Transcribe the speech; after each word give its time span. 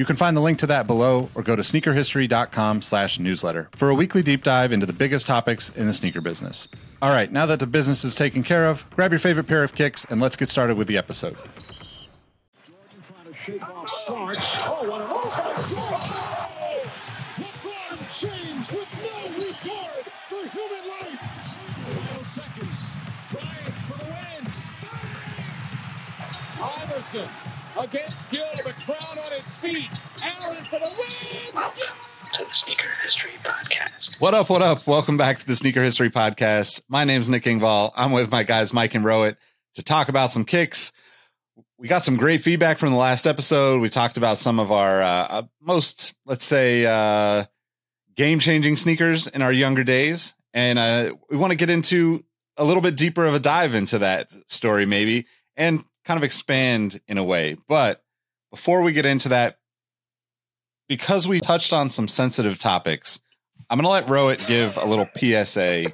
You 0.00 0.06
can 0.06 0.16
find 0.16 0.34
the 0.34 0.40
link 0.40 0.58
to 0.60 0.66
that 0.68 0.86
below 0.86 1.28
or 1.34 1.42
go 1.42 1.54
to 1.54 1.60
sneakerhistory.com 1.60 2.80
slash 2.80 3.18
newsletter 3.18 3.68
for 3.76 3.90
a 3.90 3.94
weekly 3.94 4.22
deep 4.22 4.42
dive 4.42 4.72
into 4.72 4.86
the 4.86 4.94
biggest 4.94 5.26
topics 5.26 5.68
in 5.76 5.84
the 5.84 5.92
sneaker 5.92 6.22
business. 6.22 6.68
All 7.02 7.10
right, 7.10 7.30
now 7.30 7.44
that 7.44 7.58
the 7.58 7.66
business 7.66 8.02
is 8.02 8.14
taken 8.14 8.42
care 8.42 8.64
of, 8.64 8.88
grab 8.96 9.12
your 9.12 9.18
favorite 9.18 9.46
pair 9.46 9.62
of 9.62 9.74
kicks 9.74 10.06
and 10.06 10.18
let's 10.18 10.36
get 10.36 10.48
started 10.48 10.78
with 10.78 10.88
the 10.88 10.96
episode. 10.96 11.36
Jordan 11.36 13.02
trying 13.02 13.26
to 13.26 13.34
shake 13.34 13.62
off. 13.62 14.06
Oh, 14.08 14.88
what 14.88 15.02
with 18.72 18.88
no 19.04 19.18
regard 19.36 20.06
for 20.28 20.48
human 20.48 20.88
life. 20.88 22.26
Seconds. 22.26 22.96
Bryant 23.30 23.82
for 23.82 23.98
the 23.98 24.04
win. 24.04 24.48
Iverson 26.58 27.28
against 27.78 28.28
Gill, 28.30 28.44
the 28.56 28.72
crowd 28.84 29.18
on 29.18 29.32
its 29.32 29.56
feet. 29.56 29.88
Allen 30.22 30.64
for 30.68 30.78
the 30.78 30.90
win. 30.98 31.54
Welcome 31.54 31.82
to 32.34 32.44
the 32.44 32.52
Sneaker 32.52 32.88
History 33.02 33.30
Podcast. 33.42 34.20
What 34.20 34.34
up, 34.34 34.50
what 34.50 34.62
up? 34.62 34.86
Welcome 34.86 35.16
back 35.16 35.38
to 35.38 35.46
the 35.46 35.54
Sneaker 35.56 35.82
History 35.82 36.10
Podcast. 36.10 36.82
My 36.88 37.04
name's 37.04 37.28
Nick 37.28 37.44
Engvall. 37.44 37.92
I'm 37.96 38.12
with 38.12 38.30
my 38.30 38.42
guys 38.42 38.72
Mike 38.72 38.94
and 38.94 39.04
Rowett 39.04 39.36
to 39.76 39.82
talk 39.82 40.08
about 40.08 40.30
some 40.30 40.44
kicks. 40.44 40.92
We 41.78 41.88
got 41.88 42.02
some 42.02 42.16
great 42.16 42.42
feedback 42.42 42.78
from 42.78 42.90
the 42.90 42.98
last 42.98 43.26
episode. 43.26 43.80
We 43.80 43.88
talked 43.88 44.16
about 44.16 44.38
some 44.38 44.58
of 44.60 44.70
our 44.72 45.02
uh, 45.02 45.26
uh, 45.28 45.42
most, 45.62 46.14
let's 46.26 46.44
say, 46.44 46.84
uh, 46.84 47.44
game 48.16 48.38
changing 48.38 48.76
sneakers 48.76 49.26
in 49.26 49.42
our 49.42 49.52
younger 49.52 49.84
days. 49.84 50.34
And 50.52 50.78
uh, 50.78 51.14
we 51.30 51.36
want 51.36 51.52
to 51.52 51.56
get 51.56 51.70
into 51.70 52.24
a 52.56 52.64
little 52.64 52.82
bit 52.82 52.96
deeper 52.96 53.24
of 53.24 53.34
a 53.34 53.40
dive 53.40 53.74
into 53.74 53.98
that 53.98 54.30
story, 54.46 54.84
maybe, 54.84 55.26
and 55.56 55.84
kind 56.10 56.18
of 56.18 56.24
expand 56.24 57.00
in 57.06 57.18
a 57.18 57.22
way. 57.22 57.56
But 57.68 58.02
before 58.50 58.82
we 58.82 58.90
get 58.90 59.06
into 59.06 59.28
that, 59.28 59.58
because 60.88 61.28
we 61.28 61.38
touched 61.38 61.72
on 61.72 61.88
some 61.88 62.08
sensitive 62.08 62.58
topics, 62.58 63.20
I'm 63.70 63.78
going 63.78 63.84
to 63.84 63.90
let 63.90 64.10
Rowett 64.10 64.44
give 64.48 64.76
a 64.76 64.84
little 64.84 65.06
PSA 65.06 65.92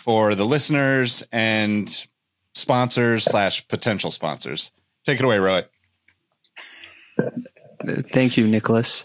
for 0.00 0.34
the 0.34 0.46
listeners 0.46 1.22
and 1.32 2.06
sponsors 2.54 3.24
slash 3.24 3.68
potential 3.68 4.10
sponsors. 4.10 4.72
Take 5.04 5.18
it 5.18 5.24
away, 5.26 5.36
Rowett. 5.36 5.70
Thank 8.08 8.38
you, 8.38 8.46
Nicholas. 8.48 9.04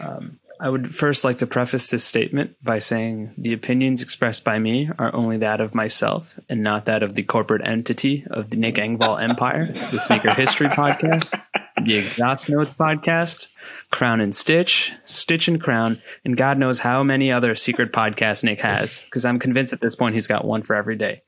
Um, 0.00 0.40
I 0.62 0.68
would 0.68 0.94
first 0.94 1.24
like 1.24 1.38
to 1.38 1.46
preface 1.48 1.90
this 1.90 2.04
statement 2.04 2.54
by 2.62 2.78
saying 2.78 3.34
the 3.36 3.52
opinions 3.52 4.00
expressed 4.00 4.44
by 4.44 4.60
me 4.60 4.88
are 4.96 5.12
only 5.12 5.36
that 5.38 5.60
of 5.60 5.74
myself 5.74 6.38
and 6.48 6.62
not 6.62 6.84
that 6.84 7.02
of 7.02 7.14
the 7.16 7.24
corporate 7.24 7.66
entity 7.66 8.24
of 8.30 8.50
the 8.50 8.56
Nick 8.56 8.76
Engvall 8.76 9.20
Empire, 9.20 9.66
the 9.90 9.98
Sneaker 9.98 10.32
History 10.32 10.68
Podcast, 10.68 11.36
the 11.82 11.96
Exhaust 11.96 12.48
Notes 12.48 12.74
Podcast, 12.74 13.48
Crown 13.90 14.20
and 14.20 14.36
Stitch, 14.36 14.92
Stitch 15.02 15.48
and 15.48 15.60
Crown, 15.60 16.00
and 16.24 16.36
God 16.36 16.58
knows 16.58 16.78
how 16.78 17.02
many 17.02 17.32
other 17.32 17.56
secret 17.56 17.92
podcasts 17.92 18.44
Nick 18.44 18.60
has, 18.60 19.00
because 19.06 19.24
I'm 19.24 19.40
convinced 19.40 19.72
at 19.72 19.80
this 19.80 19.96
point 19.96 20.14
he's 20.14 20.28
got 20.28 20.44
one 20.44 20.62
for 20.62 20.76
every 20.76 20.94
day. 20.94 21.22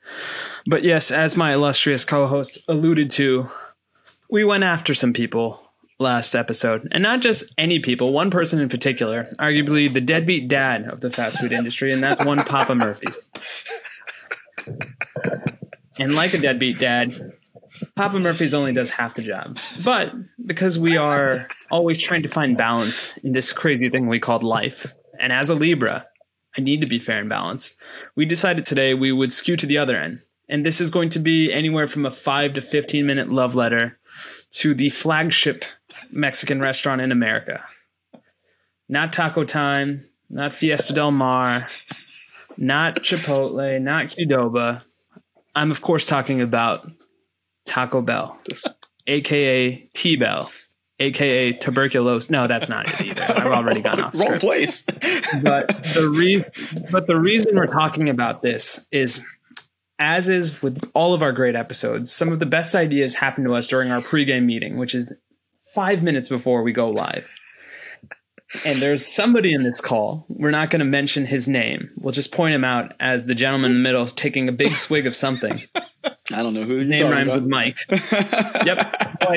But 0.64 0.84
yes, 0.84 1.10
as 1.10 1.36
my 1.36 1.54
illustrious 1.54 2.04
co 2.04 2.28
host 2.28 2.60
alluded 2.68 3.10
to, 3.10 3.50
we 4.30 4.44
went 4.44 4.62
after 4.62 4.94
some 4.94 5.12
people 5.12 5.63
last 5.98 6.34
episode, 6.34 6.88
and 6.92 7.02
not 7.02 7.20
just 7.20 7.54
any 7.56 7.78
people, 7.78 8.12
one 8.12 8.30
person 8.30 8.60
in 8.60 8.68
particular, 8.68 9.28
arguably 9.38 9.92
the 9.92 10.00
deadbeat 10.00 10.48
dad 10.48 10.84
of 10.88 11.00
the 11.00 11.10
fast 11.10 11.38
food 11.38 11.52
industry, 11.52 11.92
and 11.92 12.02
that's 12.02 12.24
one 12.24 12.38
Papa 12.44 12.74
Murphy's. 12.74 13.30
And 15.98 16.14
like 16.14 16.34
a 16.34 16.38
deadbeat 16.38 16.78
dad, 16.78 17.32
Papa 17.94 18.18
Murphy's 18.18 18.54
only 18.54 18.72
does 18.72 18.90
half 18.90 19.14
the 19.14 19.22
job. 19.22 19.58
But 19.84 20.12
because 20.44 20.78
we 20.78 20.96
are 20.96 21.46
always 21.70 22.00
trying 22.00 22.22
to 22.24 22.28
find 22.28 22.58
balance 22.58 23.16
in 23.18 23.32
this 23.32 23.52
crazy 23.52 23.88
thing 23.88 24.08
we 24.08 24.18
called 24.18 24.42
life, 24.42 24.94
and 25.20 25.32
as 25.32 25.48
a 25.48 25.54
Libra, 25.54 26.06
I 26.56 26.60
need 26.60 26.80
to 26.80 26.86
be 26.86 26.98
fair 26.98 27.20
and 27.20 27.28
balanced, 27.28 27.76
we 28.16 28.24
decided 28.24 28.64
today 28.64 28.94
we 28.94 29.12
would 29.12 29.32
skew 29.32 29.56
to 29.56 29.66
the 29.66 29.78
other 29.78 29.96
end. 29.96 30.20
And 30.48 30.64
this 30.64 30.80
is 30.80 30.90
going 30.90 31.08
to 31.10 31.18
be 31.18 31.52
anywhere 31.52 31.88
from 31.88 32.04
a 32.04 32.10
5 32.10 32.54
to 32.54 32.60
15 32.60 33.06
minute 33.06 33.30
love 33.30 33.54
letter 33.54 33.98
to 34.52 34.74
the 34.74 34.90
flagship 34.90 35.64
Mexican 36.10 36.60
restaurant 36.60 37.00
in 37.00 37.12
America. 37.12 37.64
Not 38.88 39.12
Taco 39.12 39.44
Time, 39.44 40.02
not 40.28 40.52
Fiesta 40.52 40.92
Del 40.92 41.10
Mar, 41.10 41.68
not 42.56 42.96
Chipotle, 42.96 43.80
not 43.80 44.06
Qdoba. 44.06 44.82
I'm, 45.54 45.70
of 45.70 45.80
course, 45.80 46.04
talking 46.04 46.40
about 46.40 46.90
Taco 47.64 48.02
Bell, 48.02 48.38
aka 49.06 49.76
T 49.94 50.16
Bell, 50.16 50.50
aka 50.98 51.52
tuberculosis. 51.52 52.30
No, 52.30 52.46
that's 52.46 52.68
not 52.68 52.88
it 52.88 53.06
either. 53.06 53.22
I've 53.22 53.46
already 53.46 53.80
gone 53.80 54.00
off 54.00 54.14
Wrong 54.18 54.38
place. 54.38 54.82
But 55.42 55.68
the 55.94 56.12
re- 56.14 56.44
but 56.90 57.06
the 57.06 57.18
reason 57.18 57.56
we're 57.56 57.66
talking 57.66 58.08
about 58.08 58.42
this 58.42 58.86
is 58.92 59.24
as 59.98 60.28
is 60.28 60.60
with 60.60 60.90
all 60.92 61.14
of 61.14 61.22
our 61.22 61.32
great 61.32 61.54
episodes, 61.54 62.12
some 62.12 62.32
of 62.32 62.40
the 62.40 62.46
best 62.46 62.74
ideas 62.74 63.14
happen 63.14 63.44
to 63.44 63.54
us 63.54 63.66
during 63.66 63.90
our 63.90 64.02
pregame 64.02 64.44
meeting, 64.44 64.76
which 64.76 64.94
is 64.94 65.12
five 65.74 66.02
minutes 66.02 66.28
before 66.28 66.62
we 66.62 66.72
go 66.72 66.88
live. 66.90 67.28
And 68.64 68.80
there's 68.80 69.04
somebody 69.04 69.52
in 69.52 69.64
this 69.64 69.80
call. 69.80 70.26
We're 70.28 70.52
not 70.52 70.70
going 70.70 70.78
to 70.80 70.84
mention 70.84 71.26
his 71.26 71.48
name. 71.48 71.90
We'll 71.96 72.12
just 72.12 72.30
point 72.32 72.54
him 72.54 72.62
out 72.64 72.92
as 73.00 73.26
the 73.26 73.34
gentleman 73.34 73.72
in 73.72 73.78
the 73.78 73.82
middle 73.82 74.06
taking 74.06 74.48
a 74.48 74.52
big 74.52 74.72
swig 74.76 75.06
of 75.06 75.16
something. 75.16 75.60
I 76.30 76.42
don't 76.42 76.54
know 76.54 76.62
who 76.62 76.76
His 76.76 76.88
name 76.88 77.10
rhymes 77.10 77.28
about. 77.34 77.42
with 77.42 77.50
Mike. 77.50 77.78
Yep. 77.90 79.18
no. 79.22 79.34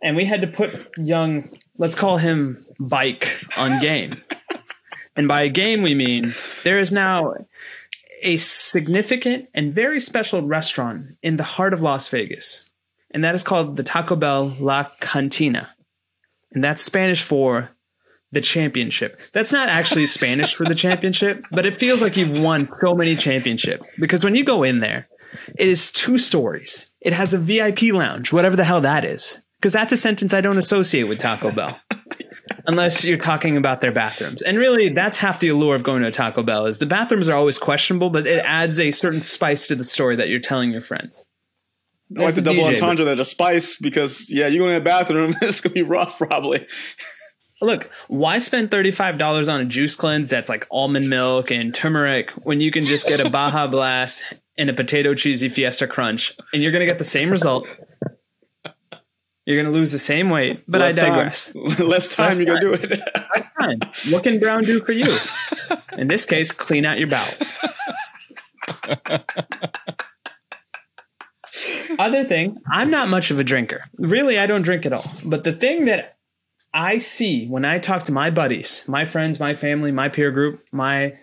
And 0.00 0.14
we 0.16 0.24
had 0.24 0.42
to 0.42 0.46
put 0.46 0.70
young, 0.96 1.48
let's 1.76 1.96
call 1.96 2.18
him 2.18 2.64
Bike 2.78 3.44
on 3.56 3.80
game. 3.80 4.14
And 5.16 5.26
by 5.26 5.48
game, 5.48 5.82
we 5.82 5.94
mean 5.94 6.32
there 6.62 6.78
is 6.78 6.92
now 6.92 7.34
a 8.22 8.36
significant 8.36 9.48
and 9.54 9.74
very 9.74 9.98
special 9.98 10.42
restaurant 10.42 11.16
in 11.22 11.36
the 11.36 11.42
heart 11.42 11.72
of 11.74 11.82
Las 11.82 12.06
Vegas. 12.08 12.67
And 13.10 13.24
that 13.24 13.34
is 13.34 13.42
called 13.42 13.76
the 13.76 13.82
Taco 13.82 14.16
Bell 14.16 14.54
La 14.60 14.86
Cantina. 15.00 15.70
And 16.52 16.62
that's 16.62 16.82
Spanish 16.82 17.22
for 17.22 17.70
the 18.32 18.40
championship. 18.40 19.20
That's 19.32 19.52
not 19.52 19.68
actually 19.68 20.06
Spanish 20.08 20.54
for 20.54 20.64
the 20.64 20.74
championship, 20.74 21.46
but 21.50 21.66
it 21.66 21.78
feels 21.78 22.02
like 22.02 22.16
you've 22.16 22.42
won 22.42 22.66
so 22.66 22.94
many 22.94 23.16
championships. 23.16 23.92
Because 23.98 24.24
when 24.24 24.34
you 24.34 24.44
go 24.44 24.62
in 24.62 24.80
there, 24.80 25.08
it 25.58 25.68
is 25.68 25.90
two 25.90 26.18
stories. 26.18 26.92
It 27.00 27.12
has 27.12 27.34
a 27.34 27.38
VIP 27.38 27.82
lounge, 27.92 28.32
whatever 28.32 28.56
the 28.56 28.64
hell 28.64 28.80
that 28.82 29.04
is. 29.04 29.42
Because 29.60 29.72
that's 29.72 29.92
a 29.92 29.96
sentence 29.96 30.32
I 30.32 30.40
don't 30.40 30.58
associate 30.58 31.04
with 31.04 31.18
Taco 31.18 31.50
Bell. 31.50 31.78
Unless 32.66 33.04
you're 33.04 33.16
talking 33.16 33.56
about 33.56 33.80
their 33.80 33.92
bathrooms. 33.92 34.42
And 34.42 34.58
really, 34.58 34.90
that's 34.90 35.18
half 35.18 35.40
the 35.40 35.48
allure 35.48 35.74
of 35.74 35.82
going 35.82 36.02
to 36.02 36.08
a 36.08 36.12
Taco 36.12 36.42
Bell 36.42 36.66
is 36.66 36.78
the 36.78 36.86
bathrooms 36.86 37.28
are 37.28 37.36
always 37.36 37.58
questionable, 37.58 38.10
but 38.10 38.26
it 38.26 38.44
adds 38.44 38.78
a 38.78 38.90
certain 38.90 39.22
spice 39.22 39.66
to 39.68 39.74
the 39.74 39.84
story 39.84 40.16
that 40.16 40.28
you're 40.28 40.38
telling 40.38 40.70
your 40.70 40.82
friends. 40.82 41.24
I 42.16 42.22
like 42.22 42.34
the 42.34 42.40
There's 42.40 42.56
double 42.56 42.68
DJ, 42.68 42.72
entendre 42.74 43.04
there, 43.04 43.16
the 43.16 43.24
spice, 43.24 43.76
because 43.76 44.30
yeah, 44.32 44.46
you 44.46 44.58
go 44.58 44.68
in 44.68 44.74
the 44.74 44.80
bathroom, 44.80 45.34
it's 45.42 45.60
gonna 45.60 45.74
be 45.74 45.82
rough 45.82 46.16
probably. 46.18 46.66
Look, 47.60 47.90
why 48.06 48.38
spend 48.38 48.70
$35 48.70 49.52
on 49.52 49.60
a 49.60 49.64
juice 49.64 49.96
cleanse 49.96 50.30
that's 50.30 50.48
like 50.48 50.66
almond 50.70 51.10
milk 51.10 51.50
and 51.50 51.74
turmeric 51.74 52.30
when 52.44 52.60
you 52.60 52.70
can 52.70 52.84
just 52.84 53.08
get 53.08 53.18
a 53.18 53.28
Baja 53.30 53.66
Blast 53.66 54.22
and 54.56 54.70
a 54.70 54.72
potato 54.72 55.12
cheesy 55.14 55.48
Fiesta 55.48 55.88
Crunch 55.88 56.36
and 56.52 56.62
you're 56.62 56.70
going 56.70 56.80
to 56.80 56.86
get 56.86 56.98
the 56.98 57.04
same 57.04 57.30
result? 57.30 57.66
You're 59.44 59.60
going 59.60 59.72
to 59.72 59.76
lose 59.76 59.90
the 59.90 59.98
same 59.98 60.30
weight, 60.30 60.62
but 60.68 60.80
Less 60.80 60.94
I 60.96 61.00
time. 61.00 61.08
digress. 61.08 61.54
Less 61.80 62.14
time, 62.14 62.28
Less 62.28 62.38
you 62.38 62.44
gotta 62.44 62.60
do 62.60 62.72
it. 62.74 63.00
Fine. 63.58 63.80
What 64.10 64.22
can 64.22 64.38
Brown 64.38 64.62
do 64.62 64.80
for 64.80 64.92
you? 64.92 65.12
In 65.96 66.06
this 66.06 66.26
case, 66.26 66.52
clean 66.52 66.84
out 66.84 66.98
your 66.98 67.08
bowels. 67.08 67.52
Other 71.98 72.24
thing, 72.24 72.58
I'm 72.70 72.90
not 72.90 73.08
much 73.08 73.30
of 73.30 73.38
a 73.38 73.44
drinker. 73.44 73.84
Really, 73.98 74.38
I 74.38 74.46
don't 74.46 74.62
drink 74.62 74.86
at 74.86 74.92
all. 74.92 75.10
But 75.24 75.44
the 75.44 75.52
thing 75.52 75.86
that 75.86 76.16
I 76.72 76.98
see 76.98 77.46
when 77.46 77.64
I 77.64 77.78
talk 77.78 78.04
to 78.04 78.12
my 78.12 78.30
buddies, 78.30 78.86
my 78.88 79.04
friends, 79.04 79.40
my 79.40 79.54
family, 79.54 79.90
my 79.90 80.08
peer 80.08 80.30
group, 80.30 80.64
my 80.70 81.18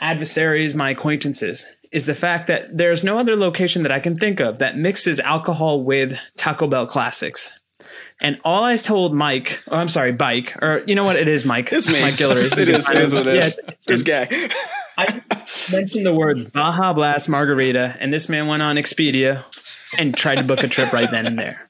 adversaries, 0.00 0.74
my 0.74 0.90
acquaintances, 0.90 1.76
is 1.92 2.06
the 2.06 2.14
fact 2.14 2.48
that 2.48 2.76
there's 2.76 3.04
no 3.04 3.18
other 3.18 3.36
location 3.36 3.84
that 3.84 3.92
I 3.92 4.00
can 4.00 4.18
think 4.18 4.40
of 4.40 4.58
that 4.58 4.76
mixes 4.76 5.20
alcohol 5.20 5.84
with 5.84 6.18
Taco 6.36 6.66
Bell 6.66 6.86
classics. 6.86 7.58
And 8.20 8.38
all 8.44 8.64
I 8.64 8.76
told 8.76 9.14
Mike, 9.14 9.62
oh, 9.68 9.76
I'm 9.76 9.88
sorry, 9.88 10.12
Bike, 10.12 10.56
or 10.62 10.82
you 10.86 10.94
know 10.94 11.04
what? 11.04 11.16
It 11.16 11.28
is 11.28 11.44
Mike. 11.44 11.72
It's 11.72 11.90
me. 11.90 12.00
Mike 12.00 12.14
Guillory. 12.14 12.58
it 12.58 12.68
is. 12.68 12.88
It 12.88 12.98
is 12.98 13.12
what 13.12 13.26
it 13.26 13.36
is. 13.36 13.60
Yeah, 13.62 13.74
this 13.86 14.02
guy. 14.02 14.28
I 14.96 15.22
mentioned 15.72 16.06
the 16.06 16.14
words 16.14 16.48
Baja 16.50 16.92
Blast 16.92 17.28
Margarita, 17.28 17.96
and 17.98 18.12
this 18.12 18.28
man 18.28 18.46
went 18.46 18.62
on 18.62 18.76
Expedia 18.76 19.44
and 19.98 20.16
tried 20.16 20.36
to 20.36 20.44
book 20.44 20.62
a 20.62 20.68
trip 20.68 20.92
right 20.92 21.10
then 21.10 21.26
and 21.26 21.38
there. 21.38 21.68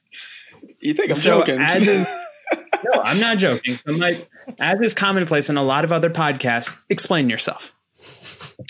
You 0.79 0.93
think 0.93 1.09
I'm 1.09 1.15
So 1.15 1.39
joking? 1.39 1.59
as 1.61 1.87
is, 1.87 2.07
no, 2.83 3.01
I'm 3.01 3.19
not 3.19 3.37
joking. 3.37 3.79
I'm 3.87 3.97
like, 3.97 4.27
as 4.59 4.81
is 4.81 4.93
commonplace 4.93 5.49
in 5.49 5.57
a 5.57 5.63
lot 5.63 5.83
of 5.83 5.91
other 5.91 6.09
podcasts, 6.09 6.81
explain 6.89 7.29
yourself. 7.29 7.73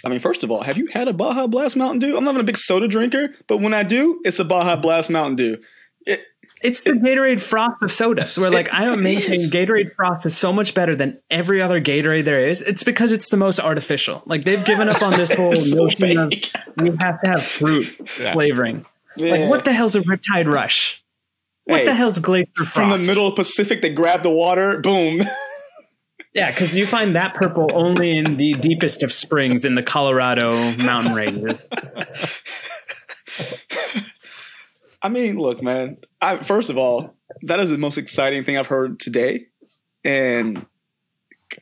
I 0.04 0.10
mean, 0.10 0.20
first 0.20 0.44
of 0.44 0.50
all, 0.52 0.64
have 0.64 0.78
you 0.78 0.88
had 0.92 1.08
a 1.08 1.14
Baja 1.14 1.46
Blast 1.48 1.76
Mountain 1.76 2.00
Dew? 2.00 2.18
I'm 2.18 2.24
not 2.24 2.32
even 2.32 2.42
a 2.42 2.46
big 2.46 2.58
soda 2.58 2.88
drinker, 2.88 3.30
but 3.48 3.58
when 3.58 3.74
I 3.74 3.84
do, 3.84 4.22
it's 4.26 4.40
a 4.40 4.46
Baja 4.46 4.76
Blast 4.78 5.10
Mountain 5.12 5.36
Dew. 5.36 5.58
It, 6.08 6.22
It's 6.64 6.84
the 6.84 6.92
Gatorade 6.94 7.40
Frost 7.42 7.84
of 7.84 7.92
sodas. 7.92 8.38
Where 8.40 8.50
like 8.50 8.70
I 8.74 8.96
maintain 8.96 9.36
is. 9.36 9.52
Gatorade 9.52 9.94
Frost 9.96 10.26
is 10.26 10.36
so 10.36 10.52
much 10.52 10.74
better 10.74 10.96
than 10.96 11.20
every 11.30 11.62
other 11.62 11.80
Gatorade 11.82 12.26
there 12.26 12.48
is. 12.48 12.62
It's 12.62 12.84
because 12.84 13.12
it's 13.12 13.30
the 13.30 13.38
most 13.38 13.60
artificial. 13.60 14.24
Like 14.26 14.44
they've 14.44 14.64
given 14.66 14.90
up 14.90 15.02
on 15.04 15.12
this 15.14 15.32
whole 15.36 15.54
It's 15.54 15.70
so 15.72 15.84
notion 15.86 16.18
of 16.18 16.34
we 16.82 16.92
have 17.02 17.20
to 17.22 17.28
have 17.28 17.44
fruit 17.44 17.96
Yeah. 18.20 18.34
flavoring. 18.34 18.84
Yeah. 19.18 19.32
Like 19.32 19.50
what 19.50 19.66
the 19.66 19.74
hell's 19.74 19.96
a 19.96 20.02
Riptide 20.02 20.52
Rush? 20.52 21.04
What 21.66 21.80
Hey, 21.80 21.86
the 21.86 21.94
hell's 21.94 22.20
Glacier 22.20 22.48
Frost? 22.56 22.74
From 22.74 22.90
the 22.92 23.00
middle 23.00 23.32
Pacific, 23.32 23.82
they 23.82 23.94
grab 23.94 24.24
the 24.24 24.30
water, 24.30 24.80
boom. 24.80 25.22
Yeah, 26.34 26.52
because 26.52 26.76
you 26.76 26.86
find 26.86 27.16
that 27.16 27.34
purple 27.34 27.70
only 27.74 28.18
in 28.18 28.36
the 28.36 28.52
deepest 28.56 29.04
of 29.04 29.14
springs 29.14 29.64
in 29.64 29.76
the 29.76 29.82
Colorado 29.82 30.52
mountain 30.76 31.14
ranges. 31.14 31.66
I 35.02 35.08
mean, 35.08 35.38
look, 35.38 35.64
man. 35.64 35.98
I, 36.22 36.38
first 36.40 36.70
of 36.70 36.78
all, 36.78 37.16
that 37.44 37.62
is 37.62 37.70
the 37.70 37.78
most 37.78 37.98
exciting 37.98 38.44
thing 38.44 38.58
I've 38.58 38.68
heard 38.68 39.00
today. 39.00 39.48
And 40.04 40.66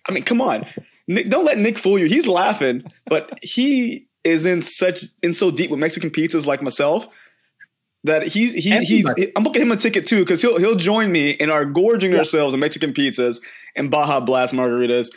I 0.10 0.12
mean, 0.12 0.24
come 0.24 0.42
on, 0.42 0.66
Nick, 1.08 1.30
don't 1.30 1.46
let 1.46 1.60
Nick 1.60 1.78
fool 1.78 2.00
you. 2.00 2.06
He's 2.06 2.26
laughing, 2.26 2.84
but 3.06 3.38
he 3.44 4.08
is 4.24 4.44
in 4.44 4.60
such 4.62 5.04
in 5.22 5.34
so 5.34 5.52
deep 5.52 5.70
with 5.70 5.80
Mexican 5.80 6.10
pizzas 6.10 6.48
like 6.48 6.64
myself 6.64 7.08
that 8.04 8.28
he's 8.28 8.54
he, 8.54 8.78
he's 8.80 9.08
Everybody. 9.08 9.32
I'm 9.36 9.44
booking 9.44 9.62
him 9.62 9.72
a 9.72 9.78
ticket 9.78 10.06
too 10.06 10.20
because 10.20 10.42
he'll 10.42 10.58
he'll 10.58 10.76
join 10.76 11.12
me 11.12 11.32
in 11.32 11.50
our 11.50 11.66
gorging 11.66 12.16
ourselves 12.16 12.54
in 12.54 12.60
Mexican 12.60 12.94
pizzas 12.94 13.42
and 13.76 13.90
Baja 13.90 14.20
Blast 14.20 14.54
margaritas, 14.54 15.10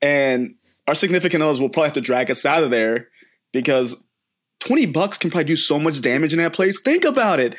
and 0.00 0.54
our 0.86 0.94
significant 0.94 1.42
others 1.42 1.60
will 1.60 1.68
probably 1.68 1.88
have 1.88 1.94
to 1.94 2.00
drag 2.00 2.30
us 2.30 2.44
out 2.44 2.62
of 2.62 2.70
there 2.70 3.08
because 3.52 4.02
20 4.60 4.86
bucks 4.86 5.18
can 5.18 5.30
probably 5.30 5.44
do 5.44 5.56
so 5.56 5.78
much 5.78 6.00
damage 6.00 6.32
in 6.32 6.38
that 6.38 6.52
place. 6.52 6.80
Think 6.80 7.04
about 7.04 7.40
it. 7.40 7.56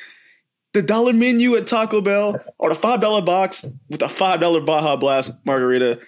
The 0.73 0.81
dollar 0.81 1.13
menu 1.13 1.55
at 1.55 1.67
Taco 1.67 2.01
Bell 2.01 2.41
or 2.57 2.73
the 2.73 2.79
$5 2.79 3.25
box 3.25 3.63
with 3.89 4.01
a 4.01 4.07
$5 4.07 4.65
Baja 4.65 4.95
Blast 4.95 5.33
margarita. 5.45 5.99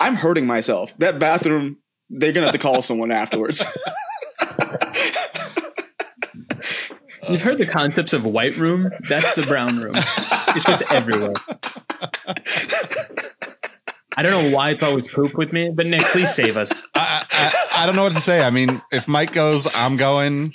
I'm 0.00 0.14
hurting 0.14 0.46
myself. 0.46 0.96
That 0.98 1.18
bathroom, 1.18 1.78
they're 2.08 2.32
to 2.32 2.40
have 2.42 2.52
to 2.52 2.58
call 2.58 2.82
someone 2.82 3.10
afterwards. 3.10 3.64
You've 7.28 7.42
heard 7.42 7.58
the 7.58 7.66
concepts 7.66 8.12
of 8.12 8.24
white 8.24 8.56
room? 8.56 8.90
That's 9.08 9.34
the 9.34 9.42
brown 9.42 9.78
room. 9.78 9.92
It's 9.94 10.64
just 10.64 10.82
everywhere. 10.90 11.32
I 14.16 14.22
don't 14.22 14.30
know 14.50 14.54
why 14.56 14.70
it's 14.70 14.82
always 14.82 15.08
poop 15.08 15.34
with 15.34 15.52
me, 15.52 15.70
but 15.70 15.86
Nick, 15.86 16.02
please 16.06 16.34
save 16.34 16.56
us. 16.56 16.72
I, 16.94 17.24
I, 17.30 17.82
I 17.82 17.86
don't 17.86 17.96
know 17.96 18.02
what 18.02 18.12
to 18.12 18.20
say. 18.20 18.42
I 18.44 18.50
mean, 18.50 18.82
if 18.90 19.08
Mike 19.08 19.32
goes, 19.32 19.66
I'm 19.74 19.96
going. 19.96 20.52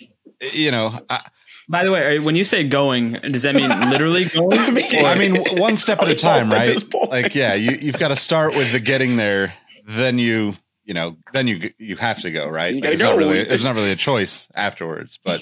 You 0.53 0.69
know, 0.69 0.93
I, 1.09 1.21
By 1.67 1.83
the 1.83 1.91
way, 1.91 2.19
when 2.19 2.35
you 2.35 2.43
say 2.43 2.63
going, 2.67 3.13
does 3.13 3.41
that 3.41 3.55
mean 3.55 3.69
literally 3.89 4.25
going? 4.25 4.59
I 4.59 5.15
mean, 5.17 5.43
one 5.59 5.77
step 5.77 5.99
at 6.03 6.09
a 6.09 6.15
time, 6.29 6.51
right? 6.51 6.79
Like, 7.09 7.33
yeah, 7.33 7.55
you 7.55 7.71
you've 7.81 7.97
got 7.97 8.09
to 8.09 8.15
start 8.15 8.55
with 8.55 8.71
the 8.71 8.79
getting 8.79 9.17
there. 9.17 9.55
Then 9.87 10.19
you, 10.19 10.55
you 10.85 10.93
know, 10.93 11.17
then 11.33 11.47
you 11.47 11.71
you 11.79 11.95
have 11.95 12.21
to 12.21 12.31
go, 12.31 12.47
right? 12.47 12.75
You 12.75 12.81
Like, 12.81 12.83
gotta 12.83 12.93
it's 12.93 13.01
not 13.01 13.17
really 13.17 13.39
it's 13.39 13.63
not 13.63 13.73
really 13.75 13.91
a 13.91 13.95
choice 13.95 14.47
afterwards, 14.53 15.17
but 15.23 15.41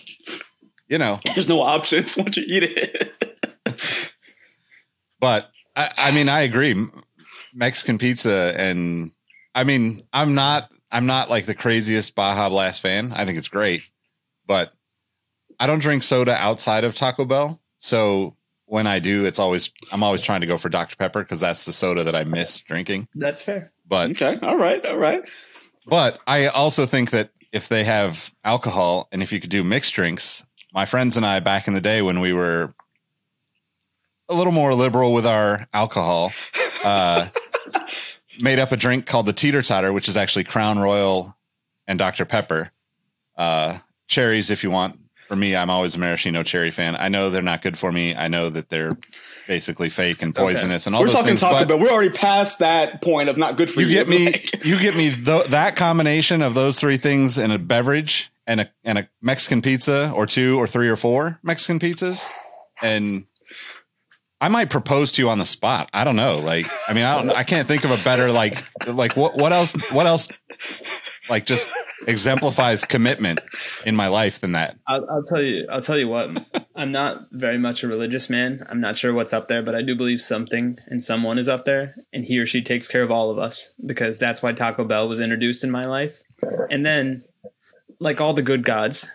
you 0.88 0.98
know, 0.98 1.20
There's 1.34 1.50
no 1.50 1.62
options 1.62 2.18
once 2.18 2.38
you 2.38 2.46
eat 2.48 2.64
it. 2.64 3.14
but 5.20 5.50
I, 5.76 5.92
I 5.98 6.12
mean, 6.12 6.30
I 6.30 6.42
agree. 6.42 6.76
Mexican 7.54 7.98
pizza, 7.98 8.54
and 8.58 9.12
I 9.54 9.64
mean, 9.64 10.04
I'm 10.12 10.36
not 10.36 10.70
I'm 10.92 11.06
not 11.06 11.30
like 11.30 11.46
the 11.46 11.56
craziest 11.56 12.16
Baja 12.16 12.50
Blast 12.50 12.82
fan. 12.82 13.12
I 13.14 13.26
think 13.26 13.38
it's 13.38 13.48
great, 13.48 13.90
but 14.46 14.72
I 15.60 15.68
don't 15.68 15.80
drink 15.80 16.04
soda 16.04 16.36
outside 16.36 16.84
of 16.84 16.96
Taco 16.96 17.26
Bell. 17.26 17.60
So 17.78 18.36
when 18.66 18.88
I 18.88 19.00
do, 19.00 19.26
it's 19.26 19.40
always 19.40 19.72
I'm 19.92 20.04
always 20.04 20.22
trying 20.22 20.42
to 20.42 20.48
go 20.48 20.58
for 20.58 20.70
Dr 20.70 20.96
Pepper 20.96 21.24
because 21.24 21.40
that's 21.40 21.64
the 21.66 21.74
soda 21.74 22.04
that 22.04 22.16
I 22.16 22.24
miss 22.24 22.60
drinking. 22.60 23.08
That's 23.16 23.42
fair. 23.42 23.72
But 23.88 24.12
okay. 24.12 24.38
All 24.42 24.58
right. 24.58 24.86
All 24.86 24.98
right. 24.98 25.28
But 25.86 26.20
I 26.26 26.48
also 26.48 26.86
think 26.86 27.12
that 27.12 27.30
if 27.52 27.70
they 27.70 27.84
have 27.84 28.34
alcohol 28.44 29.08
and 29.12 29.22
if 29.22 29.32
you 29.32 29.40
could 29.40 29.50
do 29.50 29.64
mixed 29.64 29.94
drinks, 29.94 30.44
my 30.76 30.86
friends 30.86 31.16
and 31.16 31.26
I 31.26 31.40
back 31.40 31.68
in 31.68 31.74
the 31.74 31.82
day 31.82 32.02
when 32.02 32.20
we 32.20 32.34
were 32.34 32.70
a 34.28 34.36
little 34.36 34.52
more 34.52 34.74
liberal 34.74 35.14
with 35.14 35.26
our 35.26 35.68
alcohol, 35.74 36.34
uh, 36.84 37.28
made 38.42 38.60
up 38.60 38.74
a 38.74 38.78
drink 38.78 39.06
called 39.06 39.26
the 39.26 39.34
Teeter 39.34 39.62
Totter, 39.62 39.94
which 39.94 40.10
is 40.10 40.18
actually 40.18 40.44
Crown 40.44 40.78
Royal 40.78 41.36
and 41.88 41.98
Dr. 41.98 42.26
Pepper. 42.26 42.72
Uh, 43.38 43.78
cherries, 44.08 44.50
if 44.50 44.64
you 44.64 44.70
want. 44.72 45.00
For 45.28 45.36
me, 45.36 45.56
I'm 45.56 45.70
always 45.72 45.96
a 45.96 45.98
maraschino 46.00 46.44
cherry 46.44 46.70
fan. 46.70 46.96
I 46.96 47.08
know 47.08 47.30
they're 47.32 47.42
not 47.42 47.64
good 47.64 47.80
for 47.80 47.92
me. 47.92 48.14
I 48.16 48.28
know 48.28 48.50
that 48.50 48.70
they're 48.70 48.92
basically 49.48 49.90
fake 49.90 50.22
and 50.22 50.36
poisonous 50.36 50.86
and 50.86 50.96
all 50.96 51.02
We're 51.02 51.08
those 51.08 51.16
talking 51.16 51.28
things. 51.30 51.42
Taco 51.42 51.60
but- 51.60 51.68
Bell. 51.68 51.80
We're 51.80 51.90
already 51.90 52.12
past 52.12 52.60
that 52.60 53.02
point 53.02 53.30
of 53.30 53.38
not 53.38 53.58
good 53.58 53.72
for 53.72 53.82
you. 53.82 53.88
you 53.88 53.94
get 53.94 54.08
me 54.08 54.26
Like, 54.32 54.64
you 54.66 54.80
get 54.80 54.96
me 54.96 55.16
th- 55.16 55.48
that 55.48 55.76
combination 55.76 56.42
of 56.44 56.54
those 56.54 56.80
three 56.80 56.98
things 56.98 57.38
in 57.40 57.50
a 57.52 57.58
beverage 57.58 58.30
and 58.48 58.62
a 58.62 58.72
and 58.84 58.98
a 58.98 59.10
Mexican 59.22 59.62
pizza 59.62 60.12
or 60.12 60.26
two 60.26 60.58
or 60.58 60.68
three 60.68 60.90
or 60.90 60.96
four 60.96 61.40
Mexican 61.44 61.80
pizzas 61.80 62.30
and 62.82 63.26
I 64.42 64.50
might 64.50 64.70
propose 64.70 65.12
to 65.14 65.22
you 65.22 65.30
on 65.30 65.40
the 65.40 65.46
spot. 65.46 65.90
I 65.94 66.04
don't 66.04 66.16
know. 66.16 66.38
Like 66.40 66.68
I 66.88 66.94
mean 66.94 67.04
I 67.04 67.22
don't 67.22 67.36
I 67.36 67.44
can't 67.44 67.68
think 67.68 67.84
of 67.84 67.92
a 67.92 68.04
better 68.04 68.32
like 68.32 68.64
like 68.88 69.16
what 69.16 69.38
what 69.38 69.54
else 69.54 69.74
what 69.92 70.06
else 70.06 70.30
like 71.30 71.46
just 71.46 71.70
exemplifies 72.08 72.86
commitment 72.86 73.42
in 73.86 73.96
my 73.96 74.08
life 74.08 74.40
than 74.40 74.52
that. 74.54 74.78
I'll, 74.88 75.10
I'll 75.10 75.24
tell 75.24 75.42
you. 75.42 75.66
I'll 75.72 75.82
tell 75.82 75.98
you 75.98 76.08
what. 76.08 76.66
I'm 76.76 76.92
not 76.92 77.28
very 77.32 77.58
much 77.58 77.84
a 77.84 77.88
religious 77.88 78.30
man. 78.30 78.66
I'm 78.70 78.80
not 78.80 78.98
sure 78.98 79.14
what's 79.14 79.34
up 79.34 79.48
there, 79.48 79.64
but 79.64 79.76
I 79.76 79.82
do 79.82 79.96
believe 79.96 80.22
something 80.22 80.78
and 80.88 81.02
someone 81.02 81.38
is 81.38 81.48
up 81.48 81.66
there, 81.66 81.96
and 82.14 82.26
he 82.26 82.38
or 82.38 82.46
she 82.46 82.62
takes 82.62 82.88
care 82.88 83.04
of 83.04 83.12
all 83.12 83.32
of 83.32 83.40
us 83.40 83.74
because 83.86 84.18
that's 84.18 84.44
why 84.44 84.52
Taco 84.52 84.84
Bell 84.84 85.08
was 85.08 85.20
introduced 85.20 85.64
in 85.64 85.72
my 85.72 85.86
life. 85.86 86.22
And 86.70 86.86
then, 86.86 87.24
like 88.00 88.22
all 88.22 88.34
the 88.34 88.42
good 88.42 88.64
gods, 88.64 89.10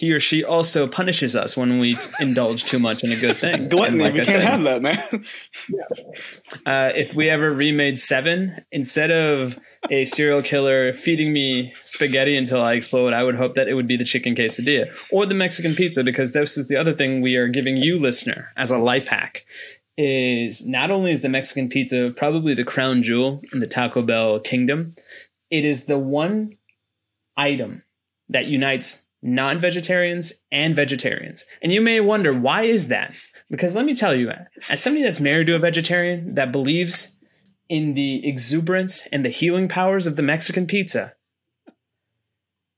he 0.00 0.12
or 0.12 0.20
she 0.20 0.42
also 0.42 0.86
punishes 0.86 1.36
us 1.36 1.58
when 1.58 1.78
we 1.78 1.94
indulge 2.20 2.64
too 2.64 2.78
much 2.78 3.04
in 3.04 3.12
a 3.12 3.16
good 3.16 3.36
thing. 3.36 3.68
gluttony. 3.68 4.02
Like 4.02 4.14
we 4.14 4.22
I 4.22 4.24
can't 4.24 4.40
said, 4.40 4.48
have 4.48 4.62
that, 4.62 4.80
man. 4.80 4.96
uh, 6.66 6.90
if 6.96 7.14
we 7.14 7.28
ever 7.28 7.52
remade 7.52 7.98
Seven, 7.98 8.64
instead 8.72 9.10
of 9.10 9.58
a 9.90 10.06
serial 10.06 10.40
killer 10.40 10.94
feeding 10.94 11.34
me 11.34 11.74
spaghetti 11.82 12.34
until 12.34 12.62
I 12.62 12.72
explode, 12.72 13.12
I 13.12 13.22
would 13.22 13.36
hope 13.36 13.56
that 13.56 13.68
it 13.68 13.74
would 13.74 13.86
be 13.86 13.98
the 13.98 14.06
chicken 14.06 14.34
quesadilla 14.34 14.86
or 15.12 15.26
the 15.26 15.34
Mexican 15.34 15.74
pizza, 15.74 16.02
because 16.02 16.32
this 16.32 16.56
is 16.56 16.66
the 16.66 16.76
other 16.76 16.94
thing 16.94 17.20
we 17.20 17.36
are 17.36 17.48
giving 17.48 17.76
you, 17.76 17.98
listener, 17.98 18.52
as 18.56 18.70
a 18.70 18.78
life 18.78 19.08
hack. 19.08 19.44
Is 19.98 20.66
not 20.66 20.90
only 20.90 21.10
is 21.10 21.20
the 21.20 21.28
Mexican 21.28 21.68
pizza 21.68 22.10
probably 22.16 22.54
the 22.54 22.64
crown 22.64 23.02
jewel 23.02 23.42
in 23.52 23.60
the 23.60 23.66
Taco 23.66 24.00
Bell 24.00 24.40
kingdom, 24.40 24.94
it 25.50 25.66
is 25.66 25.84
the 25.84 25.98
one 25.98 26.56
item 27.36 27.82
that 28.30 28.46
unites 28.46 29.06
non-vegetarians 29.22 30.44
and 30.50 30.74
vegetarians. 30.74 31.44
And 31.62 31.72
you 31.72 31.80
may 31.80 32.00
wonder 32.00 32.32
why 32.32 32.62
is 32.62 32.88
that? 32.88 33.12
Because 33.50 33.74
let 33.74 33.84
me 33.84 33.94
tell 33.94 34.14
you, 34.14 34.32
as 34.68 34.80
somebody 34.80 35.02
that's 35.02 35.20
married 35.20 35.48
to 35.48 35.56
a 35.56 35.58
vegetarian 35.58 36.34
that 36.36 36.52
believes 36.52 37.18
in 37.68 37.94
the 37.94 38.26
exuberance 38.26 39.06
and 39.08 39.24
the 39.24 39.28
healing 39.28 39.68
powers 39.68 40.06
of 40.06 40.16
the 40.16 40.22
Mexican 40.22 40.66
pizza, 40.66 41.14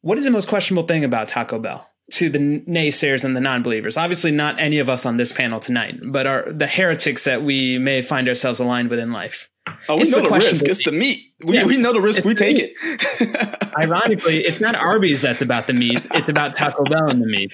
what 0.00 0.18
is 0.18 0.24
the 0.24 0.30
most 0.30 0.48
questionable 0.48 0.86
thing 0.86 1.04
about 1.04 1.28
Taco 1.28 1.58
Bell 1.58 1.88
to 2.12 2.28
the 2.28 2.38
naysayers 2.38 3.24
and 3.24 3.36
the 3.36 3.40
non-believers? 3.40 3.96
Obviously, 3.96 4.32
not 4.32 4.58
any 4.58 4.78
of 4.78 4.88
us 4.88 5.06
on 5.06 5.18
this 5.18 5.32
panel 5.32 5.60
tonight, 5.60 6.00
but 6.02 6.26
are 6.26 6.50
the 6.50 6.66
heretics 6.66 7.24
that 7.24 7.42
we 7.42 7.78
may 7.78 8.02
find 8.02 8.28
ourselves 8.28 8.58
aligned 8.58 8.90
with 8.90 8.98
in 8.98 9.12
life. 9.12 9.48
Oh, 9.88 9.96
we 9.96 10.02
It's 10.04 10.12
know 10.12 10.22
the 10.22 10.28
the 10.28 10.34
risk. 10.34 10.64
It's 10.66 10.84
the 10.84 10.92
meat. 10.92 11.32
We, 11.44 11.54
Yeah. 11.56 11.64
we 11.66 11.76
know 11.76 11.92
the 11.92 12.00
risk. 12.00 12.18
It's 12.18 12.26
we 12.26 12.34
take 12.34 12.56
meat. 12.56 12.76
it. 12.82 13.68
Ironically, 13.78 14.44
it's 14.44 14.60
not 14.60 14.74
Arby's 14.74 15.22
that's 15.22 15.40
about 15.42 15.66
the 15.66 15.72
meat; 15.72 16.00
it's 16.14 16.28
about 16.28 16.56
Taco 16.56 16.84
Bell 16.84 17.08
and 17.08 17.22
the 17.22 17.26
meat. 17.26 17.52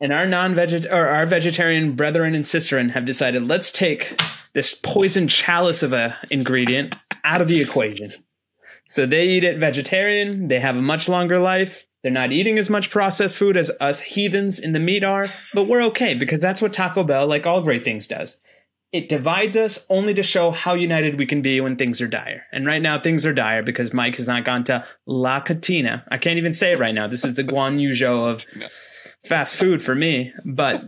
And 0.00 0.12
our 0.12 0.26
non-veget 0.26 0.86
or 0.90 1.06
our 1.08 1.24
vegetarian 1.26 1.92
brethren 1.96 2.34
and 2.34 2.44
sisterin 2.44 2.90
have 2.90 3.04
decided 3.06 3.46
let's 3.48 3.72
take 3.72 4.20
this 4.52 4.74
poison 4.74 5.28
chalice 5.28 5.82
of 5.82 5.92
a 5.92 6.16
ingredient 6.30 6.94
out 7.24 7.40
of 7.40 7.48
the 7.48 7.60
equation. 7.60 8.12
So 8.86 9.06
they 9.06 9.28
eat 9.28 9.44
it 9.44 9.58
vegetarian. 9.58 10.48
They 10.48 10.60
have 10.60 10.76
a 10.76 10.82
much 10.82 11.08
longer 11.08 11.38
life. 11.38 11.86
They're 12.02 12.12
not 12.12 12.32
eating 12.32 12.58
as 12.58 12.68
much 12.68 12.90
processed 12.90 13.38
food 13.38 13.56
as 13.56 13.70
us 13.80 14.00
heathens 14.00 14.58
in 14.58 14.72
the 14.72 14.80
meat 14.80 15.02
are, 15.04 15.26
but 15.54 15.64
we're 15.68 15.82
okay 15.84 16.14
because 16.14 16.40
that's 16.42 16.60
what 16.60 16.74
Taco 16.74 17.02
Bell, 17.02 17.26
like 17.26 17.46
all 17.46 17.62
great 17.62 17.82
things, 17.82 18.06
does. 18.06 18.42
It 18.94 19.08
divides 19.08 19.56
us 19.56 19.84
only 19.90 20.14
to 20.14 20.22
show 20.22 20.52
how 20.52 20.74
united 20.74 21.18
we 21.18 21.26
can 21.26 21.42
be 21.42 21.60
when 21.60 21.74
things 21.74 22.00
are 22.00 22.06
dire. 22.06 22.44
And 22.52 22.64
right 22.64 22.80
now 22.80 22.96
things 22.96 23.26
are 23.26 23.32
dire 23.32 23.64
because 23.64 23.92
Mike 23.92 24.14
has 24.16 24.28
not 24.28 24.44
gone 24.44 24.62
to 24.64 24.86
La 25.04 25.40
Catina. 25.40 26.04
I 26.12 26.18
can't 26.18 26.38
even 26.38 26.54
say 26.54 26.70
it 26.70 26.78
right 26.78 26.94
now. 26.94 27.08
This 27.08 27.24
is 27.24 27.34
the 27.34 27.42
Guan 27.42 27.80
Yu 27.80 28.06
of 28.06 28.44
fast 29.26 29.56
food 29.56 29.82
for 29.82 29.96
me. 29.96 30.32
But 30.44 30.84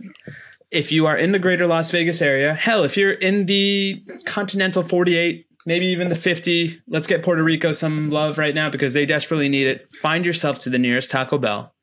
if 0.71 0.89
you 0.89 1.05
are 1.05 1.17
in 1.17 1.33
the 1.33 1.37
greater 1.37 1.67
Las 1.67 1.91
Vegas 1.91 2.21
area, 2.21 2.53
hell, 2.53 2.85
if 2.85 2.95
you're 2.95 3.11
in 3.11 3.45
the 3.45 4.01
continental 4.25 4.83
48, 4.83 5.45
maybe 5.65 5.87
even 5.87 6.07
the 6.07 6.15
50, 6.15 6.81
let's 6.87 7.07
get 7.07 7.23
Puerto 7.23 7.43
Rico 7.43 7.73
some 7.73 8.09
love 8.09 8.37
right 8.37 8.55
now 8.55 8.69
because 8.69 8.93
they 8.93 9.05
desperately 9.05 9.49
need 9.49 9.67
it. 9.67 9.89
Find 10.01 10.25
yourself 10.25 10.59
to 10.59 10.69
the 10.69 10.79
nearest 10.79 11.11
Taco 11.11 11.37
Bell 11.37 11.75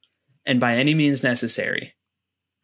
and 0.46 0.58
by 0.58 0.76
any 0.76 0.94
means 0.94 1.22
necessary, 1.22 1.94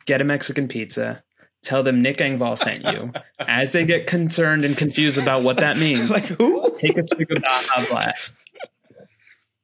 get 0.07 0.23
a 0.23 0.25
Mexican 0.25 0.67
pizza. 0.67 1.23
Tell 1.63 1.83
them 1.83 2.01
Nick 2.01 2.19
Engvall 2.19 2.57
sent 2.57 2.91
you. 2.93 3.13
As 3.39 3.73
they 3.73 3.85
get 3.85 4.07
concerned 4.07 4.65
and 4.65 4.77
confused 4.77 5.19
about 5.19 5.43
what 5.43 5.59
that 5.59 5.77
means, 5.77 6.09
Like 6.11 6.25
who? 6.25 6.77
take 6.79 6.97
a 6.97 7.07
swig 7.07 7.31
of 7.31 7.43
Baja 7.43 7.87
Blast. 7.89 8.33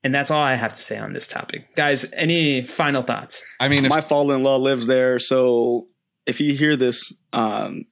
And 0.05 0.15
that's 0.15 0.31
all 0.31 0.43
I 0.43 0.55
have 0.55 0.73
to 0.75 0.81
say 0.81 0.99
on 0.99 1.15
this 1.15 1.27
topic. 1.27 1.75
Guys, 1.75 2.13
any 2.13 2.63
final 2.63 3.03
thoughts? 3.03 3.43
I 3.59 3.69
mean, 3.69 3.85
if, 3.85 3.91
My 3.91 4.01
father-in-law 4.01 4.59
lives 4.59 4.87
there, 4.87 5.19
so 5.19 5.87
if 6.27 6.41
you 6.41 6.55
hear 6.55 6.77
this, 6.77 7.13
um, 7.33 7.87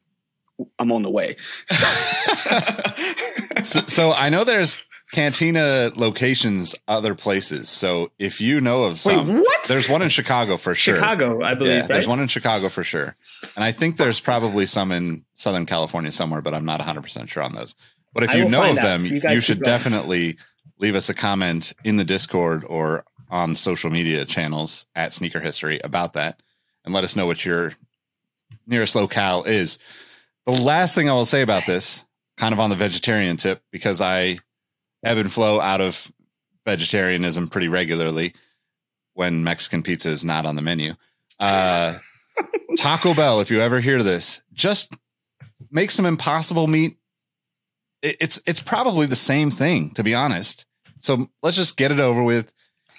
I'm 0.79 0.93
on 0.93 1.03
the 1.03 1.11
way. 1.11 1.35
so, 3.65 3.81
so 3.87 4.13
I 4.13 4.29
know 4.29 4.45
there's 4.45 4.77
cantina 5.15 5.91
locations 5.97 6.75
other 6.87 7.15
places. 7.15 7.69
So 7.69 8.11
if 8.19 8.41
you 8.41 8.61
know 8.61 8.85
of 8.85 8.99
some, 8.99 9.29
Wait, 9.35 9.41
what? 9.43 9.65
there's 9.65 9.89
one 9.89 10.03
in 10.03 10.09
Chicago 10.11 10.57
for 10.57 10.75
sure. 10.75 10.97
Chicago, 10.97 11.43
I 11.43 11.55
believe, 11.55 11.73
Yeah, 11.73 11.79
right? 11.81 11.89
there's 11.89 12.09
one 12.09 12.21
in 12.21 12.29
Chicago 12.29 12.69
for 12.69 12.85
sure. 12.85 13.17
And 13.57 13.65
I 13.65 13.73
think 13.73 13.97
there's 13.97 14.21
probably 14.21 14.67
some 14.67 14.93
in 14.93 15.25
Southern 15.35 15.65
California 15.67 16.13
somewhere, 16.13 16.43
but 16.43 16.53
I'm 16.53 16.65
not 16.65 16.81
100% 16.81 17.29
sure 17.29 17.43
on 17.43 17.55
those. 17.55 17.75
But 18.13 18.25
if 18.25 18.31
I 18.31 18.35
you 18.35 18.49
know 18.49 18.63
of 18.71 18.79
out. 18.79 18.83
them, 18.83 19.07
You 19.07 19.21
you, 19.31 19.41
should 19.41 19.63
definitely 19.63 20.37
leave 20.79 20.95
us 20.95 21.09
a 21.09 21.15
comment 21.15 21.73
in 21.85 21.97
the 21.97 22.05
Discord 22.05 22.65
or 22.69 23.05
on 23.31 23.55
social 23.55 23.91
media 23.91 24.25
channels 24.25 24.87
at 24.95 25.13
Sneaker 25.13 25.41
History 25.41 25.81
about 25.83 26.13
that 26.13 26.41
and 26.85 26.93
let 26.93 27.05
us 27.05 27.17
know 27.17 27.27
what 27.27 27.45
your 27.45 27.73
nearest 28.67 28.95
locale 28.95 29.45
is. 29.45 29.79
The 30.47 30.53
last 30.53 30.95
thing 30.95 31.09
I 31.09 31.13
will 31.15 31.25
say 31.25 31.43
about 31.43 31.67
this, 31.67 32.05
kind 32.37 32.53
of 32.53 32.61
on 32.61 32.71
the 32.71 32.77
vegetarian 32.77 33.37
tip, 33.37 33.63
because 33.71 34.01
I 34.01 34.39
ebb 35.05 35.19
and 35.19 35.31
flow 35.33 35.61
out 35.61 35.81
of 35.81 36.11
vegetarianism 36.67 37.49
pretty 37.49 37.69
regularly 37.69 38.35
when 39.15 39.45
Mexican 39.45 39.83
pizza 39.83 40.11
is 40.11 40.25
not 40.25 40.47
on 40.47 40.57
the 40.57 40.63
menu. 40.63 40.95
Uh, 41.39 41.99
Taco 42.79 43.15
Bell, 43.15 43.41
if 43.41 43.51
you 43.51 43.61
ever 43.61 43.81
hear 43.81 44.03
this, 44.03 44.43
just 44.53 44.93
make 45.71 45.91
some 45.91 46.07
impossible 46.07 46.67
meat. 46.67 46.97
It- 48.03 48.17
It's 48.21 48.41
it's 48.47 48.61
probably 48.61 49.07
the 49.07 49.17
same 49.17 49.51
thing, 49.51 49.91
to 49.95 50.03
be 50.03 50.15
honest. 50.15 50.67
So 50.99 51.29
let's 51.43 51.57
just 51.57 51.77
get 51.77 51.93
it 51.93 52.01
over 52.01 52.23
with. 52.23 52.53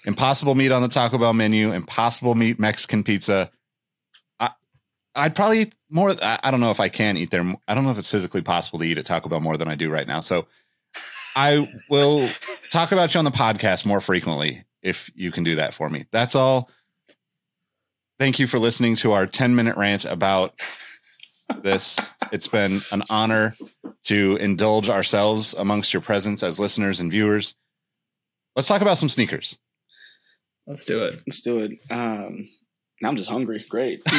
Impossible 0.07 0.53
meat 0.53 0.71
on 0.71 0.83
the 0.83 0.87
Taco 0.87 1.17
Bell 1.17 1.33
menu, 1.33 1.73
impossible 1.73 2.35
meat 2.35 2.59
Mexican 2.59 3.03
pizza. 3.03 3.49
I, 4.39 4.51
I'd 5.15 5.33
probably 5.33 5.61
eat 5.61 5.73
more. 5.89 6.11
I, 6.21 6.37
I 6.43 6.51
don't 6.51 6.59
know 6.59 6.69
if 6.69 6.79
I 6.79 6.89
can 6.89 7.17
eat 7.17 7.31
there. 7.31 7.41
I 7.67 7.73
don't 7.73 7.83
know 7.85 7.89
if 7.89 7.97
it's 7.97 8.11
physically 8.11 8.43
possible 8.43 8.77
to 8.79 8.85
eat 8.85 8.99
at 8.99 9.07
Taco 9.07 9.29
Bell 9.29 9.39
more 9.39 9.57
than 9.57 9.67
I 9.67 9.73
do 9.73 9.89
right 9.89 10.07
now. 10.07 10.19
So 10.19 10.45
I 11.35 11.67
will 11.89 12.27
talk 12.71 12.91
about 12.91 13.13
you 13.13 13.19
on 13.19 13.25
the 13.25 13.31
podcast 13.31 13.85
more 13.85 14.01
frequently 14.01 14.63
if 14.81 15.09
you 15.15 15.31
can 15.31 15.43
do 15.43 15.55
that 15.55 15.73
for 15.73 15.89
me. 15.89 16.05
That's 16.11 16.35
all. 16.35 16.69
Thank 18.17 18.39
you 18.39 18.47
for 18.47 18.59
listening 18.59 18.95
to 18.97 19.11
our 19.11 19.27
10 19.27 19.55
minute 19.55 19.75
rant 19.75 20.05
about 20.05 20.53
this. 21.61 22.13
It's 22.31 22.47
been 22.47 22.81
an 22.91 23.03
honor 23.09 23.55
to 24.05 24.37
indulge 24.37 24.89
ourselves 24.89 25.53
amongst 25.53 25.93
your 25.93 26.01
presence 26.01 26.43
as 26.43 26.59
listeners 26.59 26.99
and 26.99 27.11
viewers. 27.11 27.55
Let's 28.55 28.67
talk 28.67 28.81
about 28.81 28.97
some 28.97 29.09
sneakers. 29.09 29.59
Let's 30.65 30.85
do 30.85 31.03
it. 31.03 31.21
Let's 31.27 31.41
do 31.41 31.59
it. 31.59 31.71
Um, 31.91 32.47
now 33.01 33.09
I'm 33.09 33.17
just 33.17 33.29
hungry. 33.29 33.65
Great. 33.67 34.03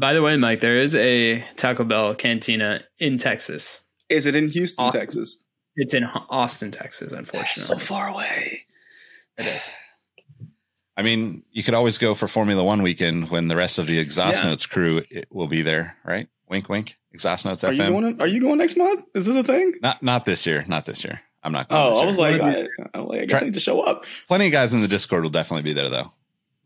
By 0.00 0.14
the 0.14 0.22
way, 0.22 0.36
Mike, 0.36 0.60
there 0.60 0.78
is 0.78 0.94
a 0.96 1.44
Taco 1.56 1.84
Bell 1.84 2.14
cantina 2.14 2.82
in 2.98 3.18
Texas. 3.18 3.86
Is 4.10 4.26
it 4.26 4.36
in 4.36 4.48
Houston, 4.48 4.84
Aw- 4.86 4.90
Texas? 4.90 5.42
It's 5.76 5.94
in 5.94 6.04
Austin, 6.04 6.70
Texas, 6.70 7.12
unfortunately. 7.12 7.62
So 7.62 7.78
far 7.78 8.08
away. 8.08 8.62
it 9.38 9.46
is. 9.46 9.72
I 10.96 11.02
mean, 11.02 11.44
you 11.50 11.62
could 11.62 11.74
always 11.74 11.96
go 11.96 12.12
for 12.14 12.28
Formula 12.28 12.62
One 12.62 12.82
weekend 12.82 13.30
when 13.30 13.48
the 13.48 13.56
rest 13.56 13.78
of 13.78 13.86
the 13.86 13.98
Exhaust 13.98 14.42
Yeah. 14.42 14.50
Notes 14.50 14.66
crew 14.66 15.02
it 15.10 15.28
will 15.30 15.46
be 15.46 15.62
there, 15.62 15.96
right? 16.04 16.28
Wink, 16.48 16.68
wink. 16.68 16.98
Exhaust 17.12 17.46
Notes 17.46 17.64
Are 17.64 17.72
you 17.72 17.82
FM. 17.82 17.88
going? 17.88 18.20
Are 18.20 18.26
you 18.26 18.40
going 18.40 18.58
next 18.58 18.76
month? 18.76 19.04
Is 19.14 19.26
this 19.26 19.36
a 19.36 19.44
thing? 19.44 19.72
not 19.82 20.02
not 20.02 20.24
this 20.24 20.44
year. 20.46 20.64
Not 20.68 20.84
this 20.84 21.02
year. 21.04 21.20
I'm 21.42 21.52
not 21.52 21.68
going. 21.68 21.80
Oh, 21.80 21.88
this 21.90 21.96
I 21.96 22.00
year. 22.00 22.06
was 22.06 22.18
like, 22.18 22.40
I, 22.42 22.98
I, 22.98 23.00
like, 23.00 23.20
I 23.20 23.24
guess 23.24 23.30
Try- 23.30 23.40
I 23.40 23.44
need 23.44 23.54
to 23.54 23.60
show 23.60 23.80
up. 23.80 24.04
plenty 24.28 24.46
of 24.46 24.52
guys 24.52 24.74
in 24.74 24.82
the 24.82 24.88
Discord 24.88 25.22
will 25.22 25.30
definitely 25.30 25.62
be 25.62 25.72
there 25.72 25.88
though. 25.88 26.12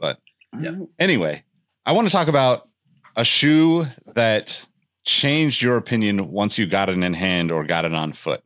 But 0.00 0.18
Yeah. 0.58 0.74
anyway, 0.98 1.44
I 1.86 1.92
want 1.92 2.08
to 2.08 2.12
talk 2.12 2.26
about 2.28 2.66
a 3.14 3.24
shoe 3.24 3.86
that 4.14 4.66
changed 5.04 5.62
your 5.62 5.76
opinion 5.76 6.30
once 6.30 6.58
you 6.58 6.66
got 6.66 6.88
it 6.88 6.98
in 6.98 7.14
hand 7.14 7.50
or 7.50 7.64
got 7.64 7.84
it 7.84 7.94
on 7.94 8.12
foot. 8.12 8.42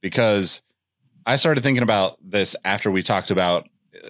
Because 0.00 0.62
I 1.26 1.36
started 1.36 1.62
thinking 1.62 1.82
about 1.82 2.18
this 2.22 2.54
after 2.64 2.90
we 2.90 3.02
talked 3.02 3.30
about 3.30 3.68
uh, 3.94 4.08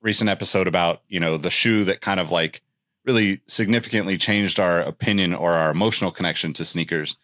recent 0.00 0.30
episode 0.30 0.68
about, 0.68 1.02
you 1.08 1.20
know, 1.20 1.36
the 1.36 1.50
shoe 1.50 1.84
that 1.84 2.00
kind 2.00 2.20
of 2.20 2.30
like 2.30 2.62
really 3.04 3.40
significantly 3.46 4.16
changed 4.16 4.60
our 4.60 4.80
opinion 4.80 5.34
or 5.34 5.52
our 5.52 5.70
emotional 5.70 6.12
connection 6.12 6.52
to 6.52 6.64
sneakers. 6.64 7.16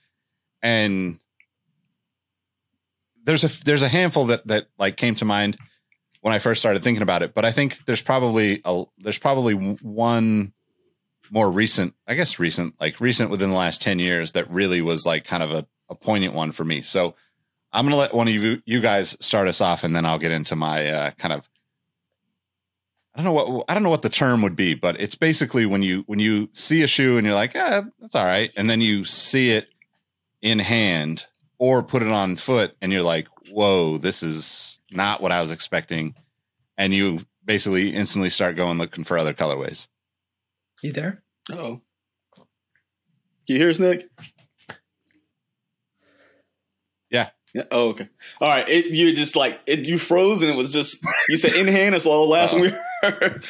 And 0.62 1.20
there's 3.22 3.44
a 3.44 3.64
there's 3.64 3.82
a 3.82 3.88
handful 3.88 4.26
that 4.26 4.46
that 4.48 4.66
like 4.78 4.96
came 4.96 5.14
to 5.16 5.24
mind 5.24 5.56
when 6.20 6.34
I 6.34 6.38
first 6.38 6.60
started 6.60 6.82
thinking 6.82 7.02
about 7.02 7.22
it. 7.22 7.34
But 7.34 7.44
I 7.44 7.52
think 7.52 7.84
there's 7.84 8.02
probably 8.02 8.60
a 8.64 8.84
there's 8.98 9.18
probably 9.18 9.54
one 9.54 10.52
more 11.30 11.50
recent, 11.50 11.94
I 12.06 12.14
guess 12.14 12.38
recent, 12.38 12.74
like 12.80 13.00
recent 13.00 13.30
within 13.30 13.50
the 13.50 13.56
last 13.56 13.82
ten 13.82 13.98
years 13.98 14.32
that 14.32 14.50
really 14.50 14.80
was 14.80 15.06
like 15.06 15.24
kind 15.24 15.42
of 15.42 15.50
a, 15.50 15.66
a 15.88 15.94
poignant 15.94 16.34
one 16.34 16.52
for 16.52 16.64
me. 16.64 16.82
So 16.82 17.14
I'm 17.72 17.84
gonna 17.84 17.96
let 17.96 18.14
one 18.14 18.28
of 18.28 18.34
you 18.34 18.62
you 18.64 18.80
guys 18.80 19.16
start 19.20 19.48
us 19.48 19.60
off, 19.60 19.84
and 19.84 19.94
then 19.94 20.06
I'll 20.06 20.18
get 20.18 20.32
into 20.32 20.56
my 20.56 20.88
uh, 20.88 21.10
kind 21.12 21.32
of 21.32 21.48
I 23.14 23.22
don't 23.22 23.24
know 23.24 23.32
what 23.32 23.64
I 23.68 23.74
don't 23.74 23.82
know 23.82 23.90
what 23.90 24.02
the 24.02 24.08
term 24.08 24.42
would 24.42 24.56
be, 24.56 24.74
but 24.74 25.00
it's 25.00 25.14
basically 25.14 25.66
when 25.66 25.82
you 25.82 26.04
when 26.06 26.18
you 26.18 26.48
see 26.52 26.82
a 26.82 26.86
shoe 26.86 27.16
and 27.16 27.26
you're 27.26 27.36
like, 27.36 27.54
yeah, 27.54 27.82
that's 28.00 28.14
all 28.14 28.24
right, 28.24 28.50
and 28.56 28.68
then 28.68 28.80
you 28.80 29.04
see 29.04 29.50
it 29.50 29.68
in 30.42 30.58
hand 30.58 31.26
or 31.58 31.82
put 31.82 32.02
it 32.02 32.08
on 32.08 32.36
foot 32.36 32.76
and 32.82 32.92
you're 32.92 33.02
like, 33.02 33.28
whoa, 33.50 33.96
this 33.98 34.22
is 34.22 34.80
not 34.90 35.22
what 35.22 35.32
I 35.32 35.40
was 35.40 35.50
expecting. 35.50 36.14
And 36.76 36.92
you 36.92 37.20
basically 37.44 37.94
instantly 37.94 38.30
start 38.30 38.56
going 38.56 38.78
looking 38.78 39.04
for 39.04 39.16
other 39.16 39.32
colorways. 39.32 39.88
You 40.82 40.92
there? 40.92 41.22
Oh. 41.50 41.80
You 43.46 43.56
hear 43.56 43.70
us, 43.70 43.78
Nick? 43.78 44.08
Yeah. 47.10 47.30
Yeah. 47.52 47.64
Oh, 47.70 47.90
okay. 47.90 48.08
All 48.40 48.48
right. 48.48 48.68
It, 48.68 48.86
you 48.86 49.14
just 49.14 49.36
like 49.36 49.60
it, 49.66 49.86
you 49.86 49.98
froze, 49.98 50.42
and 50.42 50.50
it 50.50 50.56
was 50.56 50.72
just 50.72 51.04
you 51.28 51.36
said 51.36 51.54
in 51.54 51.68
hand. 51.68 51.94
That's 51.94 52.06
all 52.06 52.26
the 52.26 52.32
last 52.32 52.52
one 52.54 52.62
we 52.62 52.74
heard. 53.02 53.46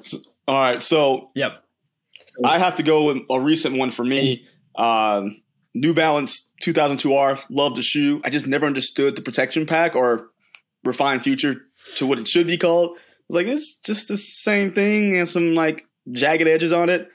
So- 0.00 0.18
all 0.48 0.60
right. 0.60 0.82
So 0.82 1.28
Yep. 1.34 1.62
I 2.44 2.58
have 2.58 2.76
to 2.76 2.82
go 2.82 3.04
with 3.04 3.18
a 3.30 3.38
recent 3.38 3.76
one 3.76 3.90
for 3.90 4.04
me. 4.04 4.46
Um, 4.74 5.42
New 5.74 5.92
Balance 5.92 6.50
2002R. 6.62 7.40
Love 7.50 7.74
the 7.74 7.82
shoe. 7.82 8.22
I 8.24 8.30
just 8.30 8.46
never 8.46 8.66
understood 8.66 9.16
the 9.16 9.22
protection 9.22 9.66
pack 9.66 9.94
or 9.94 10.30
refined 10.82 11.22
future 11.22 11.56
to 11.96 12.06
what 12.06 12.18
it 12.18 12.26
should 12.26 12.46
be 12.46 12.56
called. 12.56 12.96
I 12.96 13.00
was 13.28 13.34
like, 13.36 13.46
it's 13.48 13.76
just 13.84 14.08
the 14.08 14.16
same 14.16 14.72
thing 14.72 15.16
and 15.18 15.28
some 15.28 15.54
like 15.54 15.86
jagged 16.10 16.48
edges 16.48 16.72
on 16.72 16.88
it. 16.88 17.08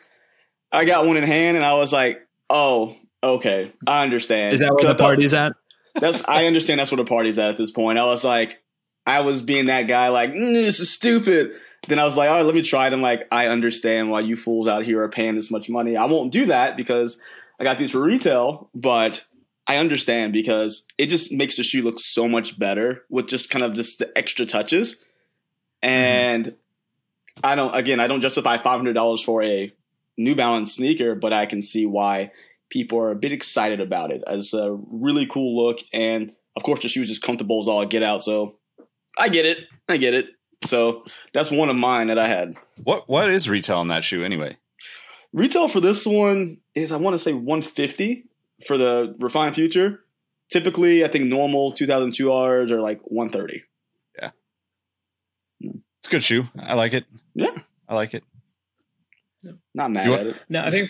I 0.72 0.86
got 0.86 1.06
one 1.06 1.18
in 1.18 1.24
hand 1.24 1.58
and 1.58 1.66
I 1.66 1.76
was 1.76 1.94
like, 1.94 2.20
oh, 2.50 2.96
okay, 3.24 3.72
I 3.86 4.04
understand. 4.04 4.54
Is 4.54 4.60
that 4.62 4.74
where 4.74 4.84
the 4.84 4.90
thought- 4.90 5.00
party's 5.00 5.34
at? 5.34 5.54
that's 6.00 6.24
I 6.28 6.46
understand 6.46 6.80
that's 6.80 6.92
where 6.92 6.98
the 6.98 7.06
party's 7.06 7.40
at 7.40 7.50
at 7.50 7.58
this 7.58 7.72
point. 7.72 7.98
I 7.98 8.06
was 8.06 8.24
like, 8.24 8.62
I 9.08 9.22
was 9.22 9.42
being 9.42 9.66
that 9.68 9.88
guy, 9.88 10.10
like, 10.10 10.32
mm, 10.32 10.54
this 10.54 10.80
is 10.80 10.92
stupid. 10.92 11.52
Then 11.88 11.98
I 11.98 12.06
was 12.06 12.16
like, 12.16 12.30
all 12.30 12.38
right, 12.38 12.46
let 12.46 12.54
me 12.54 12.62
try 12.62 12.88
it. 12.88 12.94
And 12.94 13.02
like, 13.02 13.28
I 13.32 13.48
understand 13.48 14.10
why 14.10 14.20
you 14.20 14.36
fools 14.36 14.68
out 14.68 14.84
here 14.84 15.02
are 15.02 15.10
paying 15.10 15.36
this 15.36 15.50
much 15.50 15.70
money. 15.70 15.96
I 15.96 16.06
won't 16.06 16.32
do 16.32 16.48
that 16.48 16.76
because 16.78 17.20
I 17.60 17.64
got 17.64 17.78
these 17.78 17.92
for 17.92 18.02
retail, 18.02 18.70
but 18.76 19.24
I 19.66 19.78
understand 19.78 20.34
because 20.34 20.84
it 20.98 21.08
just 21.08 21.32
makes 21.32 21.58
the 21.58 21.64
shoe 21.64 21.82
look 21.82 22.00
so 22.00 22.28
much 22.28 22.60
better 22.60 23.04
with 23.10 23.28
just 23.28 23.50
kind 23.50 23.64
of 23.64 23.74
just 23.74 24.00
the 24.00 24.16
extra 24.18 24.46
touches. 24.46 25.04
And 25.82 26.56
I 27.44 27.56
don't, 27.56 27.76
again, 27.76 28.00
I 28.00 28.08
don't 28.08 28.22
justify 28.22 28.58
$500 28.58 29.24
for 29.24 29.44
a 29.44 29.72
New 30.18 30.36
Balance 30.36 30.74
sneaker, 30.74 31.16
but 31.16 31.34
I 31.34 31.46
can 31.46 31.62
see 31.62 31.86
why 31.86 32.32
people 32.70 33.00
are 33.00 33.12
a 33.12 33.16
bit 33.16 33.32
excited 33.32 33.80
about 33.80 34.12
it 34.12 34.24
as 34.28 34.54
a 34.54 34.78
really 34.92 35.26
cool 35.26 35.66
look. 35.66 35.80
And 35.94 36.34
of 36.56 36.64
course, 36.64 36.82
the 36.82 36.88
shoe's 36.88 37.10
as 37.10 37.20
comfortable 37.20 37.60
as 37.60 37.68
all 37.68 37.86
get 37.86 38.04
out. 38.04 38.24
So 38.24 38.58
I 39.18 39.30
get 39.30 39.46
it. 39.46 39.60
I 39.88 39.98
get 39.98 40.14
it. 40.14 40.28
So 40.64 41.06
that's 41.34 41.52
one 41.52 41.70
of 41.70 41.76
mine 41.76 42.08
that 42.08 42.18
I 42.18 42.28
had. 42.28 42.56
What 42.84 43.08
what 43.08 43.30
is 43.30 43.50
retail 43.50 43.78
on 43.78 43.88
that 43.90 44.04
shoe 44.04 44.24
anyway? 44.24 44.58
Retail 45.34 45.68
for 45.68 45.80
this 45.80 46.06
one 46.06 46.58
is 46.74 46.92
I 46.92 46.98
want 46.98 47.14
to 47.14 47.20
say 47.20 47.34
150 47.34 48.26
for 48.66 48.78
the 48.78 49.16
refined 49.20 49.56
future. 49.56 50.02
Typically, 50.50 51.04
I 51.04 51.10
think 51.10 51.26
normal 51.26 51.74
2002 51.74 52.34
Rs 52.34 52.72
are 52.72 52.82
like 52.82 53.00
130. 53.04 53.64
It's 56.08 56.14
a 56.14 56.16
good 56.16 56.24
shoe. 56.24 56.48
I 56.58 56.76
like 56.76 56.94
it. 56.94 57.04
Yeah, 57.36 57.52
I 57.90 57.96
like 57.96 58.14
it. 58.14 58.24
not 59.74 59.92
mad 59.92 60.08
You 60.08 60.14
at 60.14 60.28
it. 60.28 60.38
No, 60.48 60.64
I 60.64 60.70
think 60.70 60.90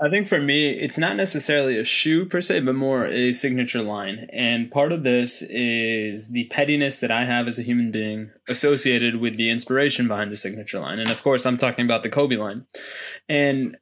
I 0.00 0.08
think 0.10 0.26
for 0.26 0.40
me, 0.40 0.70
it's 0.70 0.98
not 0.98 1.16
necessarily 1.16 1.78
a 1.78 1.84
shoe 1.84 2.26
per 2.26 2.40
se, 2.40 2.60
but 2.60 2.74
more 2.74 3.06
a 3.06 3.32
signature 3.32 3.82
line. 3.82 4.28
And 4.32 4.68
part 4.68 4.90
of 4.90 5.04
this 5.04 5.42
is 5.42 6.30
the 6.30 6.48
pettiness 6.48 6.98
that 7.00 7.12
I 7.12 7.24
have 7.24 7.46
as 7.46 7.58
a 7.58 7.62
human 7.62 7.92
being 7.92 8.30
associated 8.48 9.20
with 9.20 9.36
the 9.36 9.48
inspiration 9.48 10.08
behind 10.08 10.32
the 10.32 10.36
signature 10.36 10.80
line. 10.80 10.98
And 10.98 11.10
of 11.10 11.22
course, 11.22 11.46
I'm 11.46 11.56
talking 11.56 11.84
about 11.84 12.02
the 12.02 12.10
Kobe 12.10 12.36
line. 12.36 12.66
And 13.28 13.76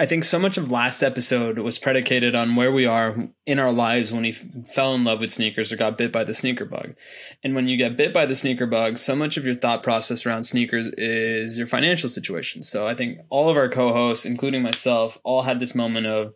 I 0.00 0.06
think 0.06 0.22
so 0.22 0.38
much 0.38 0.56
of 0.56 0.70
last 0.70 1.02
episode 1.02 1.58
was 1.58 1.76
predicated 1.76 2.36
on 2.36 2.54
where 2.54 2.70
we 2.70 2.86
are 2.86 3.16
in 3.46 3.58
our 3.58 3.72
lives 3.72 4.12
when 4.12 4.22
we 4.22 4.32
fell 4.32 4.94
in 4.94 5.02
love 5.02 5.18
with 5.18 5.32
sneakers 5.32 5.72
or 5.72 5.76
got 5.76 5.98
bit 5.98 6.12
by 6.12 6.22
the 6.22 6.34
sneaker 6.34 6.64
bug. 6.64 6.94
And 7.42 7.56
when 7.56 7.66
you 7.66 7.76
get 7.76 7.96
bit 7.96 8.14
by 8.14 8.24
the 8.24 8.36
sneaker 8.36 8.66
bug, 8.66 8.96
so 8.96 9.16
much 9.16 9.36
of 9.36 9.44
your 9.44 9.56
thought 9.56 9.82
process 9.82 10.24
around 10.24 10.44
sneakers 10.44 10.86
is 10.96 11.58
your 11.58 11.66
financial 11.66 12.08
situation. 12.08 12.62
So 12.62 12.86
I 12.86 12.94
think 12.94 13.18
all 13.28 13.50
of 13.50 13.56
our 13.56 13.68
co-hosts, 13.68 14.24
including 14.24 14.62
myself, 14.62 15.18
all 15.24 15.42
had 15.42 15.58
this 15.58 15.74
moment 15.74 16.06
of 16.06 16.32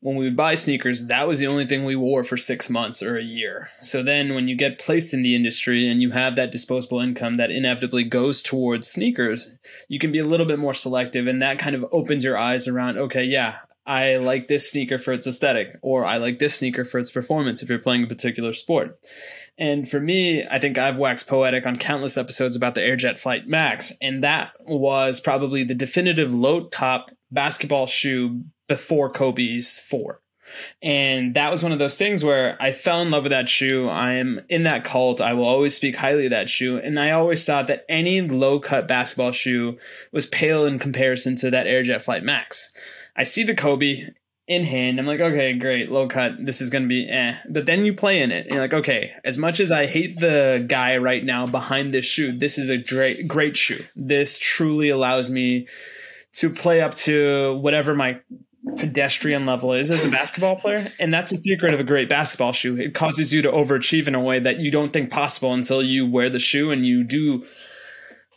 when 0.00 0.16
we 0.16 0.24
would 0.24 0.36
buy 0.36 0.54
sneakers, 0.54 1.06
that 1.06 1.28
was 1.28 1.38
the 1.38 1.46
only 1.46 1.66
thing 1.66 1.84
we 1.84 1.96
wore 1.96 2.24
for 2.24 2.36
six 2.36 2.70
months 2.70 3.02
or 3.02 3.18
a 3.18 3.22
year. 3.22 3.68
So 3.82 4.02
then 4.02 4.34
when 4.34 4.48
you 4.48 4.56
get 4.56 4.78
placed 4.78 5.12
in 5.12 5.22
the 5.22 5.34
industry 5.34 5.86
and 5.86 6.00
you 6.00 6.10
have 6.10 6.36
that 6.36 6.50
disposable 6.50 7.00
income 7.00 7.36
that 7.36 7.50
inevitably 7.50 8.04
goes 8.04 8.42
towards 8.42 8.88
sneakers, 8.88 9.58
you 9.88 9.98
can 9.98 10.10
be 10.10 10.18
a 10.18 10.26
little 10.26 10.46
bit 10.46 10.58
more 10.58 10.74
selective 10.74 11.26
and 11.26 11.42
that 11.42 11.58
kind 11.58 11.76
of 11.76 11.84
opens 11.92 12.24
your 12.24 12.38
eyes 12.38 12.66
around, 12.66 12.96
okay, 12.96 13.24
yeah, 13.24 13.56
I 13.86 14.16
like 14.16 14.48
this 14.48 14.70
sneaker 14.70 14.98
for 14.98 15.12
its 15.12 15.26
aesthetic, 15.26 15.76
or 15.82 16.04
I 16.04 16.18
like 16.18 16.38
this 16.38 16.54
sneaker 16.54 16.84
for 16.84 16.98
its 16.98 17.10
performance 17.10 17.62
if 17.62 17.68
you're 17.68 17.78
playing 17.78 18.04
a 18.04 18.06
particular 18.06 18.52
sport. 18.52 18.98
And 19.58 19.88
for 19.88 20.00
me, 20.00 20.46
I 20.46 20.58
think 20.58 20.78
I've 20.78 20.96
waxed 20.96 21.28
poetic 21.28 21.66
on 21.66 21.76
countless 21.76 22.16
episodes 22.16 22.56
about 22.56 22.74
the 22.74 22.80
Airjet 22.82 23.18
Flight 23.18 23.46
Max, 23.46 23.92
and 24.00 24.22
that 24.22 24.52
was 24.60 25.20
probably 25.20 25.64
the 25.64 25.74
definitive 25.74 26.32
low 26.32 26.68
top 26.68 27.10
basketball 27.30 27.86
shoe 27.86 28.44
before 28.70 29.10
Kobe's 29.10 29.80
4. 29.80 30.20
And 30.80 31.34
that 31.34 31.50
was 31.50 31.62
one 31.64 31.72
of 31.72 31.80
those 31.80 31.96
things 31.96 32.22
where 32.22 32.56
I 32.62 32.70
fell 32.70 33.02
in 33.02 33.10
love 33.10 33.24
with 33.24 33.32
that 33.32 33.48
shoe. 33.48 33.88
I 33.88 34.12
am 34.12 34.42
in 34.48 34.62
that 34.62 34.84
cult. 34.84 35.20
I 35.20 35.32
will 35.32 35.44
always 35.44 35.74
speak 35.74 35.96
highly 35.96 36.26
of 36.26 36.30
that 36.30 36.48
shoe. 36.48 36.78
And 36.78 37.00
I 37.00 37.10
always 37.10 37.44
thought 37.44 37.66
that 37.66 37.84
any 37.88 38.20
low 38.20 38.60
cut 38.60 38.86
basketball 38.86 39.32
shoe 39.32 39.76
was 40.12 40.26
pale 40.26 40.64
in 40.64 40.78
comparison 40.78 41.34
to 41.36 41.50
that 41.50 41.66
Airjet 41.66 42.02
Flight 42.02 42.22
Max. 42.22 42.72
I 43.16 43.24
see 43.24 43.42
the 43.42 43.56
Kobe 43.56 44.06
in 44.46 44.62
hand. 44.62 45.00
I'm 45.00 45.06
like, 45.06 45.20
okay, 45.20 45.52
great, 45.54 45.90
low 45.90 46.06
cut. 46.06 46.44
This 46.44 46.60
is 46.60 46.70
going 46.70 46.84
to 46.84 46.88
be 46.88 47.08
eh. 47.08 47.38
But 47.48 47.66
then 47.66 47.84
you 47.84 47.92
play 47.92 48.22
in 48.22 48.30
it, 48.30 48.46
and 48.46 48.54
you're 48.54 48.62
like, 48.62 48.74
okay, 48.74 49.12
as 49.24 49.36
much 49.36 49.58
as 49.58 49.72
I 49.72 49.86
hate 49.86 50.18
the 50.18 50.64
guy 50.68 50.96
right 50.96 51.24
now 51.24 51.46
behind 51.46 51.90
this 51.90 52.04
shoe, 52.04 52.38
this 52.38 52.56
is 52.56 52.70
a 52.70 52.78
great, 52.78 53.26
great 53.26 53.56
shoe. 53.56 53.84
This 53.96 54.38
truly 54.38 54.90
allows 54.90 55.28
me 55.28 55.66
to 56.34 56.50
play 56.50 56.80
up 56.80 56.94
to 56.94 57.58
whatever 57.60 57.94
my 57.94 58.20
pedestrian 58.76 59.46
level 59.46 59.72
is 59.72 59.90
as 59.90 60.04
a 60.04 60.10
basketball 60.10 60.56
player. 60.56 60.92
And 60.98 61.12
that's 61.12 61.30
the 61.30 61.38
secret 61.38 61.74
of 61.74 61.80
a 61.80 61.84
great 61.84 62.08
basketball 62.08 62.52
shoe. 62.52 62.76
It 62.76 62.94
causes 62.94 63.32
you 63.32 63.42
to 63.42 63.50
overachieve 63.50 64.06
in 64.06 64.14
a 64.14 64.20
way 64.20 64.38
that 64.38 64.60
you 64.60 64.70
don't 64.70 64.92
think 64.92 65.10
possible 65.10 65.54
until 65.54 65.82
you 65.82 66.06
wear 66.06 66.28
the 66.28 66.38
shoe 66.38 66.70
and 66.70 66.86
you 66.86 67.04
do 67.04 67.46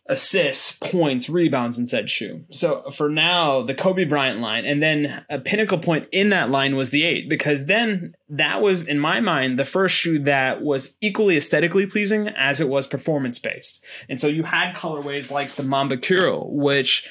assists, 0.09 0.77
points, 0.79 1.29
rebounds 1.29 1.79
in 1.79 1.87
said 1.87 2.09
shoe. 2.09 2.43
So 2.51 2.91
for 2.91 3.07
now, 3.07 3.63
the 3.63 3.73
Kobe 3.73 4.03
Bryant 4.03 4.41
line, 4.41 4.65
and 4.65 4.83
then 4.83 5.25
a 5.29 5.39
pinnacle 5.39 5.77
point 5.77 6.09
in 6.11 6.27
that 6.29 6.51
line 6.51 6.75
was 6.75 6.89
the 6.89 7.03
eight, 7.03 7.29
because 7.29 7.67
then 7.67 8.13
that 8.27 8.61
was, 8.61 8.85
in 8.85 8.99
my 8.99 9.21
mind, 9.21 9.57
the 9.57 9.63
first 9.63 9.95
shoe 9.95 10.19
that 10.19 10.61
was 10.61 10.97
equally 10.99 11.37
aesthetically 11.37 11.85
pleasing 11.85 12.27
as 12.27 12.59
it 12.59 12.67
was 12.67 12.85
performance 12.85 13.39
based. 13.39 13.81
And 14.09 14.19
so 14.19 14.27
you 14.27 14.43
had 14.43 14.75
colorways 14.75 15.31
like 15.31 15.51
the 15.51 15.63
Mambacurial, 15.63 16.49
which 16.49 17.07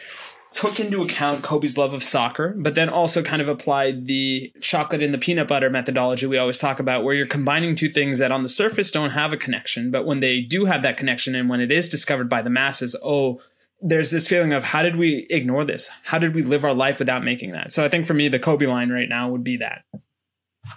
took 0.53 0.79
into 0.79 1.03
account 1.03 1.43
Kobe's 1.43 1.79
love 1.79 1.95
of 1.95 2.03
soccer, 2.03 2.55
but 2.57 2.75
then 2.75 2.89
also 2.89 3.23
kind 3.23 3.43
of 3.43 3.49
applied 3.49 4.07
the 4.07 4.53
chocolate 4.61 5.03
and 5.03 5.13
the 5.13 5.19
peanut 5.19 5.49
butter 5.49 5.71
methodology 5.71 6.27
we 6.27 6.39
always 6.39 6.59
talk 6.59 6.79
about, 6.79 7.05
where 7.05 7.15
you're 7.15 7.27
combining 7.27 7.75
two 7.75 7.89
things 7.89 8.19
that 8.19 8.31
on 8.31 8.43
the 8.43 8.49
surface 8.49 8.91
don't 8.91 9.11
have 9.11 9.33
a 9.33 9.37
connection, 9.37 9.91
but 9.91 10.07
when 10.07 10.21
they 10.21 10.41
do 10.41 10.67
have 10.67 10.83
that 10.83 10.97
connection 10.97 11.35
and 11.35 11.49
when 11.49 11.61
it 11.61 11.73
is 11.73 11.89
discovered 11.89 12.29
by 12.29 12.43
the 12.43 12.51
masses, 12.51 12.95
oh, 13.03 13.41
there's 13.81 14.11
this 14.11 14.29
feeling 14.29 14.53
of 14.53 14.63
how 14.63 14.83
did 14.83 14.97
we 14.97 15.27
ignore 15.31 15.65
this? 15.65 15.91
How 16.05 16.19
did 16.19 16.35
we 16.35 16.43
live 16.43 16.65
our 16.65 16.75
life 16.75 16.99
without 16.99 17.25
making 17.25 17.51
that? 17.51 17.73
So 17.73 17.85
I 17.85 17.89
think 17.89 18.07
for 18.07 18.15
me, 18.15 18.29
the 18.29 18.39
Kobe 18.39 18.67
line 18.67 18.91
right 18.91 19.09
now 19.09 19.31
would 19.31 19.43
be 19.43 19.57
that. 19.57 19.85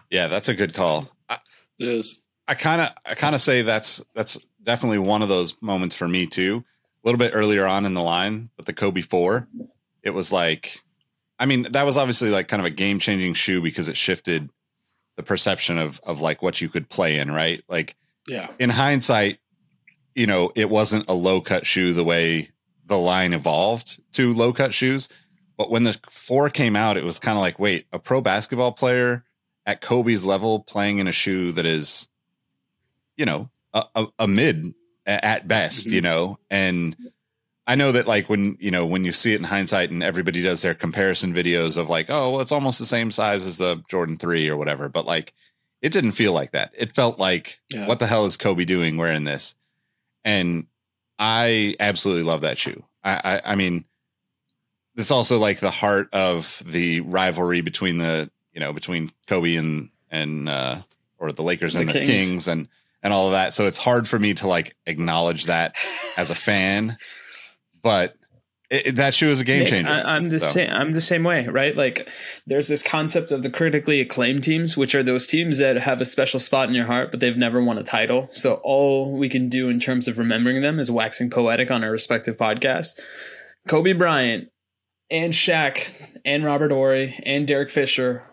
Yeah, 0.10 0.28
that's 0.28 0.50
a 0.50 0.56
good 0.56 0.74
call. 0.74 1.10
I, 1.30 1.38
It 1.78 1.88
is. 1.88 2.20
I 2.48 2.56
kind 2.56 2.82
of 2.82 2.90
I 3.06 3.16
kind 3.16 3.36
of 3.36 3.42
say 3.42 3.62
that's 3.62 4.04
that's 4.14 4.38
definitely 4.62 5.00
one 5.00 5.22
of 5.22 5.30
those 5.30 5.60
moments 5.62 5.96
for 5.96 6.08
me 6.08 6.28
too. 6.28 6.64
A 7.06 7.08
little 7.08 7.20
bit 7.20 7.32
earlier 7.36 7.68
on 7.68 7.86
in 7.86 7.94
the 7.94 8.02
line, 8.02 8.50
but 8.58 8.66
the 8.66 8.74
Kobe 8.74 9.02
4, 9.02 9.48
it 10.04 10.10
was 10.10 10.32
like 10.32 10.82
I 11.38 11.46
mean, 11.46 11.68
that 11.74 11.86
was 11.86 11.98
obviously 11.98 12.30
like 12.32 12.48
kind 12.48 12.62
of 12.62 12.66
a 12.66 12.70
game-changing 12.72 13.34
shoe 13.34 13.62
because 13.62 13.90
it 13.90 13.98
shifted 13.98 14.50
the 15.18 15.24
perception 15.24 15.78
of 15.78 16.00
of 16.04 16.20
like 16.22 16.42
what 16.42 16.62
you 16.62 16.70
could 16.70 16.90
play 16.90 17.18
in, 17.18 17.32
right? 17.32 17.64
Like 17.70 17.96
Yeah. 18.28 18.50
in 18.60 18.70
hindsight, 18.72 19.40
you 20.16 20.26
know, 20.28 20.52
it 20.56 20.70
wasn't 20.70 21.06
a 21.08 21.14
low 21.14 21.42
cut 21.42 21.66
shoe 21.66 21.94
the 21.94 22.04
way 22.04 22.50
the 22.86 22.98
line 22.98 23.34
evolved 23.34 24.00
to 24.14 24.34
low 24.34 24.52
cut 24.54 24.74
shoes. 24.74 25.08
But 25.58 25.70
when 25.72 25.84
the 25.84 25.98
four 26.10 26.50
came 26.50 26.76
out, 26.76 26.98
it 26.98 27.04
was 27.04 27.20
kind 27.20 27.38
of 27.38 27.42
like, 27.42 27.60
wait, 27.60 27.86
a 27.94 28.00
pro 28.00 28.20
basketball 28.22 28.72
player 28.74 29.24
at 29.66 29.80
Kobe's 29.82 30.26
level 30.26 30.60
playing 30.62 30.98
in 31.00 31.08
a 31.08 31.12
shoe 31.12 31.52
that 31.54 31.66
is, 31.66 32.08
you 33.18 33.26
know, 33.26 33.50
a, 33.74 33.84
a, 33.96 34.06
a 34.20 34.28
mid 34.28 34.74
at 35.06 35.48
best, 35.48 35.86
you 35.86 36.02
know, 36.02 36.40
and 36.50 36.96
I 37.68 37.76
know 37.76 37.92
that 37.94 38.08
like 38.08 38.30
when 38.30 38.58
you 38.60 38.72
know 38.72 38.86
when 38.86 39.04
you 39.06 39.12
see 39.12 39.34
it 39.34 39.38
in 39.38 39.44
hindsight 39.44 39.90
and 39.90 40.04
everybody 40.04 40.42
does 40.42 40.62
their 40.62 40.76
comparison 40.76 41.34
videos 41.34 41.78
of 41.78 41.90
like, 41.90 42.10
oh, 42.10 42.32
well, 42.32 42.42
it's 42.42 42.52
almost 42.52 42.80
the 42.80 42.86
same 42.86 43.12
size 43.12 43.46
as 43.46 43.58
the 43.58 43.84
Jordan 43.88 44.18
three 44.18 44.50
or 44.50 44.58
whatever, 44.58 44.90
but 44.90 45.06
like 45.06 45.34
it 45.82 45.92
didn't 45.92 46.12
feel 46.14 46.34
like 46.34 46.52
that. 46.52 46.72
It 46.76 46.96
felt 46.96 47.20
like, 47.20 47.60
Yeah. 47.70 47.86
what 47.88 48.00
the 48.00 48.08
hell 48.08 48.26
is 48.26 48.38
Kobe 48.38 48.66
doing 48.66 48.98
wearing 48.98 49.24
this? 49.24 49.56
And 50.24 50.66
I 51.20 51.76
absolutely 51.80 52.24
love 52.24 52.42
that 52.42 52.58
shoe. 52.58 52.84
I, 53.04 53.22
I, 53.46 53.52
I 53.52 53.56
mean, 53.56 53.86
it's 54.96 55.12
also 55.12 55.38
like 55.38 55.60
the 55.60 55.70
heart 55.72 56.10
of 56.14 56.64
the 56.66 57.02
rivalry 57.02 57.62
between 57.62 57.98
the, 57.98 58.32
you 58.54 58.60
know, 58.60 58.74
between 58.74 59.12
Kobe 59.28 59.56
and 59.56 59.90
and 60.10 60.48
uh, 60.50 60.78
or 61.20 61.32
the 61.32 61.44
Lakers 61.44 61.76
and 61.76 61.90
The 61.90 61.94
the 61.94 62.00
Kings. 62.00 62.10
Kings 62.28 62.48
and 62.48 62.68
and 63.06 63.14
all 63.14 63.28
of 63.28 63.34
that. 63.34 63.54
So 63.54 63.68
it's 63.68 63.78
hard 63.78 64.08
for 64.08 64.18
me 64.18 64.34
to 64.34 64.48
like 64.48 64.76
acknowledge 64.88 65.46
that 65.46 65.76
as 66.18 66.32
a 66.32 66.36
fan, 66.36 66.98
but 67.84 68.16
it, 68.72 68.88
it- 68.88 68.96
that 68.96 69.14
shoe 69.14 69.30
is 69.30 69.40
a 69.40 69.44
game 69.44 69.60
Nick, 69.60 69.70
changer. 69.70 69.92
I, 69.92 70.16
I'm 70.16 70.26
the 70.26 70.40
So- 70.40 70.48
same. 70.48 70.72
I'm 70.72 70.94
the 70.94 71.02
same 71.02 71.24
way, 71.24 71.46
right? 71.48 71.76
Like, 71.76 72.10
there's 72.48 72.68
this 72.68 72.82
concept 72.82 73.32
of 73.32 73.44
the 73.44 73.50
critically 73.52 74.02
acclaimed 74.02 74.44
teams, 74.44 74.76
which 74.76 74.96
are 74.96 75.04
those 75.04 75.28
teams 75.28 75.60
that 75.60 75.76
have 75.78 76.02
a 76.02 76.06
special 76.06 76.40
spot 76.40 76.68
in 76.68 76.74
your 76.74 76.88
heart, 76.88 77.12
but 77.12 77.20
they've 77.20 77.38
never 77.38 77.64
won 77.64 77.78
a 77.78 77.84
title. 77.84 78.28
So 78.32 78.56
all 78.64 79.16
we 79.16 79.30
can 79.30 79.50
do 79.50 79.70
in 79.70 79.80
terms 79.80 80.08
of 80.08 80.18
remembering 80.18 80.62
them 80.62 80.80
is 80.80 80.90
waxing 80.90 81.30
poetic 81.30 81.70
on 81.70 81.84
our 81.84 81.92
respective 81.92 82.38
podcasts. 82.38 83.00
Kobe 83.68 83.94
Bryant 83.94 84.50
and 85.12 85.32
Shaq 85.32 85.94
and 86.26 86.44
Robert 86.44 86.72
Horry 86.72 87.22
and 87.24 87.46
Derek 87.48 87.70
Fisher 87.70 88.24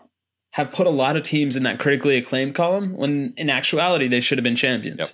have 0.53 0.71
put 0.71 0.85
a 0.85 0.91
lot 0.91 1.17
of 1.17 1.23
teams 1.23 1.55
in 1.55 1.63
that 1.63 1.79
critically 1.79 2.15
acclaimed 2.15 2.53
column 2.53 2.93
when 2.93 3.33
in 3.37 3.49
actuality 3.49 4.07
they 4.07 4.19
should 4.19 4.37
have 4.37 4.43
been 4.43 4.55
champions. 4.55 4.99
Yep. 4.99 5.09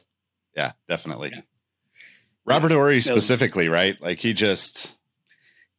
Yeah, 0.58 0.72
definitely. 0.86 1.32
Robert 2.46 2.72
Horry 2.72 3.00
specifically, 3.00 3.70
right? 3.70 4.00
Like 4.02 4.20
he 4.20 4.34
just 4.34 4.98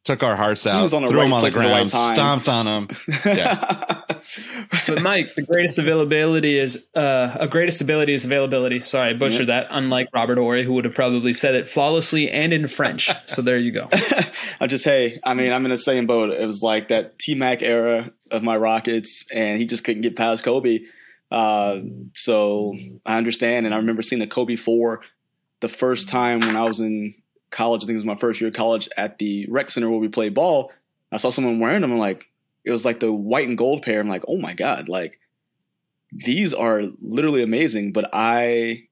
took 0.03 0.23
our 0.23 0.35
hearts 0.35 0.65
out, 0.65 0.81
was 0.81 0.93
on 0.93 1.03
the 1.03 1.09
threw 1.09 1.19
right 1.19 1.25
them 1.25 1.33
on 1.33 1.43
the 1.43 1.49
place 1.51 1.57
at 1.57 1.59
the 1.59 1.67
right 1.67 1.75
ground, 1.75 1.89
time. 1.89 2.15
stomped 2.15 2.49
on 2.49 2.65
them. 2.65 3.97
But 4.87 5.01
Mike, 5.01 5.33
the 5.33 5.41
greatest 5.43 5.79
availability 5.79 6.57
is 6.57 6.89
uh, 6.95 7.35
a 7.39 7.47
greatest 7.47 7.81
ability 7.81 8.13
is 8.13 8.25
availability. 8.25 8.81
Sorry, 8.81 9.09
I 9.09 9.13
butchered 9.13 9.47
that. 9.47 9.67
Unlike 9.69 10.09
Robert 10.13 10.37
Horry, 10.37 10.63
who 10.63 10.73
would 10.73 10.85
have 10.85 10.93
probably 10.93 11.33
said 11.33 11.55
it 11.55 11.67
flawlessly 11.67 12.29
and 12.29 12.53
in 12.53 12.67
French. 12.67 13.09
So 13.25 13.41
there 13.41 13.57
you 13.57 13.71
go. 13.71 13.89
I 14.59 14.67
just 14.67 14.85
hey, 14.85 15.19
I 15.23 15.33
mean, 15.33 15.51
I'm 15.51 15.65
in 15.65 15.71
the 15.71 15.77
same 15.77 16.07
boat. 16.07 16.31
It 16.31 16.45
was 16.45 16.61
like 16.61 16.89
that 16.89 17.19
T 17.19 17.35
Mac 17.35 17.61
era 17.61 18.11
of 18.29 18.43
my 18.43 18.57
Rockets, 18.57 19.25
and 19.33 19.57
he 19.59 19.65
just 19.65 19.83
couldn't 19.83 20.03
get 20.03 20.15
past 20.15 20.43
Kobe. 20.43 20.79
Uh, 21.31 21.79
so 22.13 22.75
I 23.05 23.17
understand, 23.17 23.65
and 23.65 23.73
I 23.73 23.77
remember 23.77 24.01
seeing 24.01 24.19
the 24.19 24.27
Kobe 24.27 24.55
four 24.55 25.01
the 25.61 25.69
first 25.69 26.09
time 26.09 26.41
when 26.41 26.55
I 26.55 26.65
was 26.65 26.79
in 26.79 27.15
college. 27.51 27.83
I 27.83 27.85
think 27.85 27.95
it 27.95 27.99
was 27.99 28.05
my 28.05 28.15
first 28.15 28.41
year 28.41 28.49
of 28.49 28.53
college 28.55 28.89
at 28.97 29.17
the 29.17 29.45
rec 29.49 29.69
center 29.69 29.89
where 29.89 29.99
we 29.99 30.07
played 30.07 30.33
ball. 30.33 30.71
I 31.11 31.17
saw 31.17 31.29
someone 31.29 31.59
wearing 31.59 31.81
them. 31.81 31.91
I'm 31.91 31.97
like, 31.97 32.25
it 32.63 32.71
was 32.71 32.85
like 32.85 32.99
the 32.99 33.11
white 33.11 33.47
and 33.47 33.57
gold 33.57 33.83
pair. 33.83 33.99
I'm 33.99 34.07
like, 34.07 34.23
oh 34.27 34.37
my 34.37 34.53
god, 34.53 34.87
like 34.89 35.19
these 36.11 36.53
are 36.53 36.83
literally 37.01 37.43
amazing. 37.43 37.91
But 37.91 38.09
I 38.13 38.83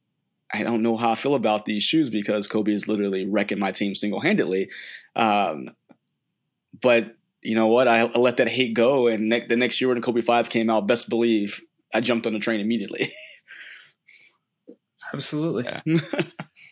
I 0.52 0.63
don't 0.63 0.82
know 0.82 0.95
how 0.95 1.12
I 1.12 1.15
feel 1.15 1.36
about 1.36 1.65
these 1.65 1.84
shoes 1.84 2.10
because 2.10 2.48
Kobe 2.48 2.72
is 2.74 2.88
literally 2.88 3.26
wrecking 3.26 3.60
my 3.60 3.72
team 3.72 3.95
single 3.95 4.19
handedly. 4.19 4.69
Um, 5.15 5.69
but 6.82 7.15
you 7.41 7.56
know 7.56 7.67
what? 7.67 7.88
I, 7.88 8.02
I 8.02 8.17
let 8.17 8.38
that 8.38 8.50
hate 8.50 8.74
go, 8.74 9.08
and 9.08 9.30
ne- 9.30 9.45
the 9.45 9.56
next 9.56 9.80
year 9.80 9.89
when 9.89 10.02
Kobe 10.02 10.22
Five 10.22 10.50
came 10.50 10.69
out, 10.69 10.88
best 10.88 11.10
believe 11.10 11.62
I 11.93 12.02
jumped 12.02 12.28
on 12.28 12.34
the 12.34 12.39
train 12.39 12.60
immediately. 12.60 13.12
Absolutely. 15.13 15.67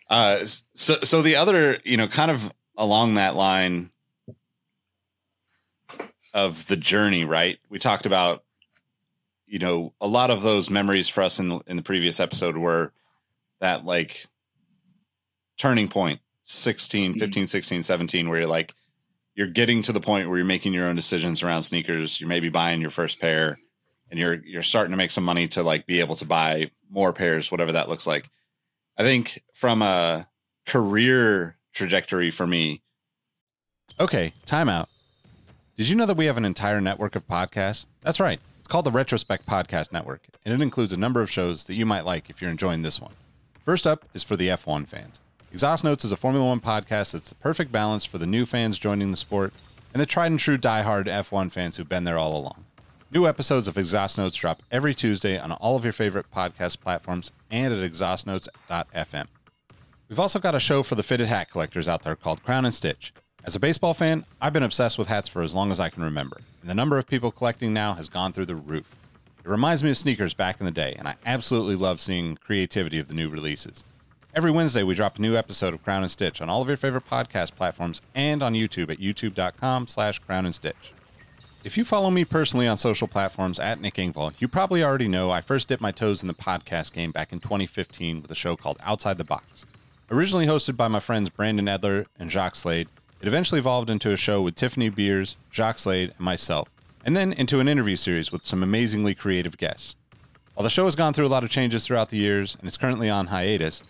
Uh, 0.10 0.46
so, 0.74 0.96
so 1.04 1.22
the 1.22 1.36
other, 1.36 1.80
you 1.84 1.98
know, 1.98 2.08
kind 2.08 2.32
of 2.32 2.52
along 2.78 3.16
that 3.16 3.36
line 3.36 3.92
of 6.34 6.68
the 6.68 6.78
journey, 6.78 7.26
right? 7.26 7.58
We 7.70 7.80
talked 7.80 8.06
about, 8.06 8.44
you 9.48 9.60
know, 9.60 9.94
a 10.00 10.08
lot 10.08 10.30
of 10.30 10.44
those 10.44 10.70
memories 10.70 11.10
for 11.10 11.24
us 11.24 11.40
in 11.40 11.50
the, 11.50 11.60
in 11.68 11.78
the 11.78 11.84
previous 11.84 12.20
episode 12.20 12.58
were 12.58 12.94
that 13.60 13.86
like 13.86 14.28
turning 15.58 15.88
point 15.88 16.20
16, 16.42 17.20
15, 17.20 17.48
16, 17.48 17.84
17, 17.84 18.30
where 18.30 18.40
you're 18.40 18.48
like, 18.48 18.74
you're 19.36 19.48
getting 19.48 19.82
to 19.84 19.92
the 19.92 20.00
point 20.00 20.30
where 20.30 20.38
you're 20.38 20.46
making 20.46 20.74
your 20.74 20.88
own 20.88 20.96
decisions 20.96 21.44
around 21.44 21.64
sneakers. 21.64 22.20
You're 22.20 22.30
maybe 22.30 22.50
buying 22.50 22.82
your 22.82 22.90
first 22.90 23.20
pair 23.20 23.60
and 24.10 24.20
you're, 24.20 24.36
you're 24.46 24.64
starting 24.64 24.92
to 24.92 24.98
make 24.98 25.12
some 25.12 25.24
money 25.24 25.48
to 25.50 25.64
like 25.64 25.86
be 25.86 26.00
able 26.00 26.16
to 26.16 26.26
buy 26.26 26.72
more 26.90 27.14
pairs, 27.14 27.52
whatever 27.52 27.74
that 27.74 27.90
looks 27.90 28.08
like. 28.08 28.30
I 28.98 29.04
think 29.04 29.44
from 29.54 29.82
a 29.82 30.28
career 30.66 31.58
trajectory 31.74 32.32
for 32.32 32.48
me. 32.48 32.82
Okay, 34.00 34.34
timeout. 34.46 34.88
Did 35.76 35.90
you 35.90 35.96
know 35.96 36.08
that 36.08 36.18
we 36.18 36.26
have 36.26 36.38
an 36.38 36.46
entire 36.46 36.82
network 36.82 37.16
of 37.16 37.28
podcasts? 37.28 37.86
That's 38.02 38.20
right. 38.20 38.40
It's 38.60 38.68
called 38.68 38.86
the 38.86 38.92
Retrospect 38.92 39.46
Podcast 39.46 39.92
Network, 39.92 40.28
and 40.44 40.54
it 40.54 40.64
includes 40.64 40.92
a 40.92 41.00
number 41.00 41.22
of 41.22 41.30
shows 41.30 41.66
that 41.66 41.76
you 41.76 41.86
might 41.86 42.06
like 42.06 42.30
if 42.30 42.42
you're 42.42 42.52
enjoying 42.52 42.82
this 42.82 43.00
one. 43.00 43.14
First 43.64 43.86
up 43.86 44.06
is 44.14 44.24
for 44.24 44.36
the 44.36 44.48
F1 44.48 44.88
fans. 44.88 45.20
Exhaust 45.52 45.84
Notes 45.84 46.04
is 46.04 46.12
a 46.12 46.18
Formula 46.18 46.46
One 46.46 46.60
podcast 46.60 47.14
that's 47.14 47.30
the 47.30 47.36
perfect 47.36 47.72
balance 47.72 48.04
for 48.04 48.18
the 48.18 48.28
new 48.28 48.46
fans 48.46 48.80
joining 48.80 49.12
the 49.12 49.18
sport 49.18 49.54
and 49.94 50.02
the 50.02 50.06
tried 50.06 50.32
and 50.32 50.40
true 50.40 50.58
diehard 50.58 51.06
F1 51.06 51.52
fans 51.52 51.78
who've 51.78 51.88
been 51.88 52.04
there 52.04 52.18
all 52.18 52.36
along. 52.36 52.66
New 53.10 53.26
episodes 53.26 53.70
of 53.70 53.78
Exhaust 53.78 54.18
Notes 54.18 54.36
drop 54.36 54.62
every 54.70 54.94
Tuesday 54.94 55.40
on 55.40 55.54
all 55.54 55.78
of 55.78 55.86
your 55.86 55.94
favorite 55.94 56.26
podcast 56.30 56.82
platforms 56.82 57.32
and 57.50 57.74
at 57.74 57.92
exhaustnotes.fm. 57.92 59.28
We've 60.10 60.20
also 60.20 60.40
got 60.40 60.56
a 60.56 60.60
show 60.60 60.84
for 60.84 60.96
the 60.96 61.04
fitted 61.04 61.28
hat 61.28 61.50
collectors 61.50 61.88
out 61.88 62.04
there 62.04 62.18
called 62.18 62.44
Crown 62.44 62.66
and 62.66 62.74
Stitch. 62.74 63.14
As 63.46 63.56
a 63.56 63.62
baseball 63.62 63.94
fan, 63.94 64.26
I've 64.42 64.52
been 64.52 64.62
obsessed 64.64 64.98
with 64.98 65.08
hats 65.08 65.30
for 65.30 65.42
as 65.42 65.56
long 65.56 65.72
as 65.72 65.80
I 65.80 65.90
can 65.90 66.04
remember, 66.04 66.42
and 66.60 66.70
the 66.70 66.76
number 66.76 66.98
of 66.98 67.08
people 67.08 67.32
collecting 67.32 67.74
now 67.74 67.94
has 67.94 68.10
gone 68.10 68.34
through 68.34 68.48
the 68.48 68.56
roof. 68.56 68.98
It 69.42 69.50
reminds 69.50 69.86
me 69.86 69.92
of 69.92 69.98
sneakers 69.98 70.34
back 70.34 70.60
in 70.60 70.66
the 70.66 70.72
day, 70.72 70.94
and 71.00 71.08
I 71.08 71.16
absolutely 71.26 71.78
love 71.78 72.02
seeing 72.02 72.36
creativity 72.36 73.00
of 73.00 73.08
the 73.08 73.14
new 73.14 73.30
releases. 73.30 73.86
Every 74.36 74.52
Wednesday, 74.52 74.84
we 74.84 74.96
drop 74.96 75.18
a 75.18 75.22
new 75.22 75.38
episode 75.38 75.74
of 75.74 75.82
Crown 75.82 76.04
and 76.04 76.12
Stitch 76.12 76.42
on 76.42 76.50
all 76.50 76.62
of 76.62 76.68
your 76.68 76.76
favorite 76.76 77.08
podcast 77.08 77.56
platforms 77.56 78.02
and 78.14 78.44
on 78.44 78.54
YouTube 78.54 78.92
at 78.92 79.00
youtube.com 79.00 79.88
slash 79.88 80.20
crown 80.20 80.46
and 80.46 80.54
stitch. 80.54 80.94
If 81.68 81.76
you 81.76 81.84
follow 81.84 82.10
me 82.10 82.24
personally 82.24 82.66
on 82.66 82.78
social 82.78 83.10
platforms 83.10 83.60
at 83.60 83.82
Nick 83.82 83.96
Engvall, 83.96 84.32
you 84.40 84.48
probably 84.48 84.82
already 84.82 85.10
know 85.10 85.32
I 85.32 85.42
first 85.42 85.68
dipped 85.68 85.82
my 85.82 85.92
toes 85.92 86.22
in 86.22 86.30
the 86.30 86.34
podcast 86.34 86.94
game 86.94 87.12
back 87.12 87.34
in 87.34 87.42
2015 87.42 88.22
with 88.22 88.32
a 88.32 88.36
show 88.36 88.56
called 88.56 88.78
Outside 88.82 89.18
the 89.18 89.26
Box. 89.26 89.66
Originally 90.10 90.46
hosted 90.46 90.78
by 90.78 90.88
my 90.88 91.02
friends 91.02 91.30
Brandon 91.30 91.66
Edler 91.66 92.06
and 92.18 92.32
Jacques 92.32 92.56
Slade, 92.56 92.88
it 93.20 93.28
eventually 93.28 93.60
evolved 93.60 93.90
into 93.90 94.14
a 94.14 94.16
show 94.16 94.42
with 94.42 94.56
Tiffany 94.56 94.88
Beers, 94.88 95.36
Jacques 95.52 95.80
Slade, 95.80 96.12
and 96.12 96.22
myself, 96.22 96.70
and 97.04 97.18
then 97.18 97.34
into 97.34 97.60
an 97.60 97.68
interview 97.68 97.98
series 97.98 98.32
with 98.32 98.46
some 98.46 98.64
amazingly 98.64 99.14
creative 99.14 99.58
guests. 99.58 99.98
While 100.54 100.64
the 100.64 100.70
show 100.70 100.86
has 100.86 100.96
gone 100.96 101.12
through 101.12 101.28
a 101.28 101.36
lot 101.36 101.44
of 101.44 101.50
changes 101.50 101.86
throughout 101.86 102.12
the 102.12 102.18
years 102.18 102.56
and 102.62 102.66
is 102.70 102.78
currently 102.78 103.10
on 103.10 103.28
hiatus, 103.28 103.84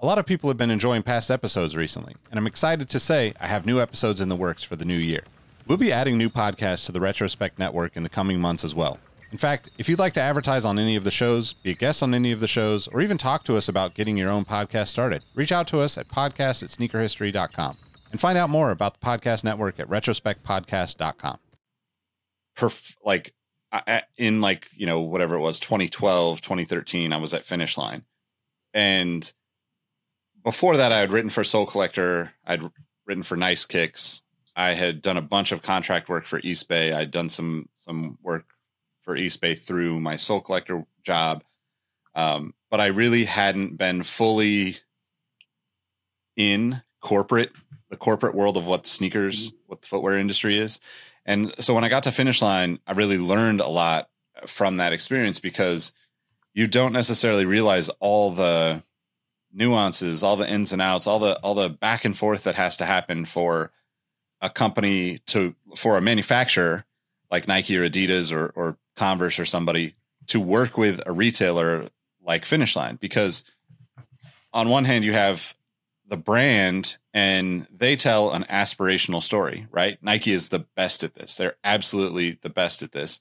a 0.00 0.06
lot 0.06 0.16
of 0.16 0.24
people 0.24 0.48
have 0.48 0.56
been 0.56 0.70
enjoying 0.70 1.02
past 1.02 1.30
episodes 1.30 1.76
recently, 1.76 2.14
and 2.30 2.38
I'm 2.38 2.46
excited 2.46 2.88
to 2.88 2.98
say 2.98 3.34
I 3.38 3.48
have 3.48 3.66
new 3.66 3.82
episodes 3.82 4.22
in 4.22 4.30
the 4.30 4.34
works 4.34 4.62
for 4.62 4.76
the 4.76 4.86
new 4.86 4.96
year. 4.96 5.24
We'll 5.66 5.78
be 5.78 5.92
adding 5.92 6.18
new 6.18 6.28
podcasts 6.28 6.86
to 6.86 6.92
the 6.92 7.00
Retrospect 7.00 7.58
Network 7.58 7.96
in 7.96 8.02
the 8.02 8.08
coming 8.08 8.40
months 8.40 8.64
as 8.64 8.74
well. 8.74 8.98
In 9.30 9.38
fact, 9.38 9.70
if 9.78 9.88
you'd 9.88 9.98
like 9.98 10.12
to 10.14 10.20
advertise 10.20 10.64
on 10.64 10.78
any 10.78 10.96
of 10.96 11.04
the 11.04 11.10
shows, 11.10 11.54
be 11.54 11.70
a 11.70 11.74
guest 11.74 12.02
on 12.02 12.12
any 12.12 12.32
of 12.32 12.40
the 12.40 12.48
shows, 12.48 12.86
or 12.88 13.00
even 13.00 13.16
talk 13.16 13.44
to 13.44 13.56
us 13.56 13.68
about 13.68 13.94
getting 13.94 14.18
your 14.18 14.28
own 14.30 14.44
podcast 14.44 14.88
started, 14.88 15.24
reach 15.34 15.52
out 15.52 15.66
to 15.68 15.78
us 15.80 15.96
at 15.96 16.08
podcast 16.08 16.62
at 16.62 16.68
sneakerhistory.com 16.68 17.78
and 18.10 18.20
find 18.20 18.36
out 18.36 18.50
more 18.50 18.70
about 18.70 19.00
the 19.00 19.06
podcast 19.06 19.42
network 19.42 19.80
at 19.80 19.88
retrospectpodcast.com. 19.88 21.38
Perf- 22.56 22.96
like 23.02 23.32
in 24.18 24.42
like, 24.42 24.68
you 24.76 24.84
know, 24.84 25.00
whatever 25.00 25.36
it 25.36 25.40
was, 25.40 25.58
2012, 25.58 26.42
2013, 26.42 27.12
I 27.12 27.16
was 27.16 27.32
at 27.32 27.46
Finish 27.46 27.78
Line. 27.78 28.04
And 28.74 29.32
before 30.44 30.76
that, 30.76 30.92
I 30.92 30.98
had 30.98 31.12
written 31.12 31.30
for 31.30 31.42
Sole 31.44 31.64
Collector. 31.66 32.32
I'd 32.44 32.62
written 33.06 33.22
for 33.22 33.36
Nice 33.36 33.64
Kicks. 33.64 34.22
I 34.54 34.72
had 34.72 35.02
done 35.02 35.16
a 35.16 35.22
bunch 35.22 35.52
of 35.52 35.62
contract 35.62 36.08
work 36.08 36.26
for 36.26 36.40
East 36.42 36.68
Bay. 36.68 36.92
I'd 36.92 37.10
done 37.10 37.28
some 37.28 37.68
some 37.74 38.18
work 38.22 38.46
for 39.00 39.16
East 39.16 39.40
Bay 39.40 39.54
through 39.54 40.00
my 40.00 40.16
Sole 40.16 40.40
Collector 40.40 40.84
job, 41.02 41.42
um, 42.14 42.54
but 42.70 42.80
I 42.80 42.86
really 42.86 43.24
hadn't 43.24 43.76
been 43.76 44.02
fully 44.02 44.76
in 46.36 46.82
corporate 47.00 47.52
the 47.90 47.96
corporate 47.96 48.34
world 48.34 48.56
of 48.56 48.66
what 48.66 48.84
the 48.84 48.88
sneakers, 48.88 49.52
what 49.66 49.82
the 49.82 49.88
footwear 49.88 50.16
industry 50.16 50.58
is. 50.58 50.80
And 51.26 51.54
so 51.62 51.74
when 51.74 51.84
I 51.84 51.90
got 51.90 52.04
to 52.04 52.12
finish 52.12 52.40
line, 52.40 52.78
I 52.86 52.92
really 52.92 53.18
learned 53.18 53.60
a 53.60 53.68
lot 53.68 54.08
from 54.46 54.76
that 54.76 54.94
experience 54.94 55.38
because 55.38 55.92
you 56.54 56.66
don't 56.66 56.94
necessarily 56.94 57.44
realize 57.44 57.90
all 58.00 58.30
the 58.30 58.82
nuances, 59.52 60.22
all 60.22 60.36
the 60.36 60.50
ins 60.50 60.72
and 60.72 60.82
outs, 60.82 61.06
all 61.06 61.18
the 61.18 61.38
all 61.40 61.54
the 61.54 61.68
back 61.68 62.04
and 62.04 62.16
forth 62.16 62.44
that 62.44 62.54
has 62.54 62.78
to 62.78 62.86
happen 62.86 63.24
for 63.24 63.70
a 64.42 64.50
company 64.50 65.18
to 65.26 65.54
for 65.74 65.96
a 65.96 66.02
manufacturer 66.02 66.84
like 67.30 67.48
Nike 67.48 67.78
or 67.78 67.88
Adidas 67.88 68.30
or 68.32 68.52
or 68.54 68.76
Converse 68.96 69.38
or 69.38 69.46
somebody 69.46 69.94
to 70.26 70.38
work 70.38 70.76
with 70.76 71.00
a 71.06 71.12
retailer 71.12 71.88
like 72.22 72.44
Finish 72.44 72.76
Line 72.76 72.96
because 73.00 73.44
on 74.52 74.68
one 74.68 74.84
hand 74.84 75.04
you 75.04 75.14
have 75.14 75.54
the 76.06 76.16
brand 76.18 76.98
and 77.14 77.66
they 77.74 77.96
tell 77.96 78.32
an 78.32 78.44
aspirational 78.44 79.22
story, 79.22 79.66
right? 79.70 79.98
Nike 80.02 80.32
is 80.32 80.50
the 80.50 80.58
best 80.58 81.02
at 81.02 81.14
this. 81.14 81.36
They're 81.36 81.56
absolutely 81.64 82.38
the 82.42 82.50
best 82.50 82.82
at 82.82 82.92
this. 82.92 83.20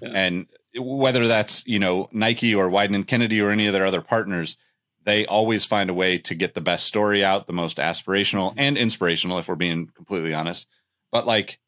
Yeah. 0.00 0.12
And 0.14 0.46
whether 0.74 1.28
that's, 1.28 1.66
you 1.66 1.78
know, 1.78 2.08
Nike 2.10 2.54
or 2.54 2.68
Wieden 2.68 2.94
and 2.94 3.06
Kennedy 3.06 3.42
or 3.42 3.50
any 3.50 3.66
of 3.66 3.74
their 3.74 3.84
other 3.84 4.00
partners, 4.00 4.56
they 5.04 5.26
always 5.26 5.64
find 5.64 5.90
a 5.90 5.94
way 5.94 6.18
to 6.18 6.34
get 6.34 6.54
the 6.54 6.60
best 6.60 6.86
story 6.86 7.24
out, 7.24 7.46
the 7.46 7.52
most 7.52 7.78
aspirational 7.78 8.50
mm-hmm. 8.50 8.60
and 8.60 8.78
inspirational, 8.78 9.38
if 9.38 9.48
we're 9.48 9.54
being 9.54 9.86
completely 9.88 10.34
honest. 10.34 10.68
But 11.10 11.26
like 11.26 11.58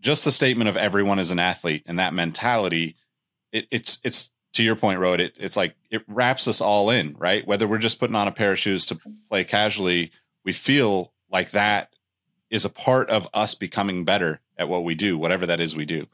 just 0.00 0.24
the 0.24 0.32
statement 0.32 0.68
of 0.68 0.76
everyone 0.76 1.18
is 1.18 1.30
an 1.30 1.38
athlete 1.38 1.84
and 1.86 1.98
that 1.98 2.14
mentality, 2.14 2.96
it, 3.52 3.66
it's 3.70 3.98
it's 4.04 4.30
to 4.54 4.62
your 4.62 4.76
point, 4.76 5.00
Road, 5.00 5.20
it, 5.20 5.38
it's 5.40 5.56
like 5.56 5.74
it 5.90 6.02
wraps 6.08 6.46
us 6.46 6.60
all 6.60 6.90
in, 6.90 7.16
right? 7.18 7.46
Whether 7.46 7.66
we're 7.66 7.78
just 7.78 7.98
putting 7.98 8.16
on 8.16 8.28
a 8.28 8.32
pair 8.32 8.52
of 8.52 8.58
shoes 8.58 8.84
to 8.86 8.98
play 9.28 9.44
casually, 9.44 10.10
we 10.44 10.52
feel 10.52 11.12
like 11.30 11.52
that 11.52 11.94
is 12.50 12.64
a 12.64 12.70
part 12.70 13.08
of 13.08 13.26
us 13.32 13.54
becoming 13.54 14.04
better 14.04 14.40
at 14.58 14.68
what 14.68 14.84
we 14.84 14.94
do, 14.94 15.16
whatever 15.16 15.46
that 15.46 15.60
is 15.60 15.74
we 15.74 15.86
do. 15.86 16.06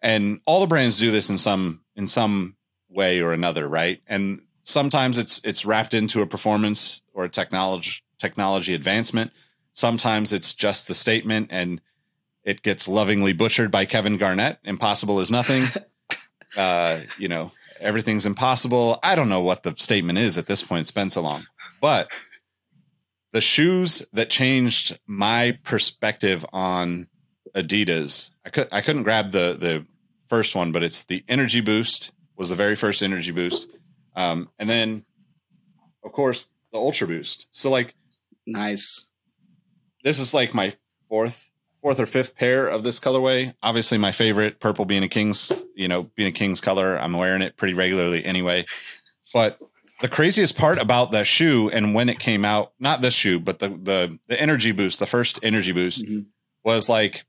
And 0.00 0.40
all 0.46 0.60
the 0.60 0.66
brands 0.66 0.98
do 0.98 1.10
this 1.10 1.28
in 1.28 1.36
some 1.36 1.82
in 1.94 2.08
some 2.08 2.56
way 2.88 3.20
or 3.20 3.32
another, 3.32 3.68
right? 3.68 4.00
And 4.06 4.40
sometimes 4.68 5.16
it's 5.16 5.40
it's 5.44 5.64
wrapped 5.64 5.94
into 5.94 6.20
a 6.20 6.26
performance 6.26 7.00
or 7.14 7.24
a 7.24 7.28
technology 7.28 8.02
technology 8.18 8.74
advancement. 8.74 9.32
Sometimes 9.72 10.32
it's 10.32 10.52
just 10.52 10.88
the 10.88 10.94
statement 10.94 11.48
and 11.50 11.80
it 12.44 12.62
gets 12.62 12.86
lovingly 12.86 13.32
butchered 13.32 13.70
by 13.70 13.86
Kevin 13.86 14.18
Garnett. 14.18 14.58
Impossible 14.64 15.20
is 15.20 15.30
nothing. 15.30 15.64
uh, 16.56 17.00
you 17.16 17.28
know, 17.28 17.52
everything's 17.80 18.26
impossible. 18.26 18.98
I 19.02 19.14
don't 19.14 19.28
know 19.28 19.40
what 19.40 19.62
the 19.62 19.74
statement 19.76 20.18
is 20.18 20.36
at 20.36 20.46
this 20.46 20.62
point. 20.62 20.82
It's 20.82 20.90
been 20.90 21.10
so 21.10 21.22
long. 21.22 21.46
But 21.80 22.08
the 23.32 23.40
shoes 23.40 24.06
that 24.12 24.30
changed 24.30 24.98
my 25.06 25.58
perspective 25.62 26.44
on 26.52 27.08
Adidas, 27.54 28.32
I 28.44 28.50
could 28.50 28.68
I 28.70 28.82
couldn't 28.82 29.04
grab 29.04 29.30
the 29.30 29.56
the 29.58 29.86
first 30.26 30.54
one, 30.54 30.72
but 30.72 30.82
it's 30.82 31.04
the 31.04 31.24
Energy 31.26 31.62
Boost 31.62 32.12
was 32.36 32.50
the 32.50 32.54
very 32.54 32.76
first 32.76 33.02
Energy 33.02 33.30
Boost, 33.32 33.68
um, 34.18 34.48
and 34.58 34.68
then 34.68 35.04
of 36.04 36.12
course 36.12 36.48
the 36.72 36.78
Ultra 36.78 37.06
Boost. 37.06 37.48
So 37.52 37.70
like 37.70 37.94
Nice. 38.46 39.06
this 40.04 40.18
is 40.18 40.34
like 40.34 40.52
my 40.54 40.72
fourth 41.08 41.50
fourth 41.82 42.00
or 42.00 42.06
fifth 42.06 42.34
pair 42.36 42.66
of 42.66 42.82
this 42.82 42.98
colorway. 42.98 43.54
Obviously 43.62 43.98
my 43.98 44.10
favorite, 44.12 44.58
purple 44.60 44.84
being 44.84 45.02
a 45.04 45.08
king's, 45.08 45.52
you 45.76 45.86
know, 45.86 46.02
being 46.16 46.28
a 46.28 46.32
king's 46.32 46.60
color. 46.60 46.98
I'm 46.98 47.12
wearing 47.12 47.40
it 47.42 47.56
pretty 47.56 47.74
regularly 47.74 48.24
anyway. 48.24 48.66
But 49.32 49.58
the 50.00 50.08
craziest 50.08 50.56
part 50.56 50.78
about 50.78 51.10
that 51.12 51.26
shoe 51.26 51.70
and 51.70 51.94
when 51.94 52.08
it 52.08 52.18
came 52.18 52.44
out, 52.44 52.72
not 52.80 53.00
this 53.00 53.14
shoe, 53.14 53.38
but 53.38 53.58
the 53.60 53.68
the 53.68 54.18
the 54.28 54.40
energy 54.40 54.72
boost, 54.72 54.98
the 54.98 55.06
first 55.06 55.38
energy 55.42 55.72
boost 55.72 56.04
Mhm. 56.04 56.26
was 56.64 56.88
like 56.88 57.24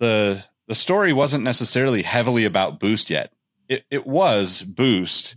the 0.00 0.44
the 0.66 0.74
story 0.74 1.12
wasn't 1.12 1.44
necessarily 1.44 2.02
heavily 2.02 2.44
about 2.44 2.80
boost 2.80 3.10
yet. 3.10 3.32
It 3.68 3.84
it 3.90 4.06
was 4.06 4.62
boost, 4.62 5.36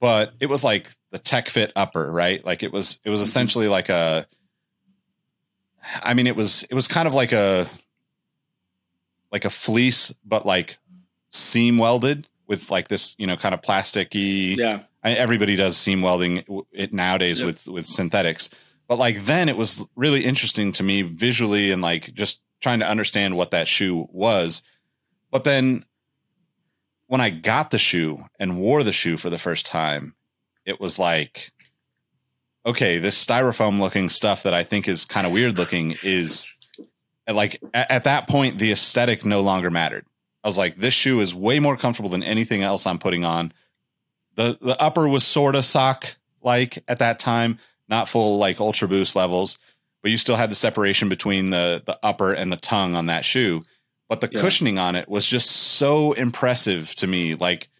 but 0.00 0.32
it 0.40 0.46
was 0.46 0.64
like 0.64 0.88
the 1.10 1.18
tech 1.18 1.48
fit 1.48 1.72
upper, 1.76 2.10
right? 2.10 2.44
Like 2.44 2.62
it 2.62 2.72
was 2.72 3.00
it 3.04 3.10
was 3.10 3.20
mm-hmm. 3.20 3.24
essentially 3.24 3.68
like 3.68 3.90
a 3.90 4.26
I 6.02 6.14
mean, 6.14 6.26
it 6.26 6.36
was 6.36 6.64
it 6.64 6.74
was 6.74 6.88
kind 6.88 7.06
of 7.06 7.14
like 7.14 7.32
a 7.32 7.68
like 9.30 9.44
a 9.44 9.50
fleece, 9.50 10.12
but 10.24 10.44
like 10.46 10.78
seam 11.28 11.78
welded 11.78 12.28
with 12.46 12.70
like 12.70 12.88
this, 12.88 13.14
you 13.18 13.26
know, 13.26 13.36
kind 13.36 13.54
of 13.54 13.60
plasticky. 13.60 14.56
Yeah. 14.56 14.80
I, 15.02 15.12
everybody 15.12 15.56
does 15.56 15.76
seam 15.76 16.02
welding 16.02 16.44
it 16.72 16.92
nowadays 16.92 17.40
Yep. 17.40 17.46
with 17.46 17.68
with 17.68 17.86
synthetics. 17.86 18.50
But 18.88 18.98
like 18.98 19.24
then 19.24 19.48
it 19.48 19.56
was 19.56 19.86
really 19.96 20.24
interesting 20.24 20.72
to 20.72 20.82
me 20.82 21.02
visually 21.02 21.70
and 21.70 21.80
like 21.80 22.12
just 22.14 22.40
trying 22.60 22.80
to 22.80 22.88
understand 22.88 23.36
what 23.36 23.52
that 23.52 23.68
shoe 23.68 24.08
was. 24.10 24.62
But 25.30 25.44
then 25.44 25.84
when 27.10 27.20
I 27.20 27.30
got 27.30 27.72
the 27.72 27.78
shoe 27.78 28.24
and 28.38 28.60
wore 28.60 28.84
the 28.84 28.92
shoe 28.92 29.16
for 29.16 29.30
the 29.30 29.38
first 29.38 29.66
time, 29.66 30.14
it 30.64 30.80
was 30.80 30.96
like 30.96 31.50
okay, 32.64 32.98
this 32.98 33.22
styrofoam 33.24 33.80
looking 33.80 34.10
stuff 34.10 34.42
that 34.42 34.52
I 34.52 34.64
think 34.64 34.86
is 34.86 35.06
kind 35.06 35.26
of 35.26 35.32
weird 35.32 35.56
looking 35.56 35.96
is 36.02 36.46
like 37.26 37.60
at, 37.74 37.90
at 37.90 38.04
that 38.04 38.28
point 38.28 38.58
the 38.58 38.70
aesthetic 38.70 39.24
no 39.24 39.40
longer 39.40 39.70
mattered. 39.70 40.04
I 40.44 40.48
was 40.48 40.58
like, 40.58 40.76
this 40.76 40.94
shoe 40.94 41.20
is 41.20 41.34
way 41.34 41.58
more 41.58 41.76
comfortable 41.76 42.10
than 42.10 42.22
anything 42.22 42.62
else 42.62 42.86
I'm 42.86 42.98
putting 42.98 43.24
on. 43.24 43.52
The 44.36 44.56
the 44.60 44.80
upper 44.80 45.08
was 45.08 45.24
sort 45.24 45.56
of 45.56 45.64
sock 45.64 46.16
like 46.42 46.84
at 46.86 46.98
that 47.00 47.18
time, 47.18 47.58
not 47.88 48.08
full 48.08 48.38
like 48.38 48.60
ultra 48.60 48.86
boost 48.86 49.16
levels, 49.16 49.58
but 50.02 50.12
you 50.12 50.18
still 50.18 50.36
had 50.36 50.50
the 50.50 50.54
separation 50.54 51.08
between 51.08 51.50
the 51.50 51.82
the 51.84 51.98
upper 52.04 52.34
and 52.34 52.52
the 52.52 52.56
tongue 52.56 52.94
on 52.94 53.06
that 53.06 53.24
shoe. 53.24 53.62
But 54.10 54.20
the 54.20 54.28
Yeah. 54.30 54.40
cushioning 54.40 54.78
on 54.78 54.96
it 54.96 55.08
was 55.08 55.24
just 55.24 55.48
so 55.50 56.12
impressive 56.12 56.94
to 56.96 57.06
me. 57.06 57.36
Like 57.36 57.70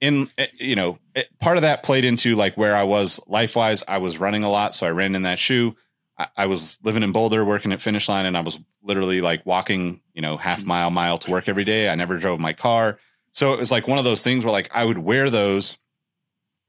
in 0.00 0.28
eh, 0.38 0.46
you 0.58 0.74
know, 0.74 0.98
it, 1.14 1.28
part 1.38 1.58
of 1.58 1.62
that 1.62 1.82
played 1.82 2.04
into 2.06 2.34
like 2.34 2.56
where 2.56 2.74
I 2.74 2.82
was 2.82 3.20
life 3.28 3.54
wise. 3.54 3.84
I 3.86 3.98
was 3.98 4.18
running 4.18 4.42
a 4.42 4.50
lot, 4.50 4.74
so 4.74 4.86
I 4.86 4.90
ran 4.90 5.14
in 5.14 5.22
that 5.22 5.38
shoe. 5.38 5.76
I, 6.18 6.28
I 6.36 6.46
was 6.46 6.78
living 6.82 7.02
in 7.02 7.12
Boulder, 7.12 7.44
working 7.44 7.72
at 7.72 7.82
Finish 7.82 8.08
Line, 8.08 8.24
and 8.24 8.38
I 8.38 8.40
was 8.40 8.58
literally 8.82 9.20
like 9.20 9.44
walking, 9.44 10.00
you 10.14 10.22
know, 10.22 10.38
half 10.38 10.64
mile, 10.64 10.90
mile 10.90 11.18
to 11.18 11.30
work 11.30 11.46
every 11.46 11.64
day. 11.64 11.90
I 11.90 11.94
never 11.94 12.16
drove 12.18 12.40
my 12.40 12.54
car, 12.54 12.98
so 13.32 13.52
it 13.52 13.58
was 13.58 13.70
like 13.70 13.86
one 13.86 13.98
of 13.98 14.04
those 14.04 14.22
things 14.22 14.44
where 14.44 14.52
like 14.52 14.70
I 14.74 14.86
would 14.86 14.98
wear 14.98 15.28
those, 15.28 15.76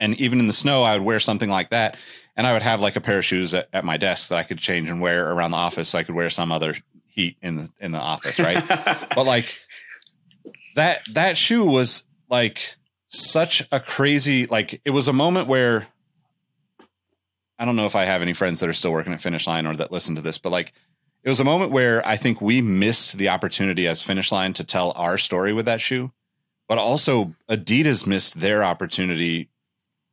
and 0.02 0.20
even 0.20 0.40
in 0.42 0.48
the 0.48 0.54
snow, 0.54 0.84
I 0.84 0.98
would 0.98 1.06
wear 1.06 1.22
something 1.22 1.50
like 1.50 1.70
that, 1.70 1.96
and 2.36 2.46
I 2.46 2.52
would 2.52 2.62
have 2.62 2.82
like 2.82 2.98
a 2.98 3.02
pair 3.02 3.20
of 3.20 3.26
shoes 3.26 3.54
at, 3.54 3.70
at 3.72 3.86
my 3.86 3.96
desk 3.96 4.28
that 4.30 4.38
I 4.38 4.44
could 4.44 4.60
change 4.60 4.90
and 4.90 5.00
wear 5.00 5.32
around 5.32 5.52
the 5.52 5.58
office, 5.58 5.88
so 5.88 5.98
I 5.98 6.04
could 6.04 6.16
wear 6.16 6.30
some 6.30 6.52
other 6.52 6.76
heat 7.18 7.36
in 7.42 7.58
the 7.58 7.70
in 7.82 7.92
the 7.92 8.00
office, 8.00 8.40
right? 8.40 8.64
but 9.16 9.26
like 9.26 9.58
that 10.76 11.02
that 11.14 11.38
shoe 11.38 11.66
was 11.66 12.08
like 12.30 12.76
such 13.08 13.68
a 13.72 13.80
crazy 13.80 14.46
like 14.46 14.80
it 14.86 14.92
was 14.92 15.08
a 15.10 15.14
moment 15.14 15.48
where 15.48 15.88
I 17.60 17.66
don't 17.66 17.76
know 17.76 17.88
if 17.88 17.96
I 17.96 18.06
have 18.06 18.22
any 18.22 18.34
friends 18.34 18.60
that 18.60 18.70
are 18.70 18.74
still 18.74 18.92
working 18.92 19.14
at 19.14 19.20
Finish 19.20 19.48
Line 19.48 19.66
or 19.66 19.76
that 19.76 19.92
listen 19.92 20.16
to 20.16 20.22
this, 20.22 20.38
but 20.38 20.52
like 20.52 20.74
it 21.24 21.30
was 21.30 21.40
a 21.40 21.44
moment 21.44 21.72
where 21.72 22.08
I 22.08 22.16
think 22.16 22.40
we 22.40 22.62
missed 22.62 23.18
the 23.18 23.30
opportunity 23.30 23.88
as 23.88 24.04
Finish 24.04 24.32
Line 24.32 24.54
to 24.54 24.64
tell 24.64 24.92
our 24.96 25.18
story 25.18 25.52
with 25.52 25.66
that 25.66 25.82
shoe, 25.82 26.12
but 26.70 26.78
also 26.78 27.34
Adidas 27.50 28.06
missed 28.06 28.40
their 28.40 28.64
opportunity 28.64 29.50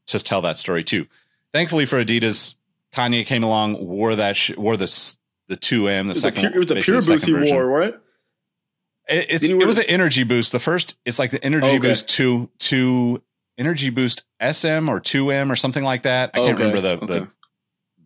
to 0.06 0.18
tell 0.18 0.40
that 0.40 0.56
story 0.58 0.82
too. 0.82 1.06
Thankfully 1.52 1.84
for 1.84 2.02
Adidas, 2.02 2.56
Kanye 2.94 3.26
came 3.26 3.44
along, 3.44 3.86
wore 3.86 4.16
that 4.16 4.36
sh- 4.36 4.56
wore 4.56 4.76
the 4.78 4.84
s- 4.84 5.18
the 5.48 5.56
two 5.56 5.88
M, 5.88 6.06
the 6.08 6.12
It 6.12 6.16
second. 6.16 6.40
pure, 6.40 6.52
it 6.54 6.58
was 6.58 6.70
a 6.70 6.74
pure 6.76 7.00
boost 7.00 7.26
he 7.26 7.32
version. 7.32 7.56
wore, 7.56 7.66
right? 7.66 7.94
It, 9.08 9.26
it's, 9.28 9.44
it 9.48 9.66
was 9.66 9.78
an 9.78 9.84
energy 9.88 10.24
boost. 10.24 10.52
The 10.52 10.58
first, 10.60 10.96
it's 11.04 11.18
like 11.18 11.30
the 11.30 11.42
energy 11.44 11.66
Okay. 11.66 11.78
boost 11.78 12.08
two 12.08 12.50
two 12.58 13.22
energy 13.58 13.90
boost 13.90 14.24
SM 14.40 14.88
or 14.88 14.98
two 15.00 15.30
M 15.30 15.52
or 15.52 15.56
something 15.56 15.84
like 15.84 16.02
that. 16.04 16.30
I 16.34 16.38
can't 16.38 16.54
Okay, 16.54 16.64
remember 16.64 16.80
the 16.80 16.90
okay. 17.04 17.06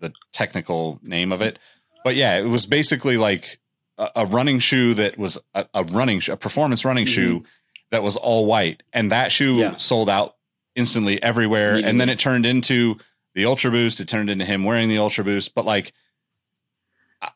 the 0.00 0.08
the 0.08 0.12
technical 0.32 0.98
name 1.02 1.32
of 1.32 1.40
it, 1.42 1.58
but 2.04 2.14
yeah, 2.16 2.36
it 2.38 2.44
was 2.48 2.66
basically 2.66 3.16
like 3.16 3.58
a, 3.96 4.10
a 4.16 4.26
running 4.26 4.58
shoe 4.58 4.94
that 4.94 5.18
was 5.18 5.38
a, 5.54 5.66
a 5.74 5.84
running 5.84 6.20
sh- 6.20 6.28
a 6.30 6.36
performance 6.36 6.84
running 6.84 7.06
shoe 7.06 7.44
that 7.90 8.02
was 8.02 8.16
all 8.16 8.46
white, 8.46 8.82
and 8.92 9.12
that 9.12 9.30
shoe 9.32 9.52
Mm-hmm. 9.54 9.60
Yeah. 9.72 9.76
sold 9.76 10.08
out 10.10 10.34
instantly 10.74 11.22
everywhere. 11.22 11.76
And 11.76 12.00
then 12.00 12.08
it 12.08 12.18
turned 12.18 12.44
into 12.46 12.96
the 13.34 13.44
Ultra 13.46 13.70
Boost. 13.70 13.98
It 14.00 14.06
turned 14.08 14.30
into 14.30 14.44
him 14.44 14.62
wearing 14.64 14.88
the 14.88 14.98
Ultra 14.98 15.22
Boost, 15.22 15.54
but 15.54 15.64
like. 15.64 15.92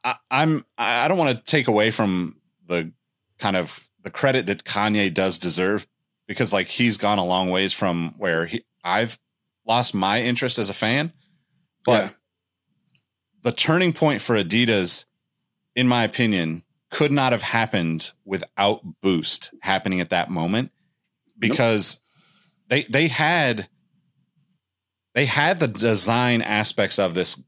I, 0.04 0.16
I'm 0.30 0.64
I 0.78 1.08
don't 1.08 1.18
want 1.18 1.36
to 1.36 1.44
take 1.44 1.68
away 1.68 1.90
from 1.90 2.36
the 2.66 2.92
kind 3.38 3.56
of 3.56 3.80
the 4.02 4.10
credit 4.10 4.46
that 4.46 4.64
Kanye 4.64 5.12
does 5.12 5.38
deserve 5.38 5.86
because 6.26 6.52
like 6.52 6.68
he's 6.68 6.96
gone 6.98 7.18
a 7.18 7.24
long 7.24 7.50
ways 7.50 7.72
from 7.72 8.14
where 8.18 8.46
he 8.46 8.64
I've 8.84 9.18
lost 9.66 9.94
my 9.94 10.22
interest 10.22 10.58
as 10.58 10.68
a 10.68 10.74
fan. 10.74 11.12
But 11.84 12.04
Yeah. 12.04 12.10
the 13.42 13.52
turning 13.52 13.92
point 13.92 14.20
for 14.20 14.36
Adidas, 14.36 15.06
in 15.74 15.88
my 15.88 16.04
opinion, 16.04 16.62
could 16.90 17.10
not 17.12 17.32
have 17.32 17.42
happened 17.42 18.12
without 18.24 18.82
Boost 19.00 19.52
happening 19.62 20.00
at 20.00 20.10
that 20.10 20.30
moment 20.30 20.70
because 21.38 22.00
they 22.68 22.82
they 22.84 23.08
had 23.08 23.68
they 25.14 25.26
had 25.26 25.58
the 25.58 25.68
design 25.68 26.40
aspects 26.42 26.98
of 26.98 27.14
this 27.14 27.42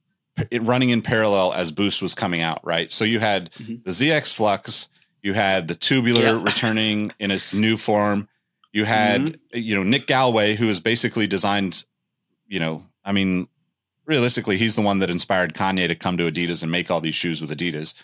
running 0.60 0.90
in 0.90 1.02
parallel 1.02 1.52
as 1.52 1.70
Boost 1.70 2.02
was 2.02 2.14
coming 2.14 2.40
out, 2.40 2.60
right? 2.64 2.92
So 2.92 3.04
you 3.04 3.20
had 3.20 3.50
Mhm. 3.52 3.84
the 3.84 3.92
ZX 3.92 4.32
Flux, 4.34 4.88
you 5.22 5.32
had 5.34 5.68
the 5.68 5.74
tubular 5.74 6.22
Yeah. 6.22 6.42
returning 6.42 7.12
in 7.18 7.30
its 7.30 7.54
new 7.54 7.76
form. 7.76 8.28
You 8.72 8.84
had, 8.84 9.38
you 9.52 9.74
know, 9.76 9.82
Nic 9.84 10.06
Galway, 10.06 10.56
who 10.56 10.66
has 10.66 10.80
basically 10.80 11.26
designed, 11.26 11.84
you 12.46 12.58
know, 12.58 12.84
I 13.04 13.12
mean, 13.12 13.48
realistically, 14.06 14.58
he's 14.58 14.74
the 14.74 14.82
one 14.82 14.98
that 14.98 15.10
inspired 15.10 15.54
Kanye 15.54 15.86
to 15.88 15.94
come 15.94 16.16
to 16.18 16.30
Adidas 16.30 16.62
and 16.62 16.70
make 16.72 16.90
all 16.90 17.00
these 17.00 17.14
shoes 17.14 17.40
with 17.40 17.50
Adidas. 17.50 17.94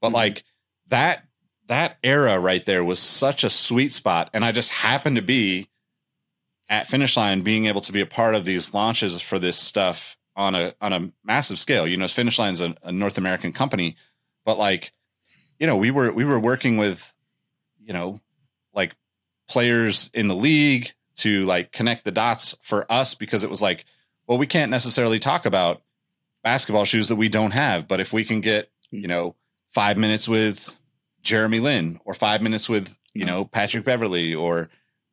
But 0.00 0.10
Mhm. 0.10 0.14
like 0.14 0.44
that, 0.88 1.24
that 1.68 1.98
era 2.02 2.38
right 2.38 2.64
there 2.66 2.84
was 2.84 2.98
such 2.98 3.44
a 3.44 3.50
sweet 3.50 3.92
spot. 3.92 4.28
And 4.32 4.44
I 4.44 4.52
just 4.52 4.70
happened 4.70 5.16
to 5.16 5.22
be 5.22 5.68
at 6.68 6.88
Finish 6.88 7.16
Line 7.16 7.42
being 7.42 7.66
able 7.66 7.80
to 7.82 7.92
be 7.92 8.00
a 8.00 8.06
part 8.06 8.34
of 8.34 8.44
these 8.44 8.74
launches 8.74 9.20
for 9.22 9.38
this 9.38 9.56
stuff 9.56 10.16
on 10.36 10.54
a 10.54 10.74
on 10.80 10.92
a 10.92 11.10
massive 11.24 11.58
scale. 11.58 11.86
You 11.86 11.96
know, 11.96 12.06
Finish 12.06 12.38
Line's 12.38 12.60
a, 12.60 12.76
a 12.82 12.92
North 12.92 13.18
American 13.18 13.52
company, 13.52 13.96
but 14.44 14.58
like, 14.58 14.92
you 15.58 15.66
know, 15.66 15.76
we 15.76 15.90
were 15.90 16.12
we 16.12 16.24
were 16.24 16.38
working 16.38 16.76
with, 16.76 17.14
you 17.82 17.92
know, 17.92 18.20
like 18.74 18.94
players 19.48 20.10
in 20.12 20.28
the 20.28 20.34
league 20.34 20.92
to 21.16 21.44
like 21.46 21.72
connect 21.72 22.04
the 22.04 22.12
dots 22.12 22.56
for 22.60 22.90
us 22.92 23.14
because 23.14 23.42
it 23.42 23.50
was 23.50 23.62
like, 23.62 23.86
well, 24.26 24.38
we 24.38 24.46
can't 24.46 24.70
necessarily 24.70 25.18
talk 25.18 25.46
about 25.46 25.82
basketball 26.44 26.84
shoes 26.84 27.08
that 27.08 27.16
we 27.16 27.28
don't 27.28 27.52
have, 27.52 27.88
but 27.88 27.98
if 27.98 28.12
we 28.12 28.22
can 28.22 28.40
get, 28.40 28.70
you 28.90 29.08
know, 29.08 29.34
five 29.70 29.96
minutes 29.96 30.28
with 30.28 30.78
Jeremy 31.22 31.58
Lin 31.58 31.98
or 32.04 32.14
five 32.14 32.42
minutes 32.42 32.68
with, 32.68 32.94
you 33.14 33.24
know, 33.24 33.44
Patrick 33.44 33.84
Beverley 33.84 34.34
or, 34.34 34.68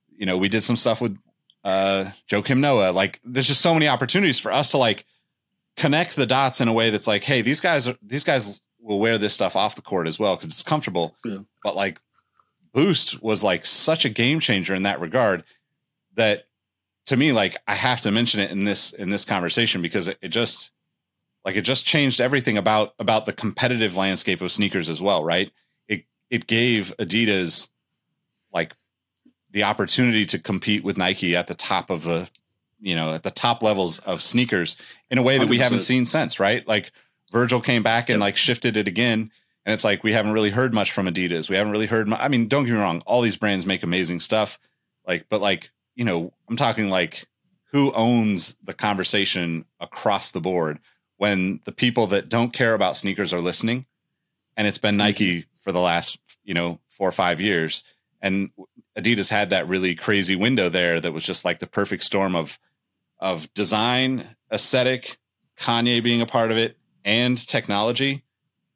you 0.09 0.25
know, 0.25 0.37
we 0.37 0.49
did 0.49 0.63
some 0.63 0.75
stuff 0.75 0.99
with 0.99 1.17
uh 1.63 2.11
Joakim 2.29 2.59
Noah. 2.59 2.91
Like 2.91 3.21
there's 3.23 3.47
just 3.47 3.61
so 3.61 3.73
many 3.73 3.87
opportunities 3.87 4.39
for 4.39 4.51
us 4.51 4.71
to 4.71 4.77
like 4.77 5.05
connect 5.75 6.15
the 6.15 6.25
dots 6.25 6.61
in 6.61 6.67
a 6.67 6.73
way 6.73 6.89
that's 6.89 7.07
like, 7.07 7.23
hey, 7.23 7.41
these 7.41 7.59
guys 7.59 7.87
are 7.87 7.95
these 8.01 8.23
guys 8.23 8.61
will 8.79 8.99
wear 8.99 9.17
this 9.17 9.33
stuff 9.33 9.55
off 9.55 9.75
the 9.75 9.81
court 9.81 10.07
as 10.07 10.19
well 10.19 10.35
because 10.35 10.51
it's 10.51 10.63
comfortable. 10.63 11.15
Yeah. 11.23 11.39
But 11.63 11.75
like 11.75 12.01
Boost 12.73 13.21
was 13.21 13.43
like 13.43 13.65
such 13.65 14.05
a 14.05 14.09
game 14.09 14.39
changer 14.39 14.75
in 14.75 14.83
that 14.83 14.99
regard 14.99 15.43
that 16.15 16.45
to 17.07 17.17
me, 17.17 17.31
like 17.31 17.57
I 17.67 17.75
have 17.75 18.01
to 18.01 18.11
mention 18.11 18.39
it 18.39 18.51
in 18.51 18.63
this 18.63 18.93
in 18.93 19.09
this 19.09 19.25
conversation 19.25 19.81
because 19.81 20.07
it, 20.07 20.17
it 20.21 20.29
just 20.29 20.71
like 21.45 21.55
it 21.55 21.61
just 21.61 21.85
changed 21.85 22.21
everything 22.21 22.57
about 22.57 22.93
about 22.99 23.25
the 23.25 23.33
competitive 23.33 23.97
landscape 23.97 24.41
of 24.41 24.51
sneakers 24.51 24.89
as 24.89 25.01
well, 25.01 25.23
right? 25.23 25.51
It 25.87 26.05
it 26.29 26.47
gave 26.47 26.95
Adidas 26.97 27.69
like 28.53 28.73
the 29.51 29.63
opportunity 29.63 30.25
to 30.27 30.39
compete 30.39 30.83
with 30.83 30.97
Nike 30.97 31.35
at 31.35 31.47
the 31.47 31.55
top 31.55 31.89
of 31.89 32.03
the 32.03 32.29
you 32.83 32.95
know 32.95 33.13
at 33.13 33.23
the 33.23 33.31
top 33.31 33.63
levels 33.63 33.97
of 33.99 34.21
sneakers 34.21 34.77
in 35.09 35.17
a 35.17 35.23
way 35.23 35.39
that 35.39 35.49
we 35.49 35.57
haven't 35.57 35.79
seen 35.79 36.05
since, 36.05 36.39
right? 36.39 36.67
Like 36.67 36.91
Virgil 37.31 37.61
came 37.61 37.81
back 37.81 38.09
and 38.09 38.19
like 38.19 38.37
shifted 38.37 38.77
it 38.77 38.87
again. 38.87 39.31
And 39.65 39.73
it's 39.73 39.85
like 39.85 40.03
we 40.03 40.11
haven't 40.11 40.33
really 40.33 40.49
heard 40.49 40.73
much 40.73 40.91
from 40.91 41.07
Adidas. 41.07 41.49
We 41.49 41.55
haven't 41.55 41.71
really 41.71 41.87
heard. 41.87 42.07
mu- 42.07 42.17
I 42.17 42.27
mean, 42.27 42.49
don't 42.49 42.65
get 42.65 42.73
me 42.73 42.79
wrong. 42.79 43.01
All 43.05 43.21
these 43.21 43.37
brands 43.37 43.65
make 43.65 43.81
amazing 43.81 44.19
stuff. 44.19 44.59
Like, 45.07 45.27
but 45.29 45.41
like 45.41 45.71
you 45.95 46.05
know, 46.05 46.33
I'm 46.49 46.57
talking 46.57 46.89
like 46.89 47.25
who 47.71 47.91
owns 47.93 48.55
the 48.63 48.73
conversation 48.73 49.65
across 49.79 50.31
the 50.31 50.41
board 50.41 50.79
when 51.17 51.61
the 51.63 51.71
people 51.71 52.07
that 52.07 52.29
don't 52.29 52.51
care 52.51 52.73
about 52.73 52.97
sneakers 52.97 53.33
are 53.33 53.41
listening, 53.41 53.85
and 54.57 54.67
it's 54.67 54.77
been 54.77 54.97
Nike 54.97 55.39
mm-hmm. 55.39 55.59
for 55.61 55.71
the 55.71 55.79
last 55.79 56.19
you 56.43 56.53
know 56.53 56.79
four 56.89 57.07
or 57.07 57.13
five 57.13 57.39
years, 57.39 57.85
and 58.21 58.51
Adidas 58.97 59.29
had 59.29 59.49
that 59.51 59.67
really 59.67 59.95
crazy 59.95 60.35
window 60.35 60.67
there 60.67 60.99
that 60.99 61.13
was 61.13 61.23
just 61.23 61.45
like 61.45 61.59
the 61.59 61.67
perfect 61.67 62.03
storm 62.03 62.35
of 62.35 62.59
of 63.23 63.51
design, 63.53 64.27
aesthetic, 64.51 65.17
Kanye 65.57 66.03
being 66.03 66.21
a 66.21 66.25
part 66.25 66.51
of 66.51 66.57
it, 66.57 66.77
and 67.05 67.37
technology 67.47 68.23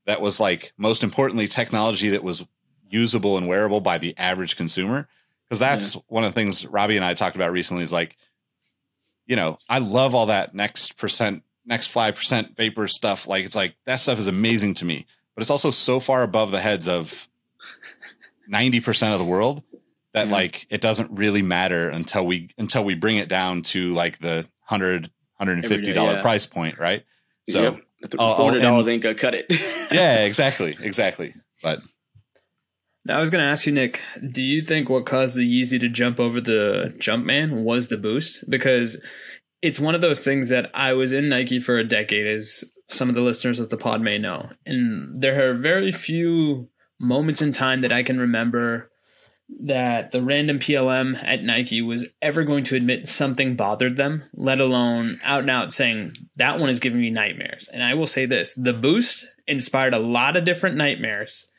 that 0.06 0.22
was 0.22 0.40
like 0.40 0.72
most 0.78 1.04
importantly 1.04 1.48
technology 1.48 2.10
that 2.10 2.24
was 2.24 2.48
usable 2.90 3.38
and 3.38 3.48
wearable 3.48 3.82
by 3.82 3.98
the 3.98 4.18
average 4.18 4.56
consumer. 4.56 5.08
Because 5.44 5.60
that's 5.60 5.94
one 6.08 6.24
of 6.24 6.34
the 6.34 6.40
things 6.40 6.66
robbie 6.66 6.98
and 6.98 7.06
i 7.06 7.14
talked 7.14 7.38
about 7.38 7.54
recently 7.54 7.82
is 7.82 7.94
like 7.94 8.18
you 9.28 9.38
know 9.38 9.58
i 9.70 9.80
love 9.80 10.14
all 10.14 10.26
that 10.26 10.54
next 10.54 10.98
percent 10.98 11.44
next 11.66 11.94
5% 11.94 12.56
vapor 12.56 12.88
stuff. 12.88 13.28
Like 13.28 13.44
it's 13.44 13.56
like 13.56 13.76
that 13.86 13.98
stuff 13.98 14.20
is 14.20 14.28
amazing 14.28 14.74
to 14.76 14.86
me 14.86 15.06
but 15.36 15.42
it's 15.42 15.52
also 15.52 15.70
so 15.70 16.00
far 16.00 16.24
above 16.24 16.52
the 16.52 16.60
heads 16.60 16.88
of 16.88 17.30
90% 18.50 19.14
of 19.14 19.20
the 19.20 19.26
world 19.26 19.62
that 20.14 20.28
Yeah. 20.28 20.34
like 20.34 20.68
it 20.70 20.82
doesn't 20.82 21.12
really 21.12 21.42
matter 21.42 21.90
until 21.90 22.26
we 22.26 22.50
until 22.58 22.84
we 22.84 22.96
bring 22.96 23.18
it 23.18 23.30
down 23.30 23.62
to 23.64 23.94
like 23.94 24.20
the 24.20 24.48
100 24.70 25.10
150 25.38 25.94
dollar 25.94 26.14
yeah. 26.14 26.22
price 26.22 26.46
point, 26.46 26.80
right? 26.80 27.04
So 27.50 27.62
Yep. 27.64 27.82
The 28.00 28.18
Oh, 28.20 28.34
oh, 28.34 28.36
four 28.38 28.46
hundred 28.52 28.62
dollars 28.62 28.88
and- 28.88 28.94
ain't 28.96 29.04
gonna 29.04 29.16
cut 29.16 29.34
it. 29.34 29.46
yeah, 29.92 30.26
exactly, 30.26 30.78
exactly. 30.82 31.34
But 31.64 31.80
Now 33.06 33.18
I 33.18 33.22
was 33.22 33.30
going 33.30 33.44
to 33.44 33.50
ask 33.50 33.66
you, 33.66 33.72
Nick. 33.72 34.02
Do 34.32 34.42
you 34.44 34.62
think 34.62 34.90
what 34.90 35.06
caused 35.06 35.36
the 35.38 35.42
Yeezy 35.62 35.80
to 35.80 35.88
jump 35.88 36.20
over 36.20 36.40
the 36.42 36.94
Jumpman 37.00 37.64
was 37.64 37.88
the 37.88 37.98
boost? 37.98 38.48
Because 38.50 39.02
it's 39.62 39.80
one 39.80 39.96
of 39.96 40.02
those 40.02 40.24
things 40.24 40.50
that 40.50 40.70
I 40.74 40.94
was 40.94 41.12
in 41.12 41.30
Nike 41.30 41.60
for 41.60 41.78
a 41.78 41.84
decade, 41.88 42.28
as 42.28 42.64
some 42.90 43.10
of 43.10 43.16
the 43.16 43.22
listeners 43.22 43.60
of 43.60 43.70
the 43.70 43.78
pod 43.78 44.02
may 44.02 44.18
know, 44.18 44.50
and 44.66 45.22
there 45.22 45.50
are 45.50 45.54
very 45.56 45.92
few 45.92 46.70
moments 47.00 47.42
in 47.42 47.52
time 47.52 47.82
that 47.82 47.92
I 47.92 48.04
can 48.04 48.20
remember 48.20 48.92
that 49.64 50.12
the 50.12 50.22
random 50.22 50.60
PLM 50.60 51.22
at 51.24 51.44
Nike 51.44 51.82
was 51.82 52.10
ever 52.22 52.44
going 52.44 52.64
to 52.66 52.76
admit 52.76 53.08
something 53.08 53.56
bothered 53.56 53.96
them, 53.96 54.24
let 54.34 54.60
alone 54.60 55.20
out 55.24 55.42
and 55.42 55.50
out 55.50 55.74
saying 55.74 56.14
that 56.36 56.60
one 56.60 56.70
is 56.70 56.80
giving 56.80 57.00
me 57.00 57.10
nightmares. 57.10 57.70
And 57.72 57.82
I 57.82 57.94
will 57.94 58.08
say 58.08 58.26
this: 58.26 58.54
the 58.54 58.74
boost 58.74 59.26
inspired 59.48 59.94
a 59.94 60.00
lot 60.00 60.36
of 60.36 60.46
different 60.46 60.76
nightmares 60.76 61.50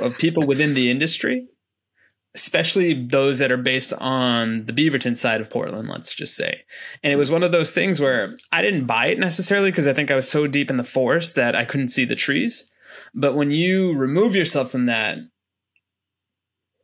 of 0.00 0.18
people 0.18 0.46
within 0.46 0.74
the 0.74 0.90
industry, 0.90 1.46
especially 2.34 3.06
those 3.06 3.38
that 3.38 3.52
are 3.52 3.56
based 3.56 3.92
on 3.94 4.66
the 4.66 4.72
Beaverton 4.72 5.16
side 5.16 5.40
of 5.40 5.50
Portland, 5.50 5.88
let's 5.88 6.14
just 6.14 6.36
say. 6.36 6.62
And 7.02 7.12
it 7.12 7.16
was 7.16 7.30
one 7.30 7.44
of 7.44 7.52
those 7.52 7.72
things 7.72 8.00
where 8.00 8.36
I 8.52 8.62
didn't 8.62 8.86
buy 8.86 9.06
it 9.06 9.18
necessarily 9.18 9.70
because 9.70 9.86
I 9.86 9.92
think 9.92 10.10
I 10.10 10.16
was 10.16 10.28
so 10.28 10.46
deep 10.46 10.70
in 10.70 10.76
the 10.76 10.84
forest 10.84 11.36
that 11.36 11.54
I 11.54 11.64
couldn't 11.64 11.88
see 11.88 12.04
the 12.04 12.16
trees. 12.16 12.70
But 13.14 13.34
when 13.34 13.50
you 13.50 13.94
remove 13.94 14.34
yourself 14.34 14.70
from 14.70 14.86
that, 14.86 15.18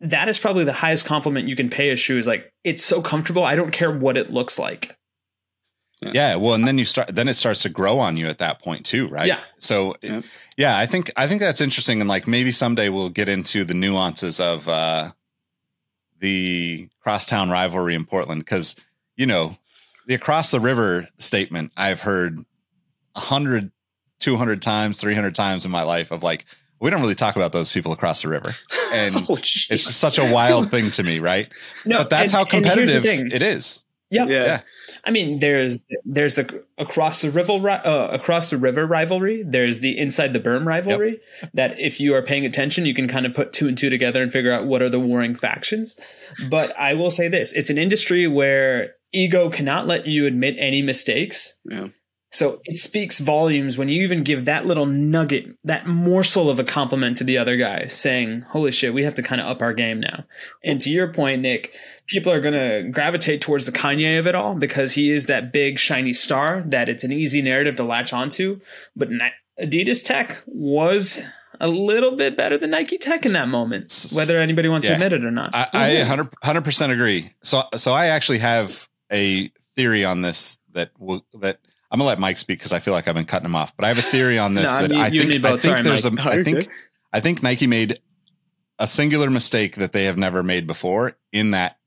that 0.04 0.28
is 0.28 0.38
probably 0.38 0.64
the 0.64 0.72
highest 0.72 1.06
compliment 1.06 1.48
you 1.48 1.56
can 1.56 1.70
pay 1.70 1.90
a 1.90 1.96
shoe 1.96 2.18
is 2.18 2.26
like, 2.26 2.52
it's 2.62 2.84
so 2.84 3.00
comfortable. 3.02 3.44
I 3.44 3.54
don't 3.54 3.70
care 3.72 3.90
what 3.90 4.16
it 4.16 4.32
looks 4.32 4.58
like. 4.58 4.96
yeah, 6.02 6.36
well, 6.36 6.54
and 6.54 6.66
then 6.66 6.76
you 6.76 6.84
start 6.84 7.14
then 7.14 7.28
it 7.28 7.34
starts 7.34 7.62
to 7.62 7.68
grow 7.70 7.98
on 7.98 8.16
you 8.18 8.26
at 8.28 8.38
that 8.38 8.60
point 8.60 8.84
too, 8.84 9.08
right? 9.08 9.26
Yeah. 9.26 9.40
So 9.58 9.94
Yeah. 10.02 10.20
yeah, 10.56 10.78
I 10.78 10.86
think 10.86 11.10
I 11.16 11.26
think 11.26 11.40
that's 11.40 11.60
interesting 11.62 12.00
and 12.00 12.08
like 12.08 12.26
maybe 12.26 12.52
someday 12.52 12.90
we'll 12.90 13.08
get 13.08 13.28
into 13.28 13.64
the 13.64 13.72
nuances 13.74 14.38
of 14.38 14.68
uh 14.68 15.12
the 16.18 16.88
crosstown 17.00 17.48
rivalry 17.50 17.94
in 17.94 18.04
Portland 18.04 18.46
cuz 18.46 18.76
you 19.16 19.24
know, 19.24 19.56
the 20.06 20.14
across 20.14 20.50
the 20.50 20.60
river 20.60 21.08
statement 21.18 21.72
I've 21.76 22.00
heard 22.00 22.36
100 23.12 23.70
200 24.20 24.60
times, 24.60 25.00
300 25.00 25.34
times 25.34 25.64
in 25.64 25.70
my 25.70 25.82
life 25.84 26.10
of 26.10 26.22
like 26.22 26.44
we 26.84 26.90
don't 26.90 27.00
really 27.00 27.14
talk 27.14 27.34
about 27.34 27.52
those 27.52 27.72
people 27.72 27.92
across 27.92 28.20
the 28.22 28.28
river. 28.28 28.54
And 28.92 29.16
oh, 29.28 29.38
it's 29.38 29.92
such 29.92 30.18
a 30.18 30.32
wild 30.32 30.70
thing 30.70 30.92
to 30.92 31.02
me, 31.02 31.18
right? 31.18 31.48
No, 31.84 31.98
but 31.98 32.10
that's 32.10 32.32
and- 32.32 32.48
how 32.48 32.56
and 32.56 32.64
here's 32.64 32.92
the 32.92 33.00
competitive 33.00 33.32
it 33.32 33.42
is. 33.42 33.84
Yeah. 34.08 34.26
yeah. 34.26 34.44
yeah. 34.44 34.60
I 35.04 35.10
mean, 35.10 35.40
there's 35.40 35.82
there's 36.04 36.38
a 36.38 36.46
across 36.78 37.22
the 37.22 37.30
river 37.32 37.54
ri- 37.54 37.72
uh, 37.72 38.08
across 38.12 38.50
the 38.50 38.56
river 38.56 38.86
rivalry. 38.86 39.42
There's 39.44 39.80
the 39.80 39.98
inside 39.98 40.32
the 40.32 40.38
berm 40.38 40.64
rivalry. 40.64 41.20
That 41.54 41.80
if 41.80 41.98
you 41.98 42.14
are 42.14 42.22
paying 42.22 42.46
attention, 42.46 42.86
you 42.86 42.94
can 42.94 43.08
kind 43.08 43.26
of 43.26 43.34
put 43.34 43.52
two 43.52 43.66
and 43.66 43.76
two 43.76 43.90
together 43.90 44.22
and 44.22 44.30
figure 44.30 44.52
out 44.52 44.66
what 44.66 44.80
are 44.80 44.88
the 44.88 45.00
warring 45.00 45.34
factions. 45.34 45.98
But 46.48 46.78
I 46.78 46.94
will 46.94 47.10
say 47.10 47.26
this: 47.26 47.52
it's 47.52 47.70
an 47.70 47.78
industry 47.78 48.28
where 48.28 48.94
ego 49.12 49.50
cannot 49.50 49.88
let 49.88 50.06
you 50.06 50.26
admit 50.26 50.54
any 50.58 50.82
mistakes. 50.82 51.58
Yeah. 51.64 51.88
So 52.34 52.60
it 52.64 52.78
speaks 52.78 53.20
volumes 53.20 53.78
when 53.78 53.88
you 53.88 54.02
even 54.02 54.24
give 54.24 54.44
that 54.46 54.66
little 54.66 54.86
nugget, 54.86 55.54
that 55.62 55.86
morsel 55.86 56.50
of 56.50 56.58
a 56.58 56.64
compliment 56.64 57.16
to 57.18 57.24
the 57.24 57.38
other 57.38 57.56
guy, 57.56 57.86
saying, 57.86 58.40
"Holy 58.48 58.72
shit, 58.72 58.92
we 58.92 59.04
have 59.04 59.14
to 59.14 59.22
kind 59.22 59.40
of 59.40 59.46
up 59.46 59.62
our 59.62 59.72
game 59.72 60.00
now." 60.00 60.24
And 60.64 60.80
to 60.80 60.90
your 60.90 61.12
point, 61.12 61.42
Nick, 61.42 61.76
people 62.08 62.32
are 62.32 62.40
going 62.40 62.54
to 62.54 62.90
gravitate 62.90 63.40
towards 63.40 63.66
the 63.66 63.72
Kanye 63.72 64.18
of 64.18 64.26
it 64.26 64.34
all 64.34 64.56
because 64.56 64.94
he 64.94 65.12
is 65.12 65.26
that 65.26 65.52
big 65.52 65.78
shiny 65.78 66.12
star 66.12 66.64
that 66.66 66.88
it's 66.88 67.04
an 67.04 67.12
easy 67.12 67.40
narrative 67.40 67.76
to 67.76 67.84
latch 67.84 68.12
onto. 68.12 68.60
But 68.96 69.10
Adidas 69.60 70.04
Tech 70.04 70.42
was 70.46 71.24
a 71.60 71.68
little 71.68 72.16
bit 72.16 72.36
better 72.36 72.58
than 72.58 72.70
Nike 72.70 72.98
Tech 72.98 73.24
in 73.24 73.32
that 73.34 73.48
moment, 73.48 74.10
whether 74.12 74.40
anybody 74.40 74.68
wants 74.68 74.88
Yeah. 74.88 74.96
to 74.98 75.04
admit 75.04 75.12
it 75.20 75.24
or 75.24 75.30
not. 75.30 75.54
I, 75.54 75.68
I 75.72 75.90
mm-hmm. 75.90 76.18
100 76.18 76.64
percent 76.64 76.90
agree. 76.90 77.30
So 77.44 77.62
so 77.76 77.92
I 77.92 78.06
actually 78.06 78.38
have 78.38 78.88
a 79.12 79.52
theory 79.76 80.04
on 80.04 80.22
this 80.22 80.58
that 80.72 80.90
will 80.98 81.24
that 81.34 81.60
I'm 81.94 81.98
gonna 82.00 82.08
let 82.08 82.18
Mike 82.18 82.38
speak 82.38 82.58
because 82.58 82.72
I 82.72 82.80
feel 82.80 82.92
like 82.92 83.06
I've 83.06 83.14
been 83.14 83.24
cutting 83.24 83.46
him 83.46 83.54
off. 83.54 83.76
But 83.76 83.84
I 83.84 83.88
have 83.88 83.98
a 83.98 84.02
theory 84.02 84.36
on 84.36 84.54
this 84.54 84.74
No, 84.74 84.80
that 84.88 84.90
you- 84.90 85.00
I 85.00 85.10
think 85.10 85.44
I 85.44 85.50
think 85.50 85.60
Sorry, 85.62 85.82
there's 85.82 86.10
Mike. 86.10 86.26
a 86.26 86.30
I 86.30 86.42
think 86.42 86.68
I 87.12 87.20
think 87.20 87.40
Nike 87.44 87.68
made 87.68 88.00
a 88.80 88.86
singular 88.88 89.30
mistake 89.30 89.76
that 89.76 89.92
they 89.92 90.04
have 90.06 90.18
never 90.18 90.42
made 90.42 90.66
before 90.66 91.16
in 91.32 91.52
that 91.52 91.78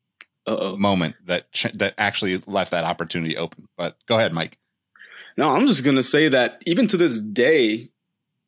Uh-oh. 0.47 0.77
moment 0.77 1.15
that 1.25 1.51
ch- 1.51 1.73
that 1.73 1.93
actually 1.97 2.37
left 2.47 2.71
that 2.71 2.85
opportunity 2.85 3.35
open. 3.35 3.67
But 3.77 3.97
go 4.07 4.17
ahead, 4.17 4.31
Mike. 4.31 4.57
No, 5.35 5.49
I'm 5.49 5.67
just 5.67 5.83
gonna 5.83 6.01
say 6.03 6.29
that 6.29 6.61
even 6.65 6.87
to 6.87 6.95
this 6.95 7.21
day, 7.21 7.89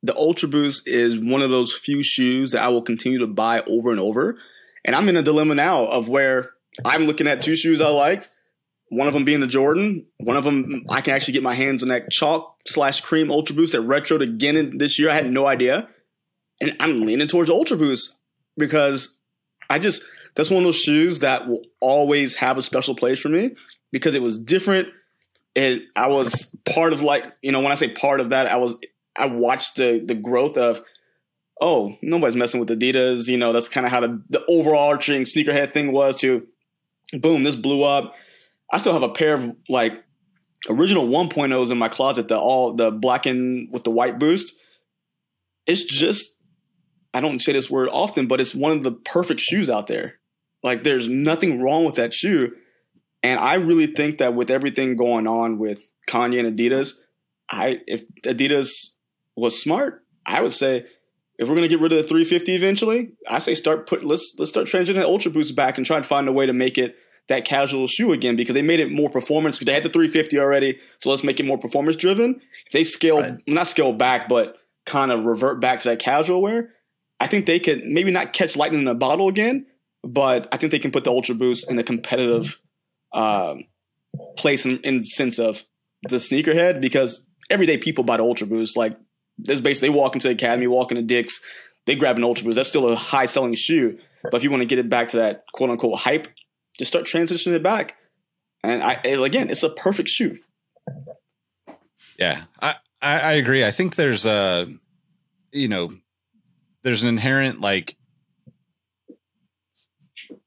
the 0.01 0.15
Ultra 0.15 0.47
Boost 0.47 0.87
is 0.87 1.19
one 1.19 1.41
of 1.41 1.49
those 1.49 1.73
few 1.73 2.01
shoes 2.01 2.51
that 2.53 2.63
I 2.63 2.69
will 2.69 2.81
continue 2.81 3.19
to 3.19 3.27
buy 3.27 3.61
over 3.67 3.91
and 3.91 3.99
over. 3.99 4.37
And 4.85 4.95
I'm 4.95 5.09
in 5.09 5.17
a 5.17 5.21
dilemma 5.21 5.55
now 5.55 5.85
of 5.87 6.07
where 6.07 6.51
I'm 6.85 7.03
looking 7.05 7.27
at 7.27 7.41
two 7.41 7.57
shoes 7.57 7.81
I 7.81 7.89
like. 7.89 8.29
One 8.89 9.07
of 9.07 9.13
them 9.13 9.25
being 9.25 9.39
the 9.39 9.47
Jordan. 9.47 10.05
One 10.17 10.35
of 10.35 10.43
them 10.43 10.85
I 10.89 11.01
can 11.01 11.13
actually 11.13 11.33
get 11.33 11.43
my 11.43 11.55
hands 11.55 11.83
on 11.83 11.89
that 11.89 12.09
chalk 12.11 12.59
slash 12.67 13.01
cream 13.01 13.31
Ultra 13.31 13.55
Boost 13.55 13.73
that 13.73 13.81
retroed 13.81 14.21
again 14.21 14.55
in 14.55 14.77
this 14.77 14.97
year. 14.99 15.09
I 15.09 15.13
had 15.13 15.31
no 15.31 15.45
idea, 15.45 15.87
and 16.59 16.75
I'm 16.79 17.01
leaning 17.01 17.27
towards 17.27 17.49
Ultra 17.49 17.77
Boost 17.77 18.17
because 18.57 19.17
I 19.69 19.79
just 19.79 20.03
that's 20.35 20.49
one 20.49 20.63
of 20.63 20.67
those 20.67 20.79
shoes 20.79 21.19
that 21.19 21.47
will 21.47 21.63
always 21.79 22.35
have 22.35 22.57
a 22.57 22.61
special 22.61 22.95
place 22.95 23.19
for 23.19 23.29
me 23.29 23.55
because 23.91 24.15
it 24.15 24.21
was 24.21 24.39
different 24.39 24.89
it 25.55 25.83
I 25.95 26.07
was 26.07 26.55
part 26.65 26.93
of 26.93 27.01
like 27.01 27.25
you 27.41 27.51
know 27.51 27.59
when 27.59 27.71
I 27.71 27.75
say 27.75 27.89
part 27.89 28.19
of 28.19 28.29
that 28.29 28.47
I 28.47 28.57
was 28.57 28.75
I 29.15 29.27
watched 29.27 29.75
the 29.75 30.01
the 30.03 30.15
growth 30.15 30.57
of 30.57 30.81
oh 31.59 31.95
nobody's 32.01 32.35
messing 32.35 32.59
with 32.59 32.69
Adidas 32.69 33.27
you 33.27 33.37
know 33.37 33.51
that's 33.51 33.67
kind 33.67 33.85
of 33.85 33.91
how 33.91 33.99
the 33.99 34.21
the 34.29 34.45
overarching 34.47 35.23
sneakerhead 35.23 35.73
thing 35.73 35.91
was 35.91 36.17
to 36.21 36.47
boom 37.13 37.43
this 37.43 37.55
blew 37.55 37.83
up 37.83 38.15
I 38.71 38.77
still 38.77 38.93
have 38.93 39.03
a 39.03 39.09
pair 39.09 39.33
of 39.33 39.55
like 39.67 40.03
original 40.67 41.07
1.0s 41.07 41.71
in 41.71 41.77
my 41.77 41.89
closet 41.89 42.27
the 42.27 42.37
all 42.37 42.73
the 42.73 42.91
black 42.91 43.25
and 43.25 43.71
with 43.71 43.83
the 43.83 43.91
white 43.91 44.19
boost. 44.19 44.53
It's 45.65 45.83
just 45.83 46.37
I 47.13 47.21
don't 47.21 47.39
say 47.39 47.53
this 47.53 47.69
word 47.69 47.89
often 47.91 48.27
but 48.27 48.41
it's 48.41 48.55
one 48.55 48.71
of 48.71 48.83
the 48.83 48.91
perfect 48.91 49.39
shoes 49.39 49.69
out 49.69 49.87
there. 49.87 50.15
Like 50.63 50.83
there's 50.83 51.07
nothing 51.07 51.61
wrong 51.61 51.85
with 51.85 51.95
that 51.95 52.13
shoe. 52.13 52.51
And 53.23 53.39
I 53.39 53.55
really 53.55 53.87
think 53.87 54.17
that 54.19 54.33
with 54.33 54.49
everything 54.49 54.95
going 54.95 55.27
on 55.27 55.57
with 55.57 55.91
Kanye 56.07 56.45
and 56.45 56.57
Adidas, 56.57 56.93
I 57.49 57.81
if 57.87 58.03
Adidas 58.23 58.69
was 59.35 59.61
smart, 59.61 60.05
I 60.25 60.41
would 60.41 60.53
say 60.53 60.85
if 61.37 61.47
we're 61.47 61.55
gonna 61.55 61.67
get 61.67 61.79
rid 61.79 61.93
of 61.93 61.97
the 61.97 62.07
350 62.07 62.55
eventually, 62.55 63.11
I 63.27 63.39
say 63.39 63.55
start 63.55 63.87
put 63.87 64.03
let's 64.03 64.35
let's 64.37 64.51
start 64.51 64.67
transitioning 64.67 65.03
Ultra 65.03 65.31
Boost 65.31 65.55
back 65.55 65.77
and 65.77 65.85
try 65.85 65.97
and 65.97 66.05
find 66.05 66.27
a 66.27 66.33
way 66.33 66.45
to 66.45 66.53
make 66.53 66.77
it 66.77 66.95
that 67.29 67.45
casual 67.45 67.87
shoe 67.87 68.11
again 68.11 68.35
because 68.35 68.53
they 68.53 68.61
made 68.61 68.79
it 68.79 68.91
more 68.91 69.09
performance 69.09 69.57
because 69.57 69.65
they 69.67 69.73
had 69.73 69.83
the 69.83 69.89
350 69.89 70.37
already. 70.39 70.79
So 70.99 71.09
let's 71.09 71.23
make 71.23 71.39
it 71.39 71.45
more 71.45 71.57
performance 71.57 71.95
driven. 71.95 72.41
If 72.67 72.73
they 72.73 72.83
scale 72.83 73.21
Right. 73.21 73.41
not 73.47 73.67
scale 73.67 73.93
back, 73.93 74.27
but 74.27 74.57
kind 74.85 75.11
of 75.11 75.23
revert 75.25 75.61
back 75.61 75.79
to 75.79 75.89
that 75.89 75.99
casual 75.99 76.41
wear, 76.41 76.73
I 77.19 77.27
think 77.27 77.45
they 77.45 77.59
could 77.59 77.85
maybe 77.85 78.11
not 78.11 78.33
catch 78.33 78.57
lightning 78.57 78.81
in 78.81 78.87
a 78.87 78.95
bottle 78.95 79.27
again, 79.29 79.65
but 80.03 80.47
I 80.51 80.57
think 80.57 80.71
they 80.71 80.79
can 80.79 80.91
put 80.91 81.03
the 81.03 81.11
Ultra 81.11 81.35
Boost 81.35 81.69
in 81.69 81.77
a 81.79 81.83
competitive 81.83 82.59
um, 83.13 83.63
place 84.37 84.65
in, 84.65 84.79
in 84.79 84.97
the 84.97 85.03
sense 85.03 85.39
of 85.39 85.65
the 86.03 86.15
sneakerhead 86.17 86.81
because 86.81 87.25
everyday 87.49 87.77
people 87.77 88.03
buy 88.03 88.17
the 88.17 88.23
Ultra 88.23 88.47
Boost. 88.47 88.75
Like 88.77 88.97
this 89.37 89.61
basically 89.61 89.89
they 89.89 89.95
walk 89.95 90.15
into 90.15 90.27
the 90.27 90.33
academy, 90.33 90.67
walk 90.67 90.91
into 90.91 91.03
Dick's, 91.03 91.39
they 91.85 91.95
grab 91.95 92.17
an 92.17 92.23
Ultra 92.23 92.45
Boost. 92.45 92.55
That's 92.55 92.69
still 92.69 92.89
a 92.89 92.95
high 92.95 93.25
selling 93.25 93.53
shoe. 93.53 93.99
But 94.23 94.35
if 94.35 94.43
you 94.43 94.49
want 94.51 94.61
to 94.61 94.65
get 94.65 94.79
it 94.79 94.89
back 94.89 95.09
to 95.09 95.17
that 95.17 95.43
quote 95.53 95.69
unquote 95.69 95.99
hype, 95.99 96.27
just 96.79 96.89
start 96.89 97.05
transitioning 97.05 97.53
it 97.53 97.61
back. 97.61 97.95
And 98.63 98.81
I 98.81 98.93
again, 99.03 99.49
it's 99.51 99.63
a 99.63 99.69
perfect 99.69 100.09
shoe. 100.09 100.39
Yeah, 102.17 102.43
I, 102.61 102.75
I, 103.01 103.33
agree. 103.33 103.63
I 103.63 103.71
think 103.71 103.95
there's 103.95 104.25
a, 104.25 104.67
you 105.51 105.67
know, 105.67 105.93
there's 106.83 107.03
an 107.03 107.09
inherent 107.09 107.61
like, 107.61 107.95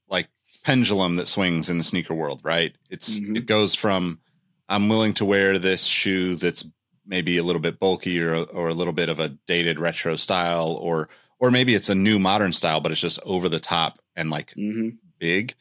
like 0.08 0.28
pendulum 0.64 1.16
that 1.16 1.28
swings 1.28 1.70
in 1.70 1.78
the 1.78 1.84
sneaker 1.84 2.14
world, 2.14 2.40
right? 2.44 2.74
It's 2.90 3.20
Mhm. 3.20 3.36
it 3.36 3.46
goes 3.46 3.74
from 3.74 4.20
I'm 4.68 4.88
willing 4.88 5.14
to 5.14 5.24
wear 5.24 5.58
this 5.58 5.84
shoe 5.84 6.34
that's 6.36 6.64
maybe 7.06 7.36
a 7.36 7.42
little 7.42 7.60
bit 7.60 7.78
bulky 7.80 8.20
or 8.20 8.34
or 8.44 8.68
a 8.68 8.74
little 8.74 8.92
bit 8.92 9.08
of 9.08 9.18
a 9.20 9.30
dated 9.46 9.78
retro 9.80 10.16
style, 10.16 10.72
or 10.80 11.08
or 11.38 11.50
maybe 11.50 11.74
it's 11.74 11.88
a 11.88 11.94
new 11.94 12.18
modern 12.18 12.52
style, 12.52 12.80
but 12.80 12.92
it's 12.92 13.00
just 13.00 13.18
over 13.24 13.48
the 13.48 13.60
top 13.60 13.98
and 14.14 14.30
like 14.30 14.52
hmm 14.52 14.90
big. 15.18 15.54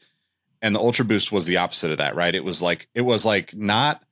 And 0.62 0.74
the 0.74 0.80
Ultra 0.80 1.04
Boost 1.04 1.32
was 1.32 1.44
the 1.44 1.56
opposite 1.58 1.90
of 1.90 1.98
that, 1.98 2.14
right? 2.14 2.34
It 2.34 2.44
was 2.44 2.62
like 2.62 2.88
it 2.94 3.00
was 3.02 3.24
like 3.24 3.54
not 3.54 4.02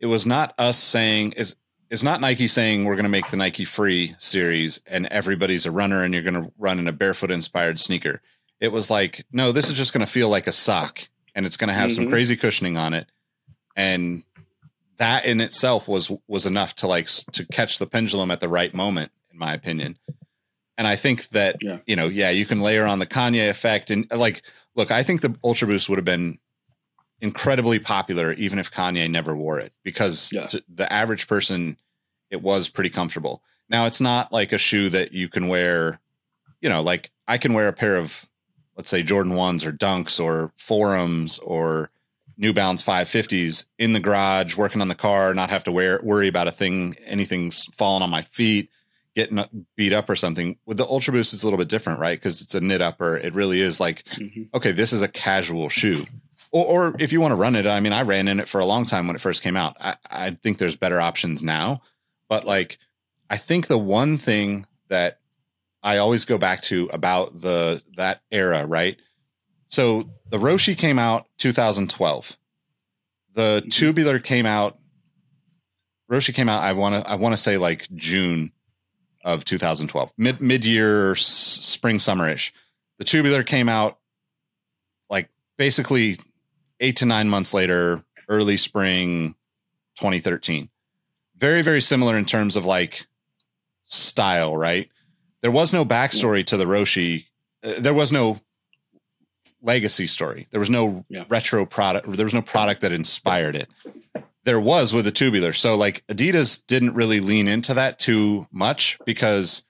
it 0.00 0.06
was 0.06 0.26
not 0.26 0.52
us 0.58 0.76
saying 0.78 1.32
is 1.32 1.54
it's 1.88 2.02
not 2.02 2.20
Nike 2.20 2.48
saying 2.48 2.84
we're 2.84 2.96
going 2.96 3.04
to 3.04 3.08
make 3.08 3.30
the 3.30 3.36
Nike 3.36 3.64
Free 3.64 4.16
series 4.18 4.80
and 4.86 5.06
everybody's 5.06 5.64
a 5.64 5.70
runner 5.70 6.02
and 6.02 6.12
you're 6.12 6.24
going 6.24 6.34
to 6.34 6.50
run 6.58 6.80
in 6.80 6.88
a 6.88 6.92
barefoot 6.92 7.30
inspired 7.30 7.78
sneaker. 7.78 8.20
It 8.60 8.72
was 8.72 8.90
like, 8.90 9.24
no, 9.30 9.52
this 9.52 9.68
is 9.68 9.74
just 9.74 9.92
going 9.92 10.04
to 10.04 10.10
feel 10.10 10.28
like 10.28 10.48
a 10.48 10.52
sock 10.52 11.08
and 11.36 11.46
it's 11.46 11.56
going 11.56 11.68
to 11.68 11.74
have 11.74 11.92
some 11.92 12.06
Mhm. 12.06 12.10
crazy 12.10 12.36
cushioning 12.36 12.76
on 12.76 12.92
it. 12.92 13.06
And 13.76 14.24
that 14.96 15.24
in 15.26 15.40
itself 15.40 15.86
was 15.86 16.10
was 16.26 16.46
enough 16.46 16.74
to 16.76 16.88
like 16.88 17.06
to 17.32 17.46
catch 17.46 17.78
the 17.78 17.86
pendulum 17.86 18.30
at 18.32 18.40
the 18.40 18.48
right 18.48 18.74
moment 18.74 19.12
in 19.32 19.38
my 19.38 19.54
opinion. 19.54 19.98
And 20.78 20.86
I 20.86 20.96
think 20.96 21.28
that 21.30 21.56
Yeah. 21.62 21.78
you 21.86 21.96
know, 21.96 22.08
yeah, 22.08 22.30
you 22.30 22.44
can 22.46 22.60
layer 22.60 22.84
on 22.86 22.98
the 22.98 23.06
Kanye 23.06 23.48
effect 23.48 23.90
and 23.90 24.06
like 24.10 24.42
look, 24.74 24.90
I 24.90 25.02
think 25.02 25.20
the 25.22 25.34
Ultra 25.42 25.68
Boost 25.68 25.88
would 25.88 25.96
have 25.98 26.04
been 26.04 26.38
incredibly 27.20 27.78
popular 27.78 28.32
even 28.34 28.58
if 28.58 28.70
Kanye 28.70 29.10
never 29.10 29.34
wore 29.34 29.58
it 29.58 29.72
because 29.82 30.30
Yeah. 30.32 30.46
to 30.48 30.62
the 30.68 30.90
average 30.92 31.26
person 31.28 31.78
it 32.30 32.42
was 32.42 32.68
pretty 32.68 32.90
comfortable. 32.90 33.42
Now 33.68 33.86
it's 33.86 34.00
not 34.00 34.32
like 34.32 34.52
a 34.52 34.58
shoe 34.58 34.90
that 34.90 35.12
you 35.12 35.28
can 35.28 35.48
wear, 35.48 36.00
you 36.60 36.68
know, 36.68 36.82
like 36.82 37.10
I 37.26 37.38
can 37.38 37.54
wear 37.54 37.68
a 37.68 37.72
pair 37.72 37.96
of 37.96 38.28
let's 38.76 38.90
say 38.90 39.02
Jordan 39.02 39.32
1s 39.32 39.64
or 39.64 39.72
Dunks 39.72 40.22
or 40.22 40.52
Forums 40.58 41.38
or 41.38 41.88
New 42.36 42.52
Balance 42.52 42.82
550s 42.84 43.64
in 43.78 43.94
the 43.94 44.00
garage 44.00 44.54
working 44.56 44.82
on 44.82 44.88
the 44.88 44.94
car, 44.94 45.32
not 45.32 45.48
have 45.48 45.64
to 45.64 45.72
wear 45.72 45.98
worry 46.02 46.28
about 46.28 46.48
a 46.48 46.52
thing 46.52 46.94
anything 47.06 47.46
s- 47.46 47.64
falling 47.72 48.02
on 48.02 48.10
my 48.10 48.20
feet, 48.20 48.68
getting 49.16 49.42
beat 49.76 49.92
up 49.92 50.08
or 50.08 50.14
something. 50.14 50.56
With 50.66 50.76
the 50.76 50.86
Ultra 50.86 51.12
Boost 51.12 51.34
it's 51.34 51.42
a 51.42 51.46
little 51.46 51.58
bit 51.58 51.68
different, 51.68 51.98
right? 51.98 52.20
Cuz 52.20 52.40
it's 52.40 52.54
a 52.54 52.60
knit 52.60 52.80
upper. 52.80 53.16
It 53.16 53.34
really 53.34 53.60
is 53.60 53.80
like 53.80 54.04
Mhm. 54.14 54.48
okay, 54.54 54.70
this 54.70 54.92
is 54.92 55.02
a 55.02 55.08
casual 55.08 55.68
shoe. 55.68 56.06
Or, 56.52 56.64
or 56.90 56.96
if 57.00 57.12
you 57.12 57.20
want 57.20 57.32
to 57.32 57.36
run 57.36 57.56
it, 57.56 57.66
I 57.66 57.80
mean, 57.80 57.92
I 57.92 58.02
ran 58.02 58.28
in 58.28 58.38
it 58.38 58.48
for 58.48 58.60
a 58.60 58.64
long 58.66 58.86
time 58.86 59.06
when 59.08 59.16
it 59.16 59.20
first 59.20 59.42
came 59.42 59.56
out. 59.56 59.76
I, 59.80 59.96
I 60.08 60.30
think 60.30 60.58
there's 60.58 60.76
better 60.76 61.00
options 61.00 61.42
now, 61.42 61.82
but 62.28 62.46
like, 62.46 62.78
I 63.28 63.36
think 63.36 63.66
the 63.66 63.78
one 63.78 64.16
thing 64.18 64.66
that 64.88 65.18
I 65.82 65.96
always 65.98 66.24
go 66.24 66.38
back 66.38 66.62
to 66.62 66.88
about 66.92 67.40
the 67.40 67.82
that 67.96 68.22
era, 68.30 68.64
right? 68.66 68.96
So 69.66 70.04
the 70.30 70.38
Roshe 70.38 70.76
came 70.78 70.98
out 70.98 71.26
2012. 71.38 72.38
The 73.34 73.66
tubular 73.70 74.18
came 74.20 74.46
out. 74.46 74.78
Roshe 76.10 76.32
came 76.34 76.48
out. 76.48 76.62
I 76.62 76.72
want 76.72 76.94
to. 77.04 77.10
I 77.10 77.16
want 77.16 77.32
to 77.32 77.36
say 77.36 77.56
like 77.58 77.88
June 77.94 78.52
of 79.26 79.44
2012, 79.44 80.12
mid 80.16 80.40
mid 80.40 80.64
year, 80.64 81.10
s- 81.12 81.20
spring 81.26 81.98
summerish. 81.98 82.52
The 82.98 83.04
tubular 83.04 83.42
came 83.42 83.68
out 83.68 83.98
like 85.10 85.28
basically 85.58 86.18
eight 86.80 86.96
to 86.96 87.06
nine 87.06 87.28
months 87.28 87.52
later, 87.52 88.02
early 88.28 88.56
spring 88.56 89.34
2013. 89.98 90.70
Very, 91.36 91.60
very 91.62 91.80
similar 91.82 92.16
in 92.16 92.24
terms 92.24 92.56
of 92.56 92.64
like 92.64 93.06
style, 93.84 94.56
right? 94.56 94.88
There 95.42 95.50
was 95.50 95.72
no 95.72 95.84
backstory 95.84 96.44
to 96.46 96.56
the 96.56 96.64
Roshe. 96.64 97.26
Uh, 97.64 97.74
there 97.78 97.94
was 97.94 98.12
no 98.12 98.40
legacy 99.60 100.06
story. 100.06 100.46
There 100.50 100.60
was 100.60 100.70
no 100.70 101.04
Yeah. 101.08 101.24
retro 101.28 101.66
product. 101.66 102.06
There 102.16 102.24
was 102.24 102.34
no 102.34 102.42
product 102.42 102.80
that 102.82 102.92
inspired 102.92 103.56
it. 103.56 103.68
There 104.46 104.60
was 104.60 104.94
with 104.94 105.04
the 105.04 105.10
tubular. 105.10 105.52
So 105.52 105.76
like 105.76 106.06
Adidas 106.06 106.64
didn't 106.66 106.94
really 106.94 107.18
lean 107.20 107.48
into 107.48 107.74
that 107.74 107.98
too 107.98 108.46
much 108.52 108.96
because 109.04 109.66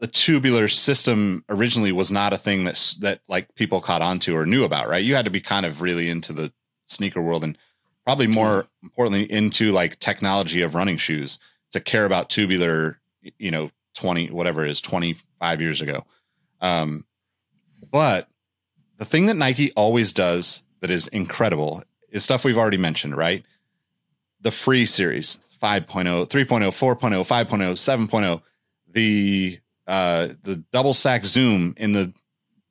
the 0.00 0.08
tubular 0.08 0.66
system 0.66 1.44
originally 1.48 1.92
was 1.92 2.10
not 2.10 2.32
a 2.32 2.38
thing 2.38 2.64
that's 2.64 2.94
that 2.96 3.20
like 3.28 3.54
people 3.54 3.80
caught 3.80 4.02
on 4.02 4.18
to 4.18 4.36
or 4.36 4.44
knew 4.44 4.64
about, 4.64 4.88
right? 4.88 5.04
You 5.04 5.14
had 5.14 5.24
to 5.24 5.30
be 5.30 5.40
kind 5.40 5.64
of 5.64 5.80
really 5.82 6.10
into 6.10 6.32
the 6.32 6.52
sneaker 6.84 7.22
world 7.22 7.44
and 7.44 7.56
probably 8.04 8.26
more 8.26 8.66
importantly 8.82 9.30
into 9.30 9.70
like 9.70 10.00
technology 10.00 10.60
of 10.60 10.74
running 10.74 10.96
shoes 10.96 11.38
to 11.72 11.80
care 11.80 12.04
about 12.04 12.28
tubular, 12.28 12.98
you 13.38 13.52
know, 13.52 13.70
20 13.94 14.30
whatever 14.30 14.64
it 14.64 14.70
is 14.70 14.80
25 14.80 15.60
years 15.60 15.80
ago. 15.80 16.04
Um 16.60 17.06
but 17.92 18.28
the 18.98 19.04
thing 19.04 19.26
that 19.26 19.36
Nike 19.36 19.72
always 19.72 20.12
does 20.12 20.64
that 20.80 20.90
is 20.90 21.06
incredible 21.06 21.84
is 22.14 22.24
stuff 22.24 22.44
we've 22.46 22.56
already 22.56 22.78
mentioned, 22.78 23.14
right? 23.16 23.44
The 24.40 24.50
free 24.50 24.86
series 24.86 25.38
5.0, 25.62 26.28
3.0, 26.28 26.28
4.0, 26.28 26.98
5.0, 26.98 28.08
7.0, 28.08 28.40
the 28.92 29.58
uh 29.86 30.28
the 30.42 30.56
double 30.72 30.94
sack 30.94 31.26
zoom 31.26 31.74
in 31.76 31.92
the 31.92 32.10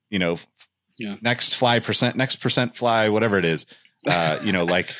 you 0.09 0.17
know 0.17 0.37
Yeah. 0.97 1.17
next 1.21 1.53
fly 1.55 1.79
percent 1.79 2.15
next 2.15 2.37
percent 2.37 2.75
fly 2.75 3.09
whatever 3.09 3.37
it 3.37 3.45
is 3.45 3.67
uh 4.07 4.39
you 4.43 4.51
know 4.51 4.63
like 4.63 4.95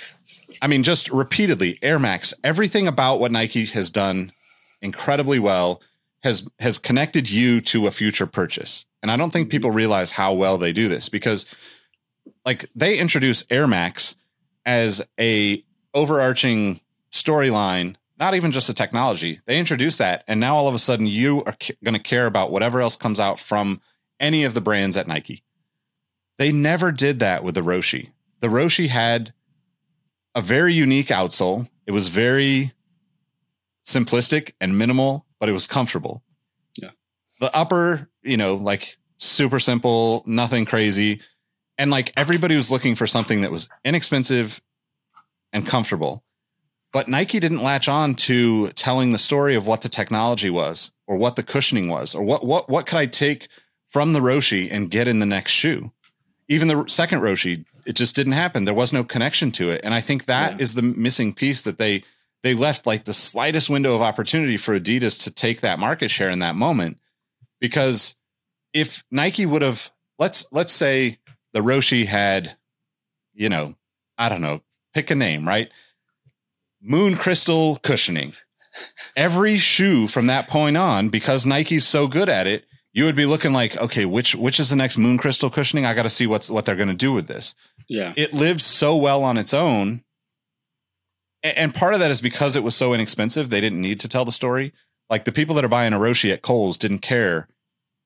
i 0.62 0.68
mean 0.68 0.84
just 0.84 1.10
repeatedly 1.10 1.80
air 1.82 1.98
max 1.98 2.32
everything 2.44 2.88
about 2.88 3.20
what 3.20 3.32
nike 3.32 3.66
has 3.66 3.90
done 3.90 4.32
incredibly 4.80 5.40
well 5.40 5.82
has 6.22 6.48
has 6.60 6.78
connected 6.78 7.32
you 7.32 7.62
to 7.62 7.88
a 7.88 7.92
future 7.92 8.28
purchase 8.28 8.86
and 9.02 9.10
i 9.10 9.18
don't 9.18 9.32
think 9.34 9.50
people 9.50 9.72
realize 9.72 10.12
how 10.12 10.34
well 10.34 10.60
they 10.60 10.72
do 10.74 10.88
this 10.88 11.10
because 11.10 11.48
like 12.46 12.66
they 12.76 13.00
introduce 13.00 13.44
air 13.50 13.66
max 13.66 14.16
as 14.66 15.02
a 15.20 15.64
overarching 15.94 16.80
storyline 17.12 17.96
not 18.20 18.36
even 18.36 18.52
just 18.52 18.68
the 18.68 18.74
technology. 18.74 19.42
They 19.46 19.60
introduce 19.60 19.98
that, 19.98 20.24
and 20.28 20.40
now 20.40 20.56
all 20.56 20.68
of 20.70 20.76
a 20.76 20.80
sudden 20.80 21.08
you 21.08 21.44
are 21.44 21.56
ca- 21.60 21.76
going 21.84 21.96
to 21.96 22.00
care 22.00 22.26
about 22.26 22.52
whatever 22.52 22.82
else 22.82 22.96
comes 22.96 23.20
out 23.20 23.40
from 23.40 23.82
any 24.20 24.44
of 24.44 24.54
the 24.54 24.62
brands 24.62 24.96
at 24.96 25.08
Nike. 25.08 25.44
They 26.38 26.52
never 26.52 26.92
did 26.92 27.20
that 27.20 27.44
with 27.44 27.56
the 27.56 27.62
Roshe. 27.62 28.12
The 28.40 28.48
Roshe 28.48 28.88
had 28.88 29.34
a 30.36 30.42
very 30.42 30.74
unique 30.74 31.08
outsole. 31.08 31.68
It 31.86 31.92
was 31.92 32.08
very 32.08 32.72
simplistic 33.84 34.54
and 34.62 34.78
minimal, 34.78 35.26
but 35.40 35.50
it 35.50 35.54
was 35.54 35.68
comfortable. 35.68 36.24
Yeah. 36.82 36.92
The 37.40 37.56
upper, 37.56 38.08
you 38.22 38.38
know, 38.38 38.56
like 38.56 38.98
super 39.18 39.60
simple, 39.60 40.24
nothing 40.26 40.66
crazy. 40.66 41.20
And 41.78 41.90
like 41.92 42.14
everybody 42.16 42.56
was 42.56 42.70
looking 42.72 42.96
for 42.96 43.08
something 43.08 43.42
that 43.42 43.52
was 43.52 43.70
inexpensive 43.84 44.62
and 45.52 45.66
comfortable. 45.66 46.24
But 46.92 47.08
Nike 47.08 47.40
didn't 47.40 47.64
latch 47.64 47.90
on 47.90 48.14
to 48.16 48.68
telling 48.70 49.12
the 49.12 49.18
story 49.18 49.56
of 49.56 49.66
what 49.66 49.82
the 49.82 49.90
technology 49.90 50.52
was 50.52 50.92
or 51.08 51.18
what 51.18 51.36
the 51.36 51.42
cushioning 51.44 51.90
was 51.90 52.14
or 52.14 52.22
what 52.24 52.46
what 52.46 52.70
what 52.70 52.86
could 52.86 52.98
I 53.00 53.08
take 53.08 53.48
from 53.90 54.14
the 54.14 54.20
Roshe 54.20 54.70
and 54.72 54.92
get 54.92 55.08
in 55.08 55.20
the 55.20 55.26
next 55.26 55.52
shoe. 55.52 55.92
Even 56.48 56.68
the 56.68 56.86
second 56.88 57.22
Roshe, 57.22 57.66
it 57.86 57.94
just 57.96 58.16
didn't 58.16 58.34
happen. 58.34 58.66
There 58.66 58.74
was 58.74 58.94
no 58.94 59.04
connection 59.04 59.52
to 59.54 59.72
it. 59.72 59.82
And 59.84 59.94
I 59.94 60.02
think 60.02 60.26
that 60.26 60.62
is 60.62 60.74
Yeah. 60.76 60.82
the 60.82 60.88
missing 60.88 61.34
piece 61.34 61.62
that 61.64 61.78
they 61.80 62.04
they 62.44 62.54
left 62.54 62.86
like 62.86 63.06
the 63.06 63.14
slightest 63.14 63.70
window 63.70 63.96
of 63.96 64.02
opportunity 64.02 64.58
for 64.58 64.78
Adidas 64.80 65.24
to 65.24 65.32
take 65.32 65.62
that 65.62 65.80
market 65.80 66.12
share 66.12 66.30
in 66.30 66.40
that 66.40 66.56
moment. 66.56 67.00
Because 67.60 68.16
if 68.74 69.04
Nike 69.10 69.46
would 69.48 69.62
have 69.64 69.92
let's 70.20 70.46
let's 70.52 70.74
say 70.74 71.18
the 71.54 71.62
Roshe 71.62 72.06
had, 72.06 72.58
you 73.34 73.50
know, 73.50 73.76
I 74.18 74.30
don't 74.30 74.42
know, 74.42 74.62
pick 74.94 75.12
a 75.12 75.16
name, 75.16 75.48
right? 75.48 75.70
Moon 76.82 77.16
crystal 77.16 77.78
cushioning. 77.78 78.34
Every 79.16 79.58
shoe 79.58 80.08
from 80.08 80.28
that 80.28 80.48
point 80.48 80.78
on, 80.78 81.10
because 81.10 81.46
Nike's 81.46 81.88
so 81.88 82.08
good 82.08 82.28
at 82.28 82.48
it, 82.48 82.66
you 82.92 83.06
would 83.06 83.16
be 83.16 83.26
looking 83.26 83.54
like, 83.54 83.80
okay, 83.80 84.06
which 84.06 84.36
which 84.36 84.60
is 84.60 84.70
the 84.70 84.76
next 84.76 84.98
moon 84.98 85.18
crystal 85.18 85.50
cushioning? 85.50 85.86
I 85.86 85.94
got 85.94 86.04
to 86.04 86.10
see 86.10 86.28
what's 86.28 86.50
what 86.50 86.66
they're 86.66 86.76
going 86.76 86.90
to 86.90 86.94
do 86.94 87.12
with 87.12 87.28
this. 87.28 87.56
Yeah. 87.88 88.14
It 88.16 88.34
lives 88.34 88.64
so 88.64 88.96
well 88.96 89.24
on 89.24 89.38
its 89.38 89.54
own, 89.54 90.04
and 91.44 91.74
part 91.74 91.94
of 91.94 92.00
that 92.00 92.12
is 92.12 92.22
because 92.22 92.56
it 92.56 92.64
was 92.64 92.76
so 92.76 92.94
inexpensive. 92.94 93.50
They 93.50 93.62
didn't 93.62 93.82
need 93.82 94.00
to 94.02 94.10
tell 94.10 94.26
the 94.26 94.32
story. 94.32 94.74
Like 95.10 95.26
the 95.26 95.32
people 95.32 95.56
that 95.56 95.66
are 95.66 95.70
buying 95.70 95.94
a 95.94 96.00
Roshe 96.00 96.32
at 96.32 96.42
Kohl's 96.42 96.78
didn't 96.78 97.00
care 97.00 97.48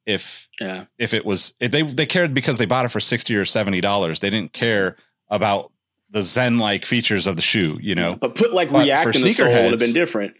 if 0.08 0.50
Yeah. 0.60 0.86
if 0.98 1.14
it 1.14 1.24
was 1.26 1.54
if 1.60 1.70
they 1.70 1.84
they 1.84 2.06
cared 2.08 2.34
because 2.34 2.58
they 2.58 2.66
bought 2.66 2.86
it 2.86 2.90
for 2.90 3.00
60 3.00 3.36
or 3.36 3.46
70 3.46 3.80
dollars 3.82 4.20
they 4.22 4.30
didn't 4.32 4.54
care 4.54 4.96
about 5.30 5.72
the 6.10 6.24
zen 6.24 6.58
like 6.58 6.86
features 6.86 7.28
of 7.28 7.36
the 7.36 7.42
shoe 7.44 7.78
you 7.82 7.94
know 7.94 8.16
But 8.16 8.34
put 8.34 8.54
like 8.54 8.72
But 8.72 8.86
React 8.86 9.16
in 9.18 9.22
the 9.22 9.34
sole 9.34 9.48
would 9.48 9.72
have 9.72 9.80
been 9.80 9.94
different. 9.94 10.36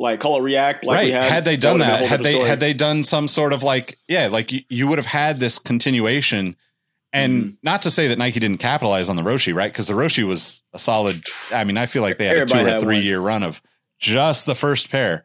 Like 0.00 0.20
call 0.20 0.38
it 0.38 0.42
React. 0.42 0.84
Like 0.84 1.06
we 1.06 1.12
right 1.12 1.22
had, 1.22 1.32
had 1.32 1.44
they 1.44 1.56
done 1.56 1.78
would've 1.78 1.86
been 1.86 1.96
a 1.96 2.00
that 2.00 2.08
had 2.08 2.22
they 2.22 2.30
story. 2.32 2.46
had 2.48 2.60
they 2.60 2.72
done 2.74 3.02
some 3.04 3.26
sort 3.28 3.52
of 3.52 3.62
like 3.62 3.96
yeah 4.08 4.26
like 4.26 4.52
you, 4.52 4.60
you 4.68 4.86
would 4.88 4.98
have 4.98 5.06
had 5.06 5.40
this 5.40 5.58
continuation 5.58 6.54
and 7.12 7.42
Mm-hmm. 7.44 7.50
not 7.62 7.82
to 7.82 7.90
say 7.90 8.08
that 8.08 8.18
nike 8.18 8.38
didn't 8.40 8.58
capitalize 8.60 9.08
on 9.08 9.16
the 9.16 9.22
roshe 9.22 9.54
right 9.54 9.72
because 9.72 9.86
the 9.86 9.94
roshe 9.94 10.22
was 10.26 10.62
a 10.74 10.78
solid 10.78 11.22
i 11.54 11.64
mean 11.64 11.78
i 11.78 11.86
feel 11.86 12.02
like 12.02 12.18
they 12.18 12.26
had 12.26 12.36
Everybody 12.36 12.68
a 12.68 12.72
two 12.72 12.76
or 12.76 12.80
three 12.80 12.96
one. 12.96 13.04
year 13.04 13.18
run 13.20 13.42
of 13.42 13.62
just 13.98 14.44
the 14.46 14.54
first 14.54 14.90
pair 14.90 15.24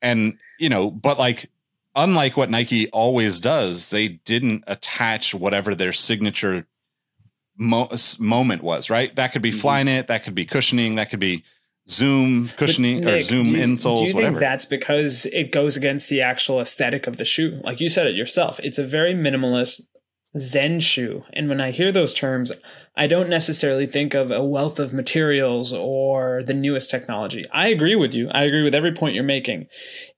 and 0.00 0.38
you 0.58 0.68
know 0.68 0.90
but 0.90 1.18
like 1.18 1.50
unlike 1.94 2.36
what 2.36 2.50
nike 2.50 2.88
always 2.90 3.38
does 3.40 3.88
they 3.90 4.08
didn't 4.08 4.64
attach 4.66 5.34
whatever 5.34 5.74
their 5.74 5.92
signature 5.92 6.66
mo- 7.56 7.90
moment 8.18 8.62
was 8.62 8.88
right 8.90 9.14
that 9.16 9.32
could 9.32 9.42
be 9.42 9.50
Mhm. 9.52 9.60
flying 9.60 9.88
it 9.88 10.06
that 10.06 10.24
could 10.24 10.34
be 10.34 10.44
cushioning 10.44 10.94
that 10.96 11.10
could 11.10 11.20
be 11.20 11.42
zoom 11.88 12.48
cushioning 12.56 13.06
or 13.06 13.20
zoom 13.20 13.46
do 13.46 13.58
you, 13.58 13.64
insoles 13.64 13.98
Do 13.98 14.04
you 14.06 14.14
whatever 14.14 14.38
think 14.38 14.40
that's 14.40 14.64
because 14.64 15.26
it 15.26 15.50
goes 15.50 15.76
against 15.76 16.08
the 16.08 16.20
actual 16.22 16.60
aesthetic 16.60 17.06
of 17.08 17.16
the 17.16 17.24
shoe? 17.24 17.60
Like 17.64 17.80
you 17.80 17.88
said 17.88 18.06
it 18.06 18.14
yourself, 18.14 18.60
it's 18.62 18.78
a 18.78 18.86
very 18.86 19.14
minimalist 19.14 19.82
Zen 20.36 20.80
shoe. 20.80 21.24
And 21.32 21.48
when 21.48 21.60
I 21.60 21.70
hear 21.72 21.92
those 21.92 22.14
terms, 22.14 22.52
I 22.96 23.06
don't 23.06 23.28
necessarily 23.28 23.86
think 23.86 24.14
of 24.14 24.30
a 24.30 24.44
wealth 24.44 24.78
of 24.78 24.92
materials 24.92 25.72
or 25.72 26.42
the 26.44 26.54
newest 26.54 26.90
technology. 26.90 27.44
I 27.52 27.68
agree 27.68 27.96
with 27.96 28.14
you. 28.14 28.28
I 28.30 28.44
agree 28.44 28.62
with 28.62 28.74
every 28.74 28.92
point 28.92 29.14
you're 29.14 29.24
making. 29.24 29.66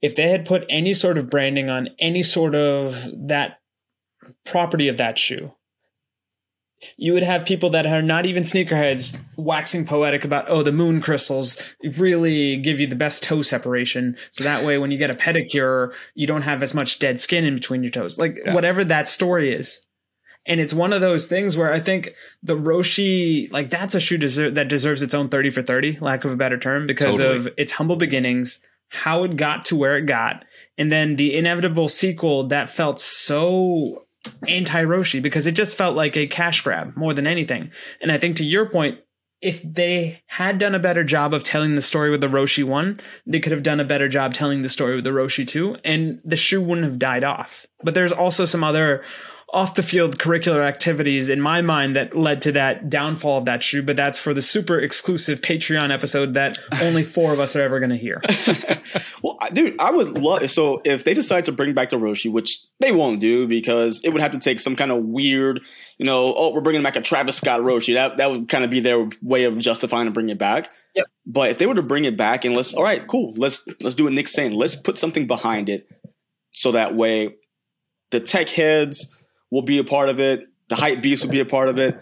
If 0.02 0.14
they 0.16 0.28
had 0.28 0.46
put 0.46 0.66
any 0.68 0.94
sort 0.94 1.18
of 1.18 1.30
branding 1.30 1.68
on 1.70 1.90
any 1.98 2.22
sort 2.22 2.54
of 2.54 2.96
that 3.28 3.58
property 4.44 4.88
of 4.88 4.96
that 4.98 5.18
shoe. 5.18 5.52
You 6.96 7.14
would 7.14 7.22
have 7.22 7.46
people 7.46 7.70
that 7.70 7.86
are 7.86 8.02
not 8.02 8.26
even 8.26 8.42
sneakerheads 8.42 9.16
waxing 9.36 9.86
poetic 9.86 10.24
about, 10.24 10.46
oh, 10.48 10.62
the 10.62 10.72
moon 10.72 11.00
crystals 11.00 11.58
really 11.96 12.56
give 12.56 12.78
you 12.78 12.86
the 12.86 12.96
best 12.96 13.22
toe 13.22 13.42
separation. 13.42 14.16
So 14.32 14.44
that 14.44 14.64
way, 14.64 14.76
when 14.76 14.90
you 14.90 14.98
get 14.98 15.10
a 15.10 15.14
pedicure, 15.14 15.92
you 16.14 16.26
don't 16.26 16.42
have 16.42 16.62
as 16.62 16.74
much 16.74 16.98
dead 16.98 17.18
skin 17.20 17.44
in 17.44 17.54
between 17.54 17.82
your 17.82 17.90
toes. 17.92 18.18
Like, 18.18 18.36
Yeah. 18.44 18.54
whatever 18.54 18.84
that 18.84 19.08
story 19.08 19.52
is. 19.52 19.86
And 20.46 20.60
it's 20.60 20.74
one 20.74 20.92
of 20.92 21.00
those 21.00 21.26
things 21.26 21.56
where 21.56 21.72
I 21.72 21.80
think 21.80 22.14
the 22.42 22.56
Roshe, 22.56 23.50
like 23.50 23.70
that's 23.70 23.94
a 23.94 24.00
shoe 24.00 24.18
deser- 24.18 24.54
that 24.54 24.68
deserves 24.68 25.00
its 25.02 25.14
own 25.14 25.28
30 25.28 25.50
for 25.50 25.62
30, 25.62 25.98
lack 26.00 26.24
of 26.24 26.32
a 26.32 26.36
better 26.36 26.58
term, 26.58 26.86
because 26.86 27.16
Totally. 27.16 27.36
of 27.36 27.48
its 27.56 27.72
humble 27.72 27.96
beginnings, 27.96 28.64
how 28.88 29.24
it 29.24 29.36
got 29.36 29.64
to 29.66 29.76
where 29.76 29.96
it 29.96 30.06
got, 30.06 30.44
and 30.76 30.92
then 30.92 31.16
the 31.16 31.34
inevitable 31.34 31.88
sequel 31.88 32.48
that 32.48 32.68
felt 32.68 33.00
so 33.00 34.04
anti 34.48 34.84
Roshe 34.84 35.20
because 35.22 35.46
it 35.46 35.52
just 35.52 35.76
felt 35.76 35.96
like 35.96 36.16
a 36.16 36.26
cash 36.26 36.60
grab 36.62 36.96
more 36.96 37.14
than 37.14 37.26
anything. 37.26 37.70
And 38.00 38.10
I 38.12 38.18
think 38.18 38.36
to 38.36 38.44
your 38.44 38.66
point, 38.68 38.98
if 39.40 39.60
they 39.62 40.22
had 40.26 40.58
done 40.58 40.74
a 40.74 40.78
better 40.78 41.04
job 41.04 41.34
of 41.34 41.44
telling 41.44 41.74
the 41.74 41.82
story 41.82 42.10
with 42.10 42.22
the 42.22 42.28
Roshe 42.28 42.64
1, 42.64 42.98
they 43.26 43.40
could 43.40 43.52
have 43.52 43.62
done 43.62 43.78
a 43.78 43.84
better 43.84 44.08
job 44.08 44.32
telling 44.32 44.62
the 44.62 44.70
story 44.70 44.94
with 44.94 45.04
the 45.04 45.10
Roshe 45.10 45.46
2, 45.46 45.76
and 45.84 46.20
the 46.24 46.36
shoe 46.36 46.62
wouldn't 46.62 46.86
have 46.86 46.98
died 46.98 47.24
off. 47.24 47.66
But 47.82 47.92
there's 47.92 48.12
also 48.12 48.46
some 48.46 48.64
other 48.64 49.04
off 49.54 49.76
the 49.76 49.82
field 49.82 50.18
curricular 50.18 50.66
activities 50.66 51.28
in 51.28 51.40
my 51.40 51.62
mind 51.62 51.94
that 51.94 52.16
led 52.16 52.40
to 52.42 52.52
that 52.52 52.90
downfall 52.90 53.38
of 53.38 53.44
that 53.44 53.62
shoe, 53.62 53.82
but 53.82 53.96
that's 53.96 54.18
for 54.18 54.34
the 54.34 54.42
super 54.42 54.78
exclusive 54.78 55.40
Patreon 55.40 55.92
episode 55.92 56.34
that 56.34 56.58
only 56.82 57.04
four 57.04 57.32
of 57.32 57.38
us 57.38 57.54
are 57.54 57.62
ever 57.62 57.78
going 57.78 57.90
to 57.90 57.96
hear. 57.96 58.20
Well, 59.24 59.38
dude, 59.54 59.76
I 59.78 59.90
would 59.90 60.18
love 60.18 60.50
so 60.50 60.82
if 60.84 61.04
they 61.04 61.14
decide 61.14 61.46
to 61.46 61.52
bring 61.52 61.72
back 61.72 61.88
the 61.88 61.96
Roshe, 61.96 62.30
which 62.30 62.58
they 62.80 62.92
won't 62.92 63.20
do 63.20 63.46
because 63.46 64.02
it 64.04 64.10
would 64.10 64.20
have 64.20 64.32
to 64.32 64.38
take 64.38 64.60
some 64.60 64.76
kind 64.76 64.92
of 64.92 65.02
weird, 65.02 65.60
you 65.96 66.04
know, 66.04 66.34
oh, 66.36 66.52
we're 66.52 66.60
bringing 66.60 66.82
back 66.82 66.94
a 66.94 67.00
Travis 67.00 67.38
Scott 67.38 67.60
Roshe. 67.60 67.94
That 67.94 68.18
that 68.18 68.30
would 68.30 68.50
kind 68.50 68.64
of 68.64 68.70
be 68.70 68.80
their 68.80 69.08
way 69.22 69.44
of 69.44 69.58
justifying 69.58 70.04
to 70.04 70.10
bring 70.10 70.28
it 70.28 70.36
back. 70.36 70.70
Yep. 70.94 71.06
But 71.24 71.50
if 71.50 71.56
they 71.56 71.66
were 71.66 71.74
to 71.74 71.82
bring 71.82 72.04
it 72.04 72.18
back 72.18 72.44
and 72.44 72.54
let's, 72.54 72.74
all 72.74 72.84
right, 72.84 73.06
cool, 73.06 73.32
let's 73.38 73.66
let's 73.80 73.94
do 73.94 74.04
what 74.04 74.12
Nick's 74.12 74.34
saying. 74.34 74.52
Let's 74.52 74.76
put 74.76 74.98
something 74.98 75.26
behind 75.26 75.70
it, 75.70 75.88
so 76.50 76.72
that 76.72 76.94
way, 76.94 77.36
the 78.10 78.20
tech 78.20 78.50
heads 78.50 79.08
will 79.54 79.62
be 79.62 79.78
a 79.78 79.84
part 79.84 80.08
of 80.08 80.18
it. 80.18 80.48
The 80.68 80.74
hype 80.74 81.00
beast 81.00 81.24
will 81.24 81.30
be 81.30 81.38
a 81.38 81.44
part 81.44 81.68
of 81.68 81.78
it. 81.78 81.96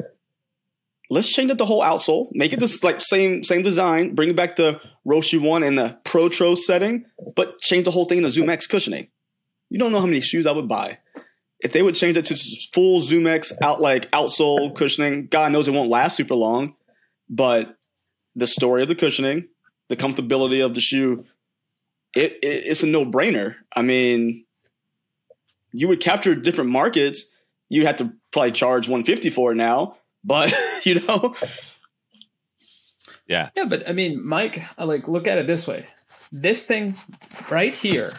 Let's 1.11 1.29
change 1.29 1.51
it 1.51 1.59
the 1.59 1.67
whole 1.67 1.83
outsole. 1.83 2.29
Make 2.33 2.55
it 2.55 2.61
this 2.61 2.83
like 2.83 3.03
same 3.03 3.43
same 3.43 3.63
design. 3.63 4.15
Bring 4.15 4.31
it 4.31 4.37
back 4.37 4.57
the 4.57 4.81
Roshe 5.07 5.39
one 5.39 5.63
in 5.63 5.75
the 5.75 5.99
Protro 6.03 6.57
setting, 6.57 7.05
but 7.37 7.59
change 7.59 7.85
the 7.85 7.91
whole 7.91 8.07
thing 8.07 8.23
to 8.23 8.31
Zoom 8.31 8.49
X 8.49 8.67
cushioning. 8.67 9.09
You 9.69 9.79
don't 9.79 9.93
know 9.93 10.01
how 10.01 10.07
many 10.07 10.23
shoes 10.23 10.47
I 10.47 10.53
would 10.53 10.67
buy 10.67 10.99
if 11.61 11.73
they 11.73 11.83
would 11.83 11.95
change 11.95 12.17
it 12.17 12.25
to 12.27 12.37
full 12.73 13.03
Zoom 13.03 13.27
X 13.27 13.53
out 13.61 13.83
like 13.83 14.11
outsole 14.13 14.75
cushioning. 14.75 15.27
God 15.27 15.53
knows 15.53 15.69
it 15.69 15.73
won't 15.73 15.91
last 15.91 16.17
super 16.17 16.35
long, 16.35 16.75
but 17.29 17.77
the 18.35 18.47
story 18.47 18.81
of 18.81 18.89
the 18.89 18.95
cushioning, 18.95 19.49
the 19.91 19.97
comfortability 19.97 20.65
of 20.65 20.75
the 20.75 20.81
shoe, 20.81 21.25
it, 22.17 22.39
it 22.43 22.65
it's 22.67 22.83
a 22.83 22.87
no 22.87 23.05
brainer. 23.05 23.57
I 23.77 23.83
mean, 23.83 24.47
you 25.73 25.89
would 25.89 26.01
capture 26.01 26.35
different 26.35 26.71
markets. 26.71 27.27
You'd 27.73 27.87
have 27.87 27.97
to 27.97 28.13
probably 28.33 28.53
charge 28.53 28.87
150 28.87 29.31
for 29.31 29.53
it 29.53 29.57
now, 29.57 29.97
but 30.23 30.53
you 30.85 31.01
know, 31.01 31.35
Yeah, 33.27 33.49
Yeah, 33.57 33.65
but 33.65 33.89
I 33.89 33.93
mean, 33.93 34.27
Mike, 34.27 34.63
I 34.77 34.85
like 34.85 35.09
look 35.09 35.27
at 35.27 35.39
it 35.39 35.47
this 35.47 35.67
way. 35.67 35.87
This 36.31 36.67
thing 36.67 36.95
right 37.51 37.75
here 37.75 38.11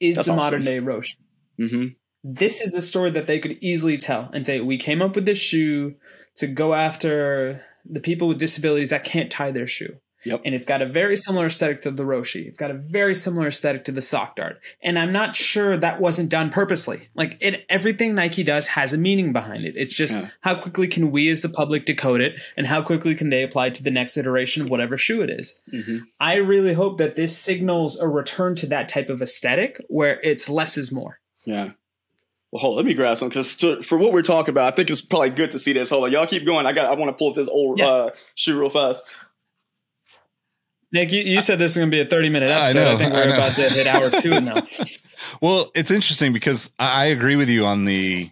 is 0.00 0.16
That's 0.16 0.26
the 0.26 0.32
awesome. 0.34 0.36
modern 0.36 0.64
day 0.64 0.80
Roshe. 0.80 1.14
hmm 1.56 1.86
This 2.24 2.60
is 2.60 2.74
a 2.74 2.82
story 2.82 3.10
that 3.10 3.26
they 3.28 3.38
could 3.38 3.58
easily 3.60 3.96
tell 3.96 4.28
and 4.32 4.44
say, 4.44 4.60
we 4.60 4.76
came 4.78 5.00
up 5.02 5.14
with 5.14 5.24
this 5.24 5.38
shoe 5.38 5.94
to 6.36 6.46
go 6.48 6.74
after 6.74 7.64
the 7.88 8.00
people 8.00 8.26
with 8.26 8.38
disabilities 8.38 8.90
that 8.90 9.04
can't 9.04 9.30
tie 9.30 9.52
their 9.52 9.68
shoe. 9.68 9.98
Yep. 10.24 10.42
And 10.44 10.54
it's 10.54 10.64
got 10.66 10.80
a 10.82 10.86
very 10.86 11.16
similar 11.16 11.46
aesthetic 11.46 11.82
to 11.82 11.90
the 11.90 12.02
Roshe. 12.04 12.46
It's 12.46 12.58
got 12.58 12.70
a 12.70 12.74
very 12.74 13.14
similar 13.14 13.48
aesthetic 13.48 13.84
to 13.84 13.92
the 13.92 14.00
sock 14.00 14.36
dart. 14.36 14.60
And 14.82 14.98
I'm 14.98 15.12
not 15.12 15.36
sure 15.36 15.76
that 15.76 16.00
wasn't 16.00 16.30
done 16.30 16.50
purposely. 16.50 17.08
Like 17.14 17.36
it, 17.40 17.66
everything 17.68 18.14
Nike 18.14 18.42
does 18.42 18.68
has 18.68 18.92
a 18.92 18.98
meaning 18.98 19.32
behind 19.32 19.64
it. 19.64 19.74
It's 19.76 19.92
just 19.94 20.14
Yeah. 20.14 20.28
how 20.40 20.54
quickly 20.54 20.88
can 20.88 21.10
we 21.10 21.28
as 21.28 21.42
the 21.42 21.48
public 21.48 21.84
decode 21.86 22.20
it 22.20 22.34
and 22.56 22.66
how 22.66 22.82
quickly 22.82 23.14
can 23.14 23.30
they 23.30 23.42
apply 23.42 23.66
it 23.68 23.74
to 23.76 23.82
the 23.82 23.90
next 23.90 24.16
iteration 24.16 24.62
of 24.62 24.70
whatever 24.70 24.96
shoe 24.96 25.20
it 25.22 25.30
is. 25.30 25.60
Mhm. 25.72 26.00
I 26.20 26.34
really 26.34 26.72
hope 26.74 26.98
that 26.98 27.16
this 27.16 27.36
signals 27.36 28.00
a 28.00 28.08
return 28.08 28.54
to 28.56 28.66
that 28.68 28.88
type 28.88 29.10
of 29.10 29.20
aesthetic 29.20 29.80
where 29.88 30.20
it's 30.22 30.48
less 30.48 30.78
is 30.78 30.90
more. 30.90 31.20
Yeah. 31.44 31.68
Well, 32.50 32.60
hold. 32.60 32.74
on, 32.74 32.84
Let 32.84 32.86
me 32.86 32.94
grab 32.94 33.18
some 33.18 33.28
because 33.30 33.52
for 33.84 33.98
what 33.98 34.12
we're 34.12 34.22
talking 34.22 34.50
about, 34.50 34.72
I 34.72 34.76
think 34.76 34.88
it's 34.88 35.00
probably 35.00 35.30
good 35.30 35.50
to 35.50 35.58
see 35.58 35.72
this. 35.72 35.90
Hold 35.90 36.04
on, 36.04 36.12
y'all 36.12 36.24
keep 36.26 36.46
going. 36.46 36.66
I 36.66 36.72
got. 36.72 36.86
I 36.86 36.94
want 36.94 37.08
to 37.08 37.18
pull 37.18 37.30
up 37.30 37.34
this 37.34 37.48
old 37.48 37.80
Yeah. 37.80 37.88
uh, 37.88 38.10
shoe 38.36 38.56
real 38.60 38.70
fast. 38.70 39.02
Nick, 40.94 41.10
you, 41.10 41.22
you 41.22 41.40
said 41.40 41.58
this 41.58 41.72
is 41.72 41.76
going 41.76 41.90
to 41.90 41.94
be 41.94 42.00
a 42.00 42.06
30 42.06 42.28
minute 42.28 42.48
episode. 42.48 42.78
I, 42.80 42.92
know, 42.92 42.96
think 42.98 43.12
we're 43.12 43.26
know. 43.26 43.34
about 43.34 43.52
to 43.56 43.68
hit 43.68 43.86
hour 43.88 44.10
two 44.10 44.40
now. 44.40 44.62
Well, 45.40 45.70
it's 45.74 45.90
interesting 45.90 46.32
because 46.32 46.70
I 46.78 47.02
I 47.02 47.04
agree 47.06 47.34
with 47.34 47.48
you 47.48 47.66
on 47.66 47.84
the, 47.86 48.30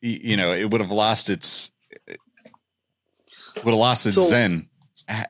you 0.00 0.36
know, 0.36 0.52
it 0.52 0.64
would 0.70 0.80
have 0.80 0.90
lost 0.90 1.30
its, 1.30 1.70
would 2.08 3.66
have 3.66 3.74
lost 3.74 4.06
its 4.06 4.16
So- 4.16 4.22
zen 4.24 4.68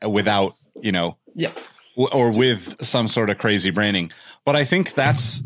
without, 0.07 0.55
you 0.81 0.91
know, 0.91 1.17
Yeah. 1.35 1.51
or 1.95 2.35
with 2.35 2.83
some 2.83 3.07
sort 3.07 3.29
of 3.29 3.37
crazy 3.37 3.69
branding. 3.69 4.11
But 4.45 4.55
I 4.55 4.63
think 4.65 4.93
that's 4.93 5.43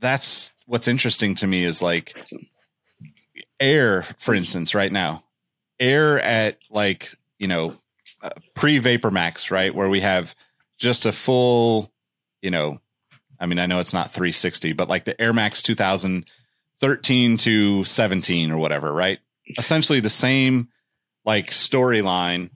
that's 0.00 0.52
what's 0.66 0.88
interesting 0.88 1.34
to 1.36 1.46
me 1.46 1.64
is 1.64 1.82
like 1.82 2.16
air, 3.60 4.02
for 4.18 4.34
instance, 4.34 4.74
right 4.74 4.92
now, 4.92 5.24
air 5.78 6.20
at 6.20 6.58
like 6.70 7.12
you 7.38 7.48
know 7.48 7.76
uh, 8.22 8.30
pre 8.54 8.78
Vapor 8.78 9.10
Max, 9.10 9.50
right, 9.50 9.74
where 9.74 9.88
we 9.88 10.00
have 10.00 10.34
just 10.78 11.06
a 11.06 11.12
full, 11.12 11.92
you 12.42 12.50
know, 12.50 12.80
I 13.38 13.46
mean, 13.46 13.58
I 13.58 13.66
know 13.66 13.80
it's 13.80 13.92
not 13.94 14.10
360, 14.10 14.72
but 14.72 14.88
like 14.88 15.04
the 15.04 15.20
Air 15.20 15.32
Max 15.32 15.62
2013 15.62 17.36
to 17.38 17.84
17 17.84 18.50
or 18.50 18.58
whatever, 18.58 18.92
right? 18.92 19.18
Essentially 19.58 20.00
the 20.00 20.10
same 20.10 20.68
like 21.24 21.50
storyline, 21.50 22.50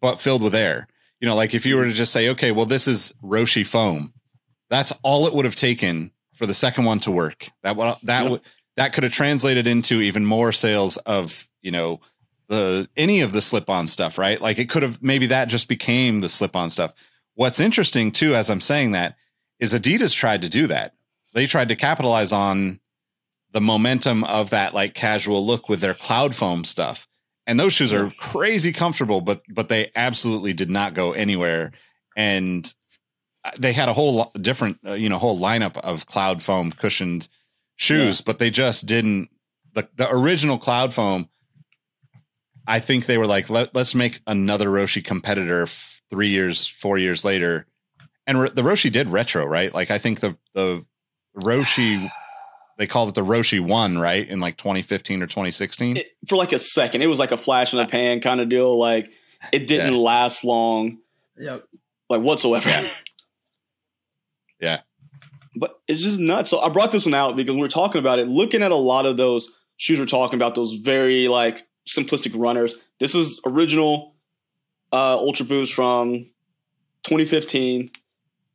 but 0.00 0.20
filled 0.20 0.42
with 0.42 0.54
air. 0.54 0.86
You 1.20 1.28
know, 1.28 1.34
like 1.34 1.54
if 1.54 1.64
you 1.66 1.76
were 1.76 1.84
to 1.84 1.92
just 1.92 2.12
say, 2.12 2.28
okay, 2.30 2.52
well, 2.52 2.66
this 2.66 2.86
is 2.86 3.14
Roshe 3.22 3.66
foam, 3.66 4.12
that's 4.68 4.92
all 5.02 5.26
it 5.26 5.34
would 5.34 5.44
have 5.44 5.56
taken 5.56 6.10
for 6.34 6.46
the 6.46 6.54
second 6.54 6.84
one 6.84 7.00
to 7.00 7.10
work. 7.10 7.48
That 7.62 7.76
that 8.04 8.22
Yep. 8.22 8.30
would 8.30 8.40
that 8.76 8.92
could 8.92 9.04
have 9.04 9.12
translated 9.12 9.66
into 9.66 10.02
even 10.02 10.24
more 10.26 10.52
sales 10.52 10.98
of 10.98 11.48
you 11.62 11.70
know 11.70 12.00
the 12.48 12.88
any 12.96 13.20
of 13.20 13.32
the 13.32 13.42
slip-on 13.42 13.86
stuff, 13.86 14.18
right? 14.18 14.40
Like 14.40 14.58
it 14.58 14.68
could 14.68 14.82
have 14.82 15.02
maybe 15.02 15.26
that 15.26 15.48
just 15.48 15.68
became 15.68 16.20
the 16.20 16.28
slip-on 16.28 16.70
stuff. 16.70 16.92
What's 17.34 17.60
interesting 17.60 18.12
too, 18.12 18.34
as 18.34 18.48
I'm 18.50 18.60
saying 18.60 18.92
that, 18.92 19.16
is 19.58 19.74
Adidas 19.74 20.14
tried 20.14 20.42
to 20.42 20.48
do 20.48 20.66
that. 20.68 20.94
They 21.34 21.46
tried 21.46 21.68
to 21.68 21.76
capitalize 21.76 22.32
on 22.32 22.80
the 23.52 23.60
momentum 23.60 24.24
of 24.24 24.50
that 24.50 24.74
like 24.74 24.94
casual 24.94 25.44
look 25.44 25.68
with 25.68 25.80
their 25.80 25.94
cloud 25.94 26.34
foam 26.34 26.64
stuff. 26.64 27.06
And 27.46 27.60
those 27.60 27.72
shoes 27.72 27.92
are 27.92 28.10
crazy 28.18 28.72
comfortable, 28.72 29.20
but 29.20 29.42
but 29.48 29.68
they 29.68 29.90
absolutely 29.94 30.52
did 30.52 30.70
not 30.70 30.94
go 30.94 31.12
anywhere. 31.12 31.72
And 32.16 32.72
they 33.58 33.72
had 33.72 33.88
a 33.88 33.92
whole 33.92 34.32
different, 34.40 34.78
uh, 34.84 34.94
you 34.94 35.08
know, 35.08 35.18
whole 35.18 35.38
lineup 35.38 35.76
of 35.76 36.06
cloud 36.06 36.42
foam 36.42 36.72
cushioned 36.72 37.28
shoes, 37.76 38.20
but 38.20 38.38
they 38.38 38.50
just 38.50 38.86
didn't. 38.86 39.30
The 39.74 39.88
the 39.94 40.10
original 40.10 40.58
cloud 40.58 40.92
foam, 40.92 41.28
I 42.66 42.80
think 42.80 43.06
they 43.06 43.18
were 43.18 43.26
like, 43.26 43.48
Let, 43.50 43.74
let's 43.74 43.94
make 43.94 44.20
another 44.26 44.68
Roshe 44.68 45.04
competitor 45.04 45.62
f- 45.62 46.02
three 46.10 46.28
years, 46.28 46.66
four 46.66 46.98
years 46.98 47.24
later. 47.24 47.66
And 48.26 48.40
re- 48.40 48.50
the 48.50 48.62
Roshe 48.62 48.90
did 48.90 49.08
retro, 49.08 49.44
right? 49.44 49.72
Like 49.72 49.90
I 49.90 49.98
think 49.98 50.20
the 50.20 50.36
the 50.54 50.84
Roshe, 51.36 52.10
they 52.78 52.86
called 52.86 53.10
it 53.10 53.14
the 53.14 53.24
Roshe 53.24 53.60
One, 53.60 53.98
right, 53.98 54.26
in 54.28 54.40
like 54.40 54.56
2015 54.56 55.22
or 55.22 55.26
2016. 55.26 55.96
It, 55.98 56.06
for 56.28 56.36
like 56.36 56.52
a 56.52 56.58
second, 56.58 57.02
it 57.02 57.06
was 57.06 57.18
like 57.18 57.32
a 57.32 57.36
flash 57.36 57.72
in 57.72 57.78
the 57.78 57.86
pan 57.86 58.20
kind 58.20 58.40
of 58.40 58.48
deal. 58.48 58.76
Like 58.76 59.10
it 59.52 59.66
didn't 59.66 59.92
Yeah. 59.94 59.98
last 60.00 60.44
long, 60.44 60.98
Yep. 61.38 61.64
like 62.10 62.20
whatsoever. 62.22 62.68
Yeah. 62.68 62.88
Yeah. 64.60 64.80
But 65.54 65.78
it's 65.88 66.02
just 66.02 66.18
nuts. 66.18 66.50
So 66.50 66.58
I 66.60 66.68
brought 66.68 66.92
this 66.92 67.06
one 67.06 67.14
out 67.14 67.36
because 67.36 67.54
we 67.54 67.60
were 67.60 67.68
talking 67.68 67.98
about 67.98 68.18
it, 68.18 68.28
looking 68.28 68.62
at 68.62 68.72
a 68.72 68.76
lot 68.76 69.06
of 69.06 69.16
those 69.16 69.52
shoes 69.76 69.98
we're 69.98 70.06
talking 70.06 70.36
about, 70.38 70.54
those 70.54 70.74
very 70.74 71.28
like 71.28 71.66
simplistic 71.88 72.32
runners. 72.34 72.74
This 73.00 73.14
is 73.14 73.40
original 73.46 74.14
uh 74.92 75.16
Ultra 75.16 75.46
Boost 75.46 75.74
from 75.74 76.26
2015. 77.04 77.90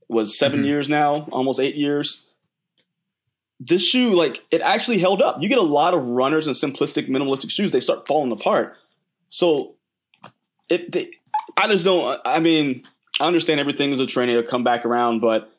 Was 0.07 0.37
7 0.37 0.61
Mhm. 0.61 0.65
years 0.65 0.89
now, 0.89 1.27
almost 1.31 1.59
eight 1.59 1.75
years. 1.75 2.25
This 3.61 3.85
shoe, 3.87 4.11
like, 4.13 4.43
it 4.51 4.59
actually 4.59 4.97
held 4.97 5.21
up. 5.21 5.41
You 5.41 5.47
get 5.47 5.57
a 5.57 5.61
lot 5.61 5.93
of 5.93 6.03
runners 6.03 6.47
and 6.47 6.55
simplistic, 6.55 7.07
minimalistic 7.07 7.49
shoes, 7.49 7.71
they 7.71 7.79
start 7.79 8.07
falling 8.07 8.31
apart. 8.31 8.75
So, 9.29 9.75
it, 10.67 10.91
they, 10.91 11.11
I 11.55 11.67
just 11.67 11.85
don't. 11.85 12.19
I 12.25 12.39
mean, 12.39 12.83
I 13.21 13.27
understand 13.27 13.59
everything 13.61 13.91
is 13.91 13.99
a 14.01 14.05
trend; 14.05 14.31
it'll 14.31 14.43
come 14.43 14.63
back 14.63 14.85
around. 14.85 15.19
But 15.19 15.49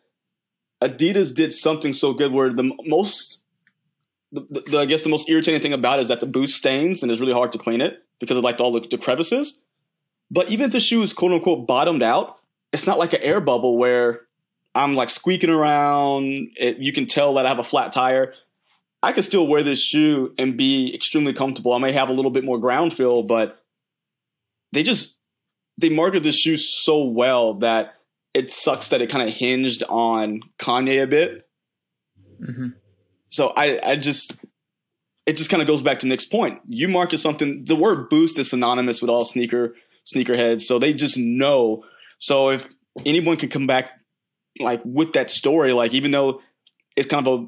Adidas 0.82 1.34
did 1.34 1.52
something 1.52 1.92
so 1.92 2.12
good 2.12 2.32
where 2.32 2.52
the 2.52 2.72
most 2.84 3.41
the, 4.32 4.62
the, 4.66 4.78
I 4.78 4.86
guess 4.86 5.02
the 5.02 5.10
most 5.10 5.28
irritating 5.28 5.60
thing 5.60 5.72
about 5.72 5.98
it 5.98 6.02
is 6.02 6.08
that 6.08 6.20
the 6.20 6.26
boost 6.26 6.56
stains 6.56 7.02
and 7.02 7.12
it's 7.12 7.20
really 7.20 7.34
hard 7.34 7.52
to 7.52 7.58
clean 7.58 7.80
it 7.80 8.02
because 8.18 8.36
of 8.36 8.44
like 8.44 8.60
all 8.60 8.72
the, 8.72 8.80
the 8.80 8.98
crevices. 8.98 9.62
But 10.30 10.48
even 10.48 10.66
if 10.66 10.72
the 10.72 10.80
shoe 10.80 11.02
is 11.02 11.12
quote 11.12 11.32
unquote 11.32 11.66
bottomed 11.66 12.02
out, 12.02 12.38
it's 12.72 12.86
not 12.86 12.98
like 12.98 13.12
an 13.12 13.22
air 13.22 13.40
bubble 13.40 13.76
where 13.76 14.22
I'm 14.74 14.94
like 14.94 15.10
squeaking 15.10 15.50
around. 15.50 16.48
It, 16.56 16.78
you 16.78 16.92
can 16.92 17.06
tell 17.06 17.34
that 17.34 17.44
I 17.44 17.50
have 17.50 17.58
a 17.58 17.64
flat 17.64 17.92
tire. 17.92 18.32
I 19.02 19.12
can 19.12 19.22
still 19.22 19.46
wear 19.46 19.62
this 19.62 19.82
shoe 19.82 20.32
and 20.38 20.56
be 20.56 20.94
extremely 20.94 21.34
comfortable. 21.34 21.74
I 21.74 21.78
may 21.78 21.92
have 21.92 22.08
a 22.08 22.12
little 22.12 22.30
bit 22.30 22.44
more 22.44 22.58
ground 22.58 22.94
feel, 22.94 23.22
but 23.22 23.62
they 24.72 24.82
just 24.82 25.18
they 25.76 25.90
market 25.90 26.22
this 26.22 26.38
shoe 26.38 26.56
so 26.56 27.04
well 27.04 27.54
that 27.54 27.94
it 28.32 28.50
sucks 28.50 28.88
that 28.88 29.02
it 29.02 29.10
kind 29.10 29.28
of 29.28 29.34
hinged 29.34 29.82
on 29.88 30.40
Kanye 30.58 31.02
a 31.02 31.06
bit. 31.06 31.46
hmm 32.42 32.68
So 33.32 33.48
I, 33.56 33.80
I 33.82 33.96
just, 33.96 34.38
it 35.24 35.38
just 35.38 35.48
kind 35.48 35.62
of 35.62 35.66
goes 35.66 35.80
back 35.80 35.98
to 36.00 36.06
Nick's 36.06 36.26
point. 36.26 36.60
You 36.66 36.86
market 36.86 37.16
something. 37.16 37.64
The 37.64 37.74
word 37.74 38.10
boost 38.10 38.38
is 38.38 38.50
synonymous 38.50 39.00
with 39.00 39.08
all 39.08 39.24
sneaker 39.24 39.74
sneakerheads, 40.04 40.60
so 40.60 40.78
they 40.78 40.92
just 40.92 41.16
know. 41.16 41.82
So 42.18 42.50
if 42.50 42.68
anyone 43.06 43.38
can 43.38 43.48
come 43.48 43.66
back 43.66 43.98
like 44.60 44.82
with 44.84 45.14
that 45.14 45.30
story, 45.30 45.72
like 45.72 45.94
even 45.94 46.10
though 46.10 46.42
it's 46.94 47.08
kind 47.08 47.26
of 47.26 47.40
a 47.40 47.46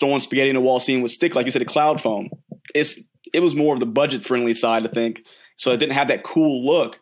throwing 0.00 0.20
spaghetti 0.20 0.48
in 0.48 0.56
a 0.56 0.62
wall 0.62 0.80
scene 0.80 1.02
with 1.02 1.12
stick, 1.12 1.34
like 1.34 1.44
you 1.44 1.52
said, 1.52 1.60
a 1.60 1.66
cloud 1.66 2.00
foam. 2.00 2.30
It's 2.74 2.98
it 3.34 3.40
was 3.40 3.54
more 3.54 3.74
of 3.74 3.80
the 3.80 3.86
budget 3.86 4.24
friendly 4.24 4.54
side, 4.54 4.86
I 4.86 4.90
think. 4.90 5.26
So 5.58 5.72
it 5.72 5.76
didn't 5.76 5.92
have 5.92 6.08
that 6.08 6.24
cool 6.24 6.64
look. 6.64 7.00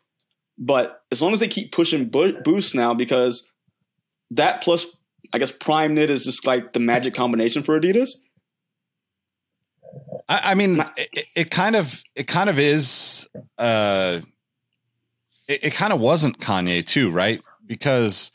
But 0.59 1.03
as 1.13 1.23
long 1.23 1.33
as 1.33 1.39
they 1.39 1.47
keep 1.47 1.71
pushing 1.71 2.09
bo- 2.09 2.41
boost 2.43 2.75
now, 2.75 2.93
because 2.93 3.49
that 4.33 4.63
plus 4.63 4.97
I 5.33 5.39
guess 5.39 5.51
prime 5.51 5.95
knit 5.95 6.11
is 6.11 6.25
just 6.25 6.47
like 6.47 6.73
the 6.73 6.81
magic 6.81 7.15
combination 7.15 7.63
for 7.63 7.79
Adidas. 7.79 8.11
I, 10.29 10.53
I 10.53 10.55
mean, 10.55 10.85
it, 10.97 11.27
it 11.35 11.51
kind 11.51 11.77
of 11.77 12.03
it 12.15 12.25
kind 12.27 12.51
of 12.51 12.59
is. 12.59 13.29
Uh, 13.59 14.21
it, 15.49 15.65
it 15.65 15.75
kind 15.75 15.93
of 15.93 16.01
wasn't 16.01 16.39
Kanye 16.39 16.85
too, 16.85 17.11
right? 17.11 17.41
Because 17.65 18.33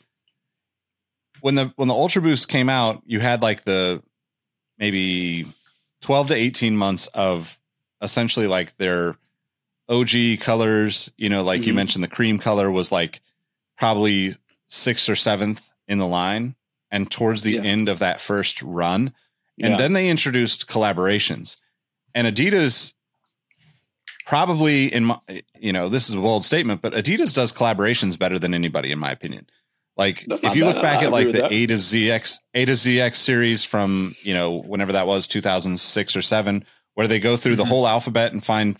when 1.40 1.54
the 1.54 1.72
when 1.76 1.88
the 1.88 1.94
Ultra 1.94 2.22
Boost 2.22 2.48
came 2.48 2.68
out, 2.68 3.02
you 3.06 3.20
had 3.20 3.42
like 3.42 3.64
the 3.64 4.02
maybe 4.78 5.46
twelve 6.00 6.28
to 6.28 6.34
eighteen 6.34 6.76
months 6.76 7.06
of 7.08 7.58
essentially 8.00 8.46
like 8.46 8.76
their 8.78 9.16
OG 9.88 10.40
colors. 10.40 11.12
You 11.16 11.28
know, 11.28 11.42
like 11.42 11.66
you 11.66 11.72
Mhm. 11.72 11.76
mentioned, 11.76 12.04
the 12.04 12.08
cream 12.08 12.38
color 12.38 12.70
was 12.70 12.90
like 12.90 13.20
probably 13.76 14.36
sixth 14.68 15.08
or 15.08 15.16
seventh 15.16 15.70
in 15.88 15.98
the 15.98 16.06
line, 16.06 16.54
and 16.92 17.10
towards 17.10 17.42
the 17.42 17.54
Yeah. 17.54 17.62
end 17.62 17.88
of 17.88 17.98
that 17.98 18.20
first 18.20 18.62
run, 18.62 19.12
and 19.60 19.72
Yeah. 19.72 19.76
then 19.76 19.94
they 19.94 20.08
introduced 20.08 20.68
collaborations 20.68 21.56
and 22.14 22.26
adidas 22.28 22.94
probably 24.26 24.92
in 24.92 25.04
my 25.06 25.18
you 25.58 25.72
know 25.72 25.88
this 25.88 26.08
is 26.08 26.14
a 26.14 26.18
bold 26.18 26.44
statement 26.44 26.80
but 26.80 26.92
adidas 26.92 27.34
does 27.34 27.52
collaborations 27.52 28.16
better 28.18 28.38
than 28.38 28.54
anybody 28.54 28.92
in 28.92 28.98
my 28.98 29.10
opinion 29.10 29.46
like 29.96 30.24
if 30.28 30.54
you 30.54 30.62
bad. 30.64 30.74
look 30.74 30.82
back 30.82 31.02
I 31.02 31.06
at 31.06 31.10
like 31.12 31.32
the 31.32 31.52
a 31.52 31.66
to 31.66 31.74
zx 31.74 32.38
a 32.54 32.64
to 32.64 32.72
zx 32.72 33.16
series 33.16 33.64
from 33.64 34.14
you 34.22 34.32
know 34.32 34.52
whenever 34.62 34.92
that 34.92 35.06
was 35.08 35.26
2006 35.26 36.16
or 36.16 36.22
7 36.22 36.64
where 36.94 37.08
they 37.08 37.18
go 37.18 37.36
through 37.36 37.56
the 37.56 37.64
Mhm. 37.64 37.68
whole 37.68 37.88
alphabet 37.88 38.32
and 38.32 38.44
find 38.44 38.76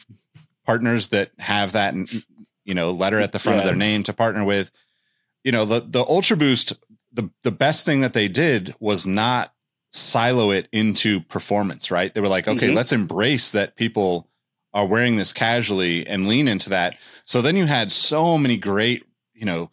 partners 0.64 1.08
that 1.08 1.32
have 1.38 1.72
that 1.72 1.94
you 2.64 2.74
know 2.74 2.92
letter 2.92 3.18
at 3.20 3.32
the 3.32 3.38
front 3.40 3.58
of 3.58 3.64
their 3.64 3.74
name 3.74 4.04
to 4.04 4.12
partner 4.12 4.44
with 4.44 4.70
you 5.42 5.50
know 5.50 5.64
the 5.64 5.80
the 5.80 6.04
ultra 6.04 6.36
boost 6.36 6.72
the 7.12 7.30
the 7.42 7.50
best 7.52 7.84
thing 7.86 8.00
that 8.00 8.12
they 8.14 8.28
did 8.28 8.74
was 8.80 9.06
not 9.06 9.52
silo 9.90 10.50
it 10.50 10.68
into 10.72 11.20
performance 11.20 11.90
right? 11.90 12.12
They 12.14 12.20
were 12.20 12.28
like 12.28 12.48
okay 12.48 12.68
Mhm. 12.70 12.74
let's 12.74 12.92
embrace 12.92 13.50
that 13.50 13.76
people 13.76 14.28
are 14.74 14.86
wearing 14.86 15.16
this 15.16 15.32
casually 15.34 16.06
and 16.06 16.26
lean 16.26 16.48
into 16.48 16.70
that. 16.70 16.96
So 17.26 17.42
then 17.42 17.56
you 17.56 17.66
had 17.66 17.92
so 17.92 18.38
many 18.38 18.56
great 18.56 19.04
you 19.34 19.44
know 19.44 19.70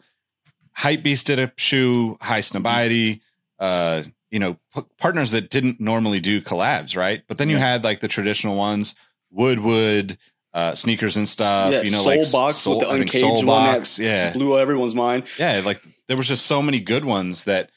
Hypebeast 0.78 1.24
did 1.24 1.38
a 1.38 1.52
shoe 1.56 2.16
Highsnobiety 2.22 3.20
uh 3.58 4.02
you 4.30 4.38
know 4.38 4.56
p- 4.74 4.82
partners 4.98 5.30
that 5.32 5.50
didn't 5.50 5.80
normally 5.80 6.20
do 6.20 6.40
collabs 6.40 6.96
right? 6.96 7.22
But 7.26 7.38
then 7.38 7.48
you 7.50 7.56
had 7.56 7.84
like 7.84 8.00
the 8.00 8.08
traditional 8.08 8.56
ones 8.56 8.94
Wood 9.30 9.60
Wood 9.60 10.18
uh 10.52 10.74
sneakers 10.74 11.16
and 11.16 11.28
stuff 11.28 11.72
Yeah, 11.72 11.82
you 11.82 11.90
know 11.92 11.98
Soul 12.02 12.06
like 12.16 12.32
Box 12.32 12.56
Soul, 12.56 12.78
with 12.78 12.86
the 12.88 12.92
I 12.92 12.96
uncaged 12.96 13.20
Soul 13.20 13.34
one 13.36 13.44
Box, 13.46 13.96
that 13.96 14.04
yeah 14.04 14.32
blew 14.32 14.58
everyone's 14.58 14.94
mind. 14.94 15.24
yeah 15.38 15.60
like 15.64 15.80
there 16.08 16.16
was 16.16 16.26
just 16.28 16.46
so 16.46 16.60
many 16.60 16.80
good 16.80 17.04
ones 17.04 17.44
that 17.44 17.70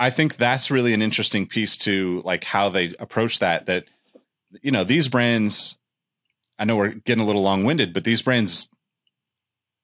i 0.00 0.08
think 0.10 0.36
that's 0.36 0.70
really 0.70 0.94
an 0.94 1.02
interesting 1.02 1.46
piece 1.46 1.76
to 1.78 2.22
like 2.24 2.44
how 2.44 2.68
they 2.70 2.94
approach 2.98 3.40
that 3.40 3.66
that 3.66 3.84
you 4.62 4.70
know 4.70 4.84
these 4.84 5.06
brands 5.08 5.76
i 6.58 6.64
know 6.64 6.76
we're 6.76 6.88
getting 6.88 7.22
a 7.22 7.26
little 7.26 7.42
long-winded 7.42 7.92
but 7.92 8.04
these 8.04 8.22
brands 8.22 8.70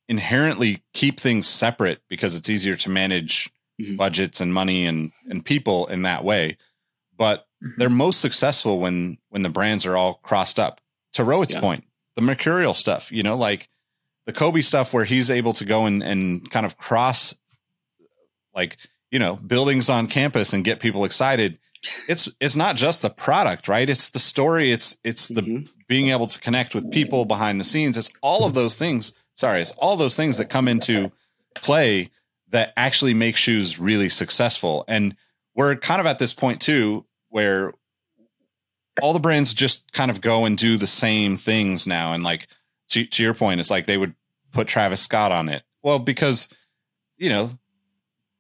inherently 0.09 0.83
keep 0.93 1.21
things 1.21 1.47
separate 1.47 2.01
because 2.09 2.35
it's 2.35 2.49
easier 2.51 2.77
to 2.77 2.91
manage 2.91 3.51
Mhm. 3.81 3.97
budgets 3.97 4.41
and 4.41 4.53
money 4.53 4.87
and 4.87 5.13
and 5.29 5.45
people 5.45 5.87
in 5.89 6.03
that 6.03 6.25
way 6.25 6.57
but 7.17 7.47
Mhm. 7.63 7.77
they're 7.77 7.91
most 7.91 8.21
successful 8.21 8.79
when 8.81 9.19
when 9.29 9.43
the 9.43 9.49
brands 9.49 9.85
are 9.87 9.97
all 9.97 10.15
crossed 10.15 10.59
up 10.59 10.81
to 11.13 11.23
Rohit's 11.23 11.55
Yeah. 11.55 11.61
point 11.61 11.85
the 12.21 12.27
mercurial 12.27 12.75
stuff 12.75 13.11
you 13.11 13.23
know 13.23 13.37
like 13.37 13.69
the 14.27 14.33
kobe 14.33 14.61
stuff 14.61 14.93
where 14.93 15.05
he's 15.05 15.31
able 15.31 15.53
to 15.55 15.65
go 15.65 15.87
and 15.87 16.03
and 16.03 16.51
kind 16.51 16.67
of 16.67 16.77
cross 16.77 17.35
like 18.55 18.77
you 19.11 19.19
know 19.19 19.37
buildings 19.37 19.89
on 19.89 20.07
campus 20.07 20.53
and 20.53 20.65
get 20.65 20.81
people 20.81 21.05
excited. 21.05 21.59
It's 22.09 22.29
it's 22.41 22.57
not 22.57 22.77
just 22.77 23.03
the 23.03 23.11
product 23.11 23.69
right? 23.69 23.89
It's 23.89 24.11
the 24.11 24.19
story. 24.19 24.71
It's 24.71 24.99
it's 25.03 25.29
the 25.29 25.43
Mhm. 25.43 25.69
being 25.89 26.09
able 26.11 26.27
to 26.27 26.39
connect 26.39 26.75
with 26.75 26.91
people 26.93 27.25
behind 27.25 27.59
the 27.61 27.65
scenes. 27.65 27.97
It's 27.97 28.13
all 28.21 28.45
of 28.45 28.55
those 28.55 28.77
things. 28.77 29.13
Sorry 29.35 29.61
it's 29.63 29.73
all 29.73 29.97
those 29.97 30.17
things 30.17 30.37
that 30.39 30.51
come 30.51 30.69
into 30.69 31.11
play 31.57 32.11
that 32.51 32.73
actually 32.77 33.15
make 33.15 33.37
shoes 33.37 33.79
really 33.79 34.09
successful. 34.09 34.85
And 34.89 35.17
we're 35.55 35.77
kind 35.77 36.01
of 36.01 36.07
at 36.07 36.19
this 36.19 36.35
point 36.35 36.61
too 36.61 37.07
where 37.31 37.73
all 39.01 39.13
the 39.13 39.21
brands 39.21 39.53
just 39.53 39.93
kind 39.93 40.11
of 40.11 40.21
go 40.21 40.45
and 40.45 40.57
do 40.57 40.77
the 40.77 40.87
same 40.87 41.37
things 41.37 41.87
now. 41.87 42.13
And 42.13 42.23
like 42.23 42.47
to, 42.91 43.05
to 43.05 43.23
your 43.23 43.35
point 43.35 43.61
it's 43.61 43.71
like 43.71 43.87
they 43.87 43.99
would 43.99 44.15
put 44.53 44.69
travis 44.69 45.01
scott 45.01 45.33
on 45.33 45.49
it. 45.49 45.63
Well 45.83 45.99
because 45.99 46.49
you 47.17 47.31
know 47.31 47.51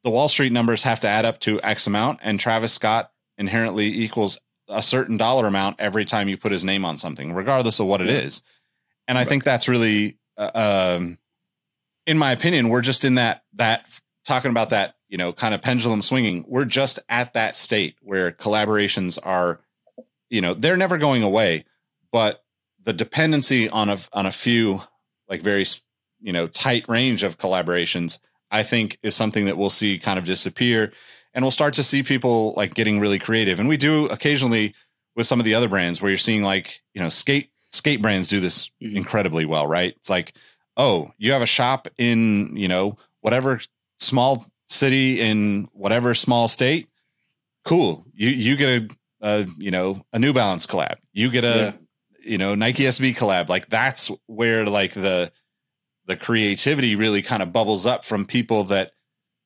the 0.03 0.11
wall 0.11 0.28
street 0.28 0.53
numbers 0.53 0.82
have 0.82 1.01
to 1.01 1.09
add 1.09 1.24
up 1.24 1.40
to 1.40 1.61
x 1.62 1.86
amount 1.86 2.20
and 2.22 2.40
travis 2.40 2.72
scott 2.72 3.12
inherently 3.36 3.86
equals 3.86 4.40
a 4.68 4.82
certain 4.82 5.16
dollar 5.16 5.46
amount 5.46 5.76
every 5.78 6.05
time 6.05 6.28
you 6.28 6.36
put 6.36 6.53
his 6.53 6.64
name 6.64 6.84
on 6.84 6.96
something 6.96 7.32
regardless 7.32 7.80
of 7.80 7.86
what 7.86 8.01
it 8.01 8.09
is. 8.09 8.42
And 9.09 9.18
i 9.18 9.24
think 9.24 9.44
that's 9.44 9.68
really 9.68 10.18
uh, 10.36 10.96
um 10.98 11.18
in 12.07 12.18
my 12.18 12.32
opinion 12.32 12.68
we're 12.68 12.80
just 12.80 13.05
in 13.05 13.16
that 13.16 13.44
that 13.55 14.01
talking 14.24 14.51
about 14.51 14.70
that 14.70 14.94
you 15.11 15.18
know 15.18 15.32
kind 15.32 15.55
of 15.55 15.61
pendulum 15.61 16.01
swinging. 16.01 16.44
We're 16.48 16.64
just 16.64 17.01
at 17.09 17.34
that 17.34 17.57
state 17.57 17.96
where 18.01 18.30
collaborations 18.30 19.18
are 19.22 19.61
you 20.31 20.41
know 20.41 20.55
they're 20.55 20.76
never 20.76 20.97
going 20.99 21.22
away 21.22 21.64
but 22.12 22.43
the 22.85 22.93
dependency 22.93 23.68
on 23.68 23.89
a 23.91 23.99
on 24.12 24.26
a 24.26 24.33
few 24.33 24.81
like 25.28 25.43
very 25.43 25.66
you 26.20 26.33
know 26.33 26.47
tight 26.47 26.89
range 26.89 27.22
of 27.22 27.37
collaborations 27.39 28.18
i 28.51 28.62
think 28.62 28.99
is 29.03 29.14
something 29.14 29.45
that 29.47 29.59
we'll 29.59 29.70
see 29.70 29.99
kind 29.99 30.18
of 30.18 30.24
disappear 30.24 30.93
and 31.35 31.45
we'll 31.45 31.51
start 31.51 31.74
to 31.74 31.83
see 31.83 32.03
people 32.03 32.55
like 32.57 32.74
getting 32.74 32.99
really 33.01 33.18
creative 33.18 33.61
and 33.61 33.68
we 33.68 33.76
do 33.76 34.07
occasionally 34.07 34.74
with 35.16 35.26
some 35.26 35.39
of 35.41 35.45
the 35.45 35.55
other 35.55 35.68
brands 35.68 36.01
where 36.01 36.11
you're 36.11 36.16
seeing 36.18 36.43
like 36.43 36.81
you 36.95 37.03
know 37.03 37.09
skate 37.09 37.51
skate 37.70 38.01
brands 38.03 38.28
do 38.28 38.41
this 38.41 38.70
Mhm. 38.83 38.97
incredibly 38.97 39.45
well 39.45 39.66
right? 39.66 39.95
It's 39.97 40.11
like 40.11 40.33
oh 40.76 41.12
you 41.18 41.33
have 41.33 41.43
a 41.43 41.47
shop 41.47 41.87
in 41.99 42.57
you 42.57 42.68
know 42.68 42.97
whatever 43.20 43.61
small 43.99 44.47
city 44.68 45.20
in 45.20 45.68
whatever 45.72 46.14
small 46.14 46.49
state? 46.49 46.89
Cool. 47.64 48.05
You 48.14 48.31
you 48.31 48.57
get 48.57 48.68
a, 48.83 48.89
a 49.20 49.46
you 49.58 49.70
know 49.70 50.04
a 50.12 50.18
new 50.18 50.32
balance 50.32 50.66
collab. 50.66 50.96
You 51.12 51.30
get 51.30 51.44
a 51.44 51.48
Yeah. 51.48 51.72
you 52.32 52.38
know 52.38 52.54
nike 52.54 52.84
sb 52.84 53.16
collab. 53.16 53.48
Like 53.48 53.68
that's 53.68 54.10
where 54.26 54.66
like 54.66 54.92
the 54.94 55.32
the 56.06 56.16
creativity 56.16 56.96
really 56.96 57.22
kind 57.22 57.42
of 57.42 57.52
bubbles 57.52 57.86
up 57.86 58.04
from 58.04 58.26
people 58.26 58.64
that 58.64 58.92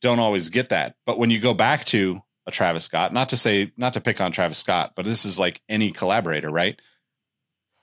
don't 0.01 0.19
always 0.19 0.49
get 0.49 0.69
that. 0.71 0.95
But 1.07 1.19
when 1.19 1.31
you 1.31 1.41
go 1.41 1.55
back 1.55 1.85
to 1.87 2.21
a 2.47 2.51
travis 2.51 2.85
scott 2.85 3.13
not 3.13 3.31
to 3.31 3.37
say 3.37 3.73
not 3.77 3.95
to 3.95 4.01
pick 4.03 4.21
on 4.21 4.31
travis 4.31 4.59
scott 4.59 4.93
but 4.95 5.07
this 5.07 5.25
is 5.25 5.39
like 5.39 5.61
any 5.69 5.91
collaborator 5.91 6.51
right? 6.51 6.79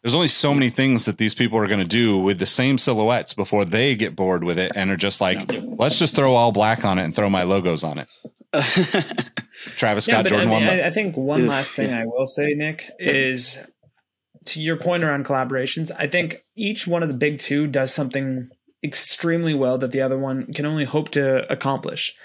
There's 0.03 0.15
only 0.15 0.29
so 0.29 0.51
many 0.53 0.69
things 0.71 1.05
that 1.05 1.19
these 1.19 1.35
people 1.35 1.59
are 1.59 1.67
going 1.67 1.79
to 1.79 1.85
do 1.85 2.17
with 2.17 2.39
the 2.39 2.45
same 2.47 2.79
silhouettes 2.79 3.35
before 3.35 3.65
they 3.65 3.95
get 3.95 4.15
bored 4.15 4.43
with 4.43 4.57
it 4.57 4.71
and 4.75 4.89
are 4.89 4.97
just 4.97 5.21
like 5.21 5.47
let's 5.77 5.99
just 5.99 6.15
throw 6.15 6.33
all 6.33 6.51
black 6.51 6.83
on 6.85 6.97
it 6.99 7.03
and 7.03 7.15
throw 7.15 7.29
my 7.29 7.43
logos 7.43 7.83
on 7.83 7.97
it 7.99 8.09
travis 9.75 10.05
scott 10.05 10.23
but 10.23 10.29
jordan 10.29 10.49
I, 10.49 10.59
mean, 10.59 10.67
one 10.67 10.79
I, 10.79 10.87
I 10.87 10.89
think 10.89 11.15
one 11.15 11.41
Ugh, 11.43 11.47
last 11.47 11.73
thing 11.73 11.93
I 11.93 12.05
will 12.05 12.25
say, 12.27 12.53
Nick, 12.53 12.91
is 12.99 13.65
to 14.45 14.61
your 14.61 14.75
point 14.75 15.03
around 15.03 15.25
collaborations. 15.25 15.91
I 15.97 16.07
think 16.07 16.43
each 16.55 16.87
one 16.87 17.03
of 17.03 17.09
the 17.09 17.15
big 17.15 17.39
two 17.39 17.67
does 17.67 17.93
something 17.93 18.49
extremely 18.83 19.53
well 19.53 19.77
that 19.77 19.91
the 19.91 20.01
other 20.01 20.17
one 20.17 20.51
can 20.53 20.65
only 20.65 20.85
hope 20.85 21.09
to 21.09 21.49
accomplish. 21.51 22.15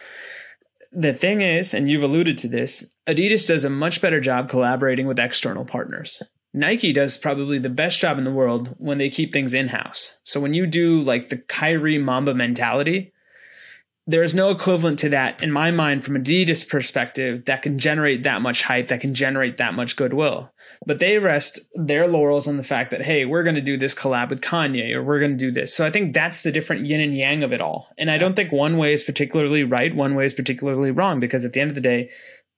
the 0.93 1.13
thing 1.13 1.43
is, 1.43 1.75
and 1.75 1.91
you've 1.91 2.03
alluded 2.03 2.39
to 2.39 2.49
this, 2.49 2.95
Adidas 3.07 3.47
does 3.47 3.65
a 3.65 3.71
much 3.71 4.01
better 4.01 4.21
job 4.21 4.49
collaborating 4.49 5.07
with 5.07 5.19
external 5.19 5.65
partners. 5.65 6.23
Nike 6.55 6.95
does 6.95 7.19
probably 7.19 7.59
the 7.59 7.69
best 7.69 8.01
job 8.01 8.17
in 8.17 8.25
the 8.25 8.33
world 8.33 8.75
when 8.79 8.97
they 8.97 9.11
keep 9.11 9.31
things 9.31 9.53
in 9.53 9.69
house. 9.69 10.19
So 10.25 10.41
when 10.41 10.55
you 10.55 10.67
do 10.67 11.03
like 11.03 11.29
the 11.29 11.37
Kyrie 11.37 11.99
Mamba 11.99 12.33
mentality, 12.33 13.13
there 14.09 14.23
is 14.23 14.35
no 14.35 14.51
equivalent 14.51 15.01
to 15.01 15.09
that 15.09 15.43
in 15.43 15.51
my 15.51 15.71
mind 15.73 16.05
from 16.05 16.15
a 16.15 16.21
Adidas 16.21 16.69
perspective 16.69 17.45
that 17.47 17.63
can 17.63 17.79
generate 17.79 18.23
that 18.23 18.41
much 18.41 18.63
hype, 18.63 18.89
that 18.89 19.01
can 19.01 19.15
generate 19.15 19.57
that 19.57 19.75
much 19.75 19.97
goodwill. 19.97 20.53
But 20.87 21.01
they 21.01 21.19
rest 21.19 21.59
their 21.75 22.07
laurels 22.07 22.47
on 22.47 22.57
the 22.57 22.63
fact 22.63 22.93
that, 22.93 23.03
hey, 23.03 23.25
we're 23.25 23.43
going 23.43 23.57
to 23.57 23.61
do 23.61 23.77
this 23.77 23.95
collab 23.95 24.31
with 24.31 24.43
Kanye 24.43 24.95
or 24.95 25.03
we're 25.03 25.19
going 25.19 25.33
to 25.33 25.37
do 25.37 25.51
this. 25.51 25.75
So 25.75 25.85
I 25.85 25.91
think 25.91 26.15
that's 26.15 26.43
the 26.43 26.53
different 26.53 26.87
yin 26.87 27.01
and 27.01 27.17
yang 27.17 27.43
of 27.43 27.53
it 27.53 27.61
all. 27.61 27.89
And 27.99 28.11
I 28.11 28.19
don't 28.19 28.37
think 28.37 28.53
one 28.53 28.77
way 28.77 28.93
is 28.93 29.03
particularly 29.03 29.65
right, 29.65 29.95
one 29.95 30.15
way 30.15 30.25
is 30.25 30.35
particularly 30.35 30.93
wrong 30.93 31.19
because 31.19 31.45
at 31.45 31.53
the 31.53 31.61
end 31.61 31.71
of 31.71 31.75
the 31.75 31.81
day, 31.81 32.11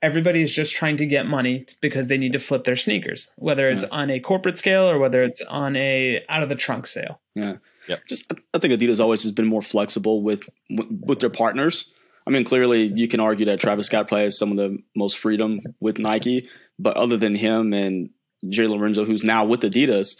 everybody 0.03 0.43
is 0.43 0.55
just 0.55 0.75
trying 0.75 0.97
to 0.99 1.07
get 1.07 1.27
money 1.27 1.67
because 1.81 2.09
they 2.09 2.19
need 2.19 2.33
to 2.33 2.39
flip 2.39 2.65
their 2.65 2.77
sneakers, 2.77 3.33
whether 3.37 3.69
it's 3.69 3.85
on 3.85 4.11
a 4.11 4.21
corporate 4.21 4.57
scale 4.57 4.89
or 4.89 4.99
whether 4.99 5.23
it's 5.23 5.41
on 5.43 5.77
a 5.77 6.25
out 6.29 6.43
of 6.43 6.49
the 6.49 6.55
trunk 6.55 6.87
sale. 6.87 7.21
Yeah. 7.35 7.57
Yep. 7.89 8.07
Just 8.07 8.33
I 8.55 8.59
think 8.59 8.75
Adidas 8.75 9.01
always 9.01 9.23
has 9.23 9.33
been 9.33 9.47
more 9.47 9.63
flexible 9.63 10.23
with 10.23 10.49
with 10.69 11.21
their 11.21 11.31
partners. 11.31 11.93
I 12.27 12.31
mean, 12.31 12.45
clearly 12.45 12.93
you 12.95 13.09
can 13.09 13.21
argue 13.21 13.47
that 13.47 13.59
Travis 13.59 13.87
Scott 13.87 14.07
plays 14.07 14.37
some 14.37 14.51
of 14.51 14.59
the 14.59 14.79
most 14.95 15.17
freedom 15.17 15.61
with 15.81 15.99
Nike, 15.99 16.49
but 16.79 16.97
other 16.97 17.17
than 17.17 17.35
him 17.35 17.73
and 17.73 18.11
Jerry 18.47 18.69
Lorenzo, 18.69 19.05
who's 19.07 19.25
now 19.25 19.47
with 19.47 19.61
Adidas, 19.61 20.19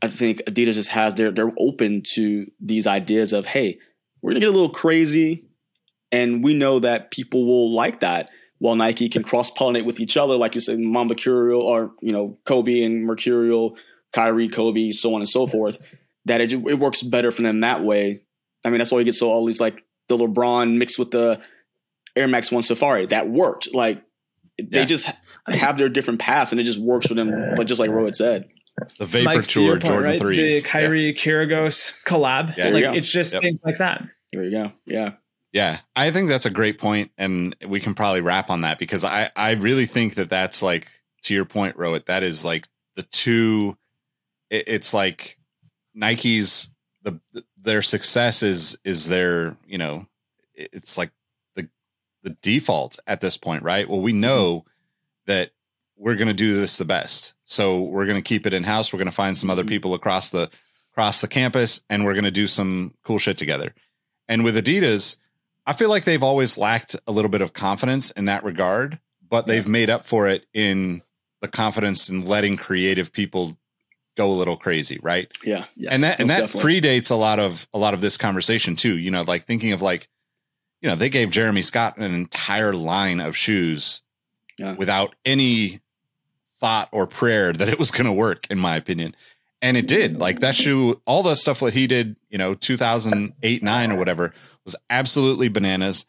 I 0.00 0.06
think 0.06 0.38
Adidas 0.46 0.74
just 0.74 0.90
has 0.90 1.16
they're 1.16 1.32
they're 1.32 1.52
open 1.58 2.02
to 2.14 2.46
these 2.60 2.86
ideas 2.86 3.32
of 3.32 3.46
hey, 3.46 3.78
we're 4.22 4.30
gonna 4.30 4.40
get 4.40 4.48
a 4.48 4.52
little 4.52 4.70
crazy, 4.70 5.48
and 6.12 6.44
we 6.44 6.54
know 6.54 6.78
that 6.78 7.10
people 7.10 7.44
will 7.44 7.74
like 7.74 8.00
that. 8.00 8.30
While 8.58 8.76
Nike 8.76 9.08
can 9.08 9.22
cross 9.22 9.50
pollinate 9.50 9.86
with 9.86 10.00
each 10.00 10.18
other, 10.18 10.36
like 10.36 10.54
you 10.54 10.60
said, 10.60 10.78
Mamba 10.78 11.14
Mercurial 11.14 11.62
or 11.62 11.92
you 12.00 12.12
know 12.12 12.38
Kobe 12.44 12.82
and 12.82 13.04
Mercurial, 13.04 13.76
Kyrie, 14.12 14.48
Kobe, 14.48 14.92
so 14.92 15.14
on 15.14 15.22
and 15.22 15.28
so 15.28 15.48
forth 15.48 15.80
that 16.30 16.40
it, 16.40 16.52
it 16.52 16.78
works 16.78 17.02
better 17.02 17.30
for 17.30 17.42
them 17.42 17.60
that 17.60 17.82
way. 17.84 18.22
I 18.64 18.70
mean, 18.70 18.78
that's 18.78 18.90
why 18.92 18.98
you 18.98 19.04
get 19.04 19.14
so 19.14 19.28
all 19.28 19.44
these 19.44 19.60
like 19.60 19.84
the 20.08 20.16
LeBron 20.16 20.76
mixed 20.76 20.98
with 20.98 21.10
the 21.10 21.40
Air 22.16 22.28
Max 22.28 22.50
One 22.50 22.62
Safari. 22.62 23.06
That 23.06 23.28
worked. 23.28 23.74
Like 23.74 24.02
they 24.58 24.80
Yeah. 24.80 24.84
just 24.84 25.08
have 25.46 25.78
their 25.78 25.88
different 25.88 26.20
paths, 26.20 26.52
and 26.52 26.60
it 26.60 26.64
just 26.64 26.78
works 26.80 27.06
for 27.06 27.14
them. 27.14 27.30
Like 27.56 27.66
just 27.66 27.80
like 27.80 27.90
Rohit 27.90 28.14
said. 28.16 28.48
The 28.98 29.06
Vapor 29.06 29.24
Mike, 29.24 29.44
Tour 29.46 29.62
your 29.64 29.72
point, 29.74 29.84
Jordan 29.84 30.10
right? 30.12 30.20
threes. 30.20 30.62
The 30.62 30.68
Kyrie 30.68 31.14
Kyrgios 31.14 32.02
collab. 32.04 32.56
Yeah, 32.56 32.68
like 32.68 32.84
it's 32.96 33.08
just 33.10 33.32
Yep. 33.34 33.42
things 33.42 33.62
like 33.64 33.78
that. 33.78 34.04
There 34.32 34.44
you 34.44 34.50
go. 34.50 34.72
Yeah. 34.86 35.12
Yeah, 35.52 35.78
I 35.96 36.12
think 36.12 36.28
that's 36.28 36.46
a 36.46 36.50
great 36.50 36.78
point, 36.78 37.10
and 37.18 37.56
we 37.66 37.80
can 37.80 37.94
probably 37.94 38.20
wrap 38.20 38.50
on 38.50 38.60
that 38.60 38.78
because 38.78 39.02
I 39.04 39.30
I 39.34 39.54
really 39.54 39.86
think 39.86 40.14
that 40.14 40.30
that's 40.30 40.62
like 40.62 40.86
to 41.24 41.34
your 41.34 41.44
point, 41.44 41.76
Rohit. 41.76 42.06
That 42.06 42.22
is 42.22 42.44
like 42.44 42.68
the 42.94 43.02
two. 43.02 43.76
It, 44.48 44.64
it's 44.68 44.94
like 44.94 45.38
Nike's 45.94 46.70
the 47.02 47.18
their 47.56 47.82
success 47.82 48.42
is 48.42 48.78
is 48.84 49.06
their 49.08 49.56
you 49.66 49.78
know 49.78 50.06
it's 50.54 50.98
like 50.98 51.10
the 51.54 51.68
the 52.22 52.30
default 52.42 52.98
at 53.06 53.20
this 53.20 53.36
point, 53.36 53.62
right? 53.62 53.88
Well, 53.88 54.00
we 54.00 54.12
know 54.12 54.64
that 55.26 55.50
we're 55.96 56.16
going 56.16 56.28
to 56.28 56.34
do 56.34 56.54
this 56.58 56.76
the 56.76 56.84
best, 56.84 57.34
so 57.44 57.80
we're 57.80 58.06
going 58.06 58.16
to 58.22 58.26
keep 58.28 58.46
it 58.46 58.52
in 58.54 58.64
house. 58.64 58.92
We're 58.92 58.98
going 58.98 59.06
to 59.06 59.12
find 59.12 59.36
some 59.36 59.50
other 59.50 59.64
Mhm. 59.64 59.68
people 59.68 59.94
across 59.94 60.30
the 60.30 60.50
across 60.92 61.20
the 61.20 61.28
campus, 61.28 61.82
and 61.88 62.04
we're 62.04 62.14
going 62.14 62.24
to 62.24 62.30
do 62.30 62.46
some 62.46 62.94
cool 63.04 63.18
shit 63.18 63.38
together. 63.38 63.74
And 64.28 64.42
with 64.44 64.56
Adidas, 64.56 65.18
I 65.66 65.72
feel 65.72 65.88
like 65.88 66.04
they've 66.04 66.22
always 66.22 66.58
lacked 66.58 66.96
a 67.06 67.12
little 67.12 67.30
bit 67.30 67.42
of 67.42 67.52
confidence 67.52 68.10
in 68.12 68.24
that 68.26 68.42
regard, 68.44 68.98
but 69.28 69.46
they've 69.46 69.68
made 69.68 69.88
up 69.88 70.04
for 70.04 70.26
it 70.26 70.46
in 70.52 71.02
the 71.40 71.48
confidence 71.48 72.08
in 72.10 72.24
letting 72.24 72.56
creative 72.56 73.12
people 73.12 73.56
go 74.16 74.30
a 74.30 74.34
little 74.34 74.56
crazy, 74.56 74.98
right? 75.02 75.30
Yeah. 75.44 75.64
Yes. 75.76 75.92
and 75.92 76.02
that 76.04 76.20
and 76.20 76.30
that 76.30 76.40
definitely. 76.40 76.80
predates 76.80 77.10
a 77.10 77.14
lot 77.16 77.38
of 77.38 77.66
a 77.72 77.78
lot 77.78 77.94
of 77.94 78.00
this 78.00 78.16
conversation 78.16 78.76
too. 78.76 78.96
You 78.98 79.10
know, 79.10 79.22
like 79.22 79.46
thinking 79.46 79.72
of 79.72 79.80
like, 79.82 80.08
you 80.80 80.88
know, 80.88 80.96
they 80.96 81.08
gave 81.08 81.30
Jeremy 81.30 81.62
Scott 81.62 81.96
an 81.98 82.14
entire 82.14 82.72
line 82.72 83.20
of 83.20 83.36
shoes 83.36 84.02
Yeah. 84.58 84.72
without 84.74 85.14
any 85.24 85.80
thought 86.58 86.88
or 86.92 87.06
prayer 87.06 87.52
that 87.52 87.68
it 87.68 87.78
was 87.78 87.90
going 87.90 88.06
to 88.06 88.12
work, 88.12 88.46
in 88.50 88.58
my 88.58 88.76
opinion. 88.76 89.14
And 89.62 89.76
it 89.76 89.86
did. 89.86 90.18
Like 90.18 90.40
that 90.40 90.54
shoe, 90.54 91.00
all 91.06 91.22
the 91.22 91.34
stuff 91.34 91.60
that 91.60 91.74
he 91.74 91.86
did, 91.86 92.16
you 92.30 92.38
know, 92.38 92.54
2008, 92.54 93.62
nine 93.62 93.92
or 93.92 93.96
whatever, 93.96 94.34
was 94.64 94.74
absolutely 94.88 95.48
bananas 95.48 96.06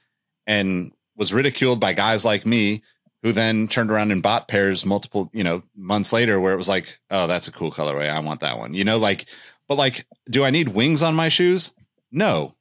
and 0.48 0.92
was 1.18 1.34
ridiculed 1.34 1.80
by 1.80 1.94
guys 1.94 2.24
like 2.26 2.46
me 2.46 2.82
who 3.24 3.32
then 3.32 3.68
turned 3.68 3.92
around 3.92 4.12
and 4.12 4.24
bought 4.24 4.48
pairs 4.48 4.86
multiple, 4.86 5.30
you 5.34 5.44
know, 5.44 5.64
months 5.76 6.12
later 6.12 6.40
where 6.40 6.54
it 6.54 6.58
was 6.58 6.70
like, 6.70 7.00
oh, 7.10 7.28
that's 7.28 7.48
a 7.48 7.52
cool 7.52 7.72
colorway. 7.72 8.10
I 8.10 8.20
want 8.20 8.40
that 8.40 8.58
one. 8.58 8.74
You 8.74 8.84
know, 8.84 8.98
like, 8.98 9.26
but 9.68 9.76
like, 9.76 10.06
do 10.30 10.44
I 10.44 10.50
need 10.50 10.70
wings 10.70 11.04
on 11.04 11.16
my 11.16 11.30
shoes? 11.30 11.74
No. 12.12 12.56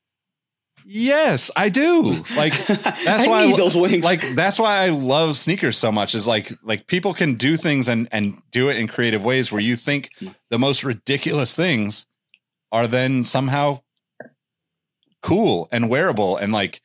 Yes, 0.84 1.50
I 1.56 1.68
do. 1.68 2.24
Like, 2.36 2.52
that's 2.66 3.26
why 3.26 3.44
I 3.44 3.56
those 3.56 3.76
wings. 3.76 4.04
like 4.04 4.34
that's 4.34 4.58
why 4.58 4.78
I 4.78 4.88
love 4.88 5.36
sneakers 5.36 5.78
so 5.78 5.92
much 5.92 6.14
is 6.14 6.26
like 6.26 6.52
like 6.62 6.86
people 6.86 7.14
can 7.14 7.34
do 7.34 7.56
things 7.56 7.88
and 7.88 8.08
and 8.11 8.40
do 8.50 8.68
it 8.70 8.76
in 8.76 8.88
creative 8.88 9.24
ways 9.24 9.52
where 9.52 9.61
you 9.61 9.76
think 9.76 10.11
the 10.48 10.58
most 10.58 10.82
ridiculous 10.82 11.54
things 11.54 12.06
are 12.72 12.86
then 12.86 13.24
somehow 13.24 13.80
cool 15.22 15.68
and 15.70 15.90
wearable 15.90 16.36
and 16.36 16.52
like 16.52 16.80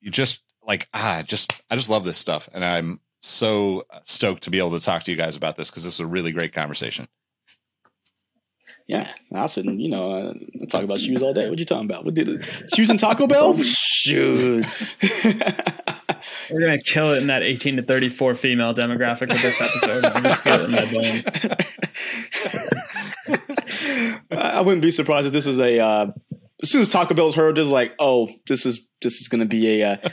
you 0.00 0.10
just 0.10 0.41
like 0.66 0.88
ah 0.94 1.22
just 1.24 1.62
i 1.70 1.76
just 1.76 1.90
love 1.90 2.04
this 2.04 2.16
stuff 2.16 2.48
and 2.52 2.64
i'm 2.64 3.00
so 3.20 3.84
stoked 4.02 4.42
to 4.42 4.50
be 4.50 4.58
able 4.58 4.70
to 4.70 4.80
talk 4.80 5.02
to 5.02 5.10
you 5.10 5.16
guys 5.16 5.36
about 5.36 5.56
this 5.56 5.70
because 5.70 5.84
this 5.84 5.94
is 5.94 6.00
a 6.00 6.06
really 6.06 6.32
great 6.32 6.52
conversation 6.52 7.08
yeah, 8.86 9.12
I 9.32 9.46
said, 9.46 9.64
you 9.64 9.88
know, 9.88 10.34
I 10.60 10.64
talk 10.66 10.82
about 10.82 11.00
shoes 11.00 11.22
all 11.22 11.32
day. 11.32 11.48
What 11.48 11.58
you 11.58 11.64
talking 11.64 11.86
about? 11.86 12.04
What 12.04 12.14
did 12.14 12.28
it? 12.28 12.44
shoes 12.74 12.90
and 12.90 12.98
Taco 12.98 13.26
Bell? 13.26 13.54
Oh, 13.56 13.62
shoot, 13.62 14.66
we're 16.50 16.60
gonna 16.60 16.78
kill 16.78 17.14
it 17.14 17.22
in 17.22 17.28
that 17.28 17.42
eighteen 17.42 17.76
to 17.76 17.82
thirty 17.82 18.08
four 18.08 18.34
female 18.34 18.74
demographic 18.74 19.32
of 19.32 19.40
this 19.40 19.60
episode. 19.60 20.04
I 24.30 24.60
wouldn't 24.60 24.82
be 24.82 24.90
surprised 24.90 25.26
if 25.26 25.32
this 25.32 25.46
was 25.46 25.58
a. 25.58 25.78
Uh, 25.78 26.06
as 26.62 26.70
soon 26.70 26.82
as 26.82 26.90
Taco 26.90 27.14
Bell's 27.14 27.34
heard, 27.34 27.58
is 27.58 27.68
like, 27.68 27.94
oh, 27.98 28.28
this 28.46 28.66
is 28.66 28.86
this 29.00 29.20
is 29.20 29.28
gonna 29.28 29.46
be 29.46 29.82
a. 29.82 29.92
Uh, 29.92 30.08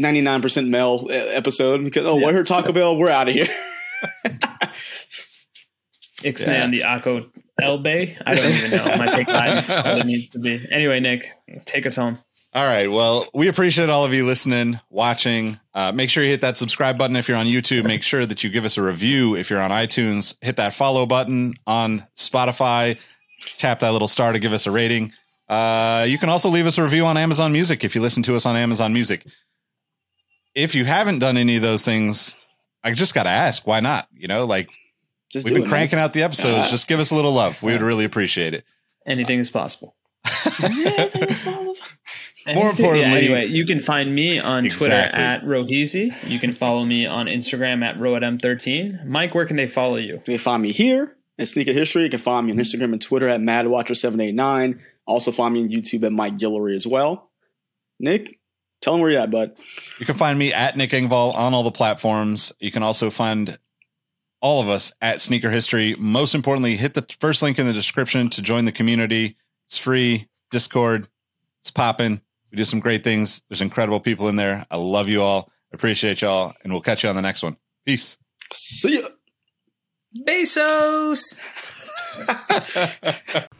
99% 0.00 0.68
male 0.68 1.06
uh, 1.08 1.12
episode 1.12 1.84
because 1.84 2.06
oh 2.06 2.18
yeah. 2.18 2.26
we're 2.26 2.42
Taco 2.44 2.72
Bell 2.72 2.96
we're 2.96 3.10
out 3.10 3.28
of 3.28 3.34
here. 3.34 3.48
Ixnay 6.22 6.46
yeah. 6.46 6.66
the 6.68 6.80
Akko 6.80 7.30
Elbe. 7.60 7.86
I 7.86 8.34
don't 8.34 8.52
even 8.52 8.70
know. 8.70 8.84
My 8.96 9.14
take 9.14 9.28
five. 9.28 9.68
What 9.68 9.98
it 9.98 10.06
needs 10.06 10.30
to 10.30 10.38
be. 10.38 10.66
Anyway, 10.70 11.00
Nick, 11.00 11.30
take 11.66 11.86
us 11.86 11.96
home. 11.96 12.18
All 12.52 12.66
right. 12.66 12.90
Well, 12.90 13.26
we 13.32 13.46
appreciate 13.46 13.90
all 13.90 14.04
of 14.04 14.12
you 14.12 14.26
listening, 14.26 14.80
watching. 14.90 15.60
Uh, 15.72 15.92
make 15.92 16.10
sure 16.10 16.24
you 16.24 16.30
hit 16.30 16.40
that 16.40 16.56
subscribe 16.56 16.98
button 16.98 17.14
if 17.14 17.28
you're 17.28 17.36
on 17.36 17.46
YouTube. 17.46 17.84
Make 17.84 18.02
sure 18.02 18.26
that 18.26 18.42
you 18.42 18.50
give 18.50 18.64
us 18.64 18.76
a 18.76 18.82
review 18.82 19.36
if 19.36 19.50
you're 19.50 19.60
on 19.60 19.70
iTunes. 19.70 20.36
Hit 20.40 20.56
that 20.56 20.74
follow 20.74 21.06
button 21.06 21.54
on 21.66 22.04
Spotify. 22.16 22.98
Tap 23.56 23.80
that 23.80 23.92
little 23.92 24.08
star 24.08 24.32
to 24.32 24.40
give 24.40 24.52
us 24.52 24.66
a 24.66 24.70
rating. 24.70 25.12
Uh, 25.48 26.06
you 26.08 26.18
can 26.18 26.28
also 26.28 26.48
leave 26.48 26.66
us 26.66 26.76
a 26.78 26.82
review 26.82 27.06
on 27.06 27.16
Amazon 27.16 27.52
Music 27.52 27.84
if 27.84 27.94
you 27.94 28.00
listen 28.00 28.22
to 28.24 28.34
us 28.34 28.46
on 28.46 28.56
Amazon 28.56 28.92
Music. 28.92 29.24
If 30.62 30.74
you 30.74 30.84
haven't 30.84 31.18
done 31.20 31.36
any 31.36 31.56
of 31.56 31.62
those 31.62 31.84
things, 31.84 32.36
I 32.84 32.92
just 32.92 33.14
got 33.14 33.24
to 33.24 33.30
ask, 33.30 33.66
why 33.66 33.80
not? 33.80 34.08
You 34.14 34.28
know, 34.28 34.44
like 34.46 34.70
Just 35.30 35.46
we've 35.46 35.54
been 35.54 35.64
it, 35.64 35.68
cranking 35.68 35.96
man. 35.98 36.04
out 36.04 36.12
the 36.12 36.22
episodes. 36.22 36.64
Yeah. 36.66 36.70
Just 36.70 36.88
give 36.88 37.00
us 37.00 37.10
a 37.10 37.14
little 37.14 37.32
love. 37.32 37.62
We 37.62 37.72
would 37.72 37.82
really 37.82 38.04
appreciate 38.04 38.54
it. 38.54 38.64
Anything 39.06 39.38
is 39.38 39.50
possible. 39.50 39.96
Anything 40.62 41.28
is 41.28 41.38
possible. 41.44 41.74
Anything. 42.46 42.62
More 42.62 42.70
importantly- 42.70 43.00
yeah, 43.28 43.34
anyway, 43.36 43.46
you 43.46 43.66
can 43.66 43.80
find 43.82 44.14
me 44.14 44.38
on 44.38 44.62
Twitter 44.64 44.84
Exactly. 44.94 45.20
at 45.22 45.42
Roheezy. 45.44 46.14
You 46.30 46.38
can 46.38 46.54
follow 46.54 46.84
me 46.86 47.04
on 47.04 47.26
Instagram 47.26 47.84
at 47.84 47.96
RoadM13. 47.98 49.04
Mike, 49.06 49.34
where 49.34 49.44
can 49.44 49.56
they 49.56 49.66
follow 49.66 49.96
you? 49.96 50.14
You 50.14 50.20
can 50.24 50.38
find 50.38 50.62
me 50.62 50.72
here 50.72 51.16
at 51.38 51.48
Sneaker 51.48 51.72
History. 51.72 52.04
You 52.04 52.10
can 52.10 52.18
find 52.18 52.46
me 52.46 52.52
on 52.52 52.58
Instagram 52.58 52.92
and 52.94 53.00
Twitter 53.02 53.28
at 53.28 53.40
MadWatcher789. 53.42 54.80
Also 55.06 55.32
find 55.32 55.52
me 55.54 55.62
on 55.64 55.68
YouTube 55.68 56.02
at 56.04 56.12
Mike 56.12 56.38
Guillory 56.38 56.74
as 56.74 56.86
well. 56.86 57.30
Nick, 57.98 58.39
tell 58.80 58.94
them 58.94 59.00
where 59.00 59.10
you're 59.10 59.20
at, 59.20 59.30
bud. 59.30 59.56
You 59.98 60.06
can 60.06 60.14
find 60.14 60.38
me 60.38 60.52
at 60.52 60.76
Nick 60.76 60.90
Engvall 60.90 61.34
on 61.34 61.54
all 61.54 61.62
the 61.62 61.70
platforms. 61.70 62.52
You 62.60 62.70
can 62.70 62.82
also 62.82 63.10
find 63.10 63.58
all 64.40 64.60
of 64.60 64.68
us 64.68 64.92
at 65.00 65.20
Sneaker 65.20 65.50
History. 65.50 65.94
Most 65.98 66.34
importantly, 66.34 66.76
hit 66.76 66.94
the 66.94 67.06
first 67.20 67.42
link 67.42 67.58
in 67.58 67.66
the 67.66 67.72
description 67.72 68.30
to 68.30 68.42
join 68.42 68.64
the 68.64 68.72
community. 68.72 69.36
It's 69.66 69.78
free. 69.78 70.28
Discord. 70.50 71.08
It's 71.60 71.70
popping. 71.70 72.22
We 72.50 72.56
do 72.56 72.64
some 72.64 72.80
great 72.80 73.04
things. 73.04 73.42
There's 73.48 73.60
incredible 73.60 74.00
people 74.00 74.28
in 74.28 74.36
there. 74.36 74.66
I 74.70 74.76
love 74.76 75.08
you 75.08 75.22
all. 75.22 75.50
Appreciate 75.72 76.22
y'all. 76.22 76.54
And 76.64 76.72
we'll 76.72 76.82
catch 76.82 77.04
you 77.04 77.10
on 77.10 77.16
the 77.16 77.22
next 77.22 77.42
one. 77.42 77.56
Peace. 77.86 78.18
See 78.52 79.00
ya. 79.00 79.08
Bezos! 80.26 81.40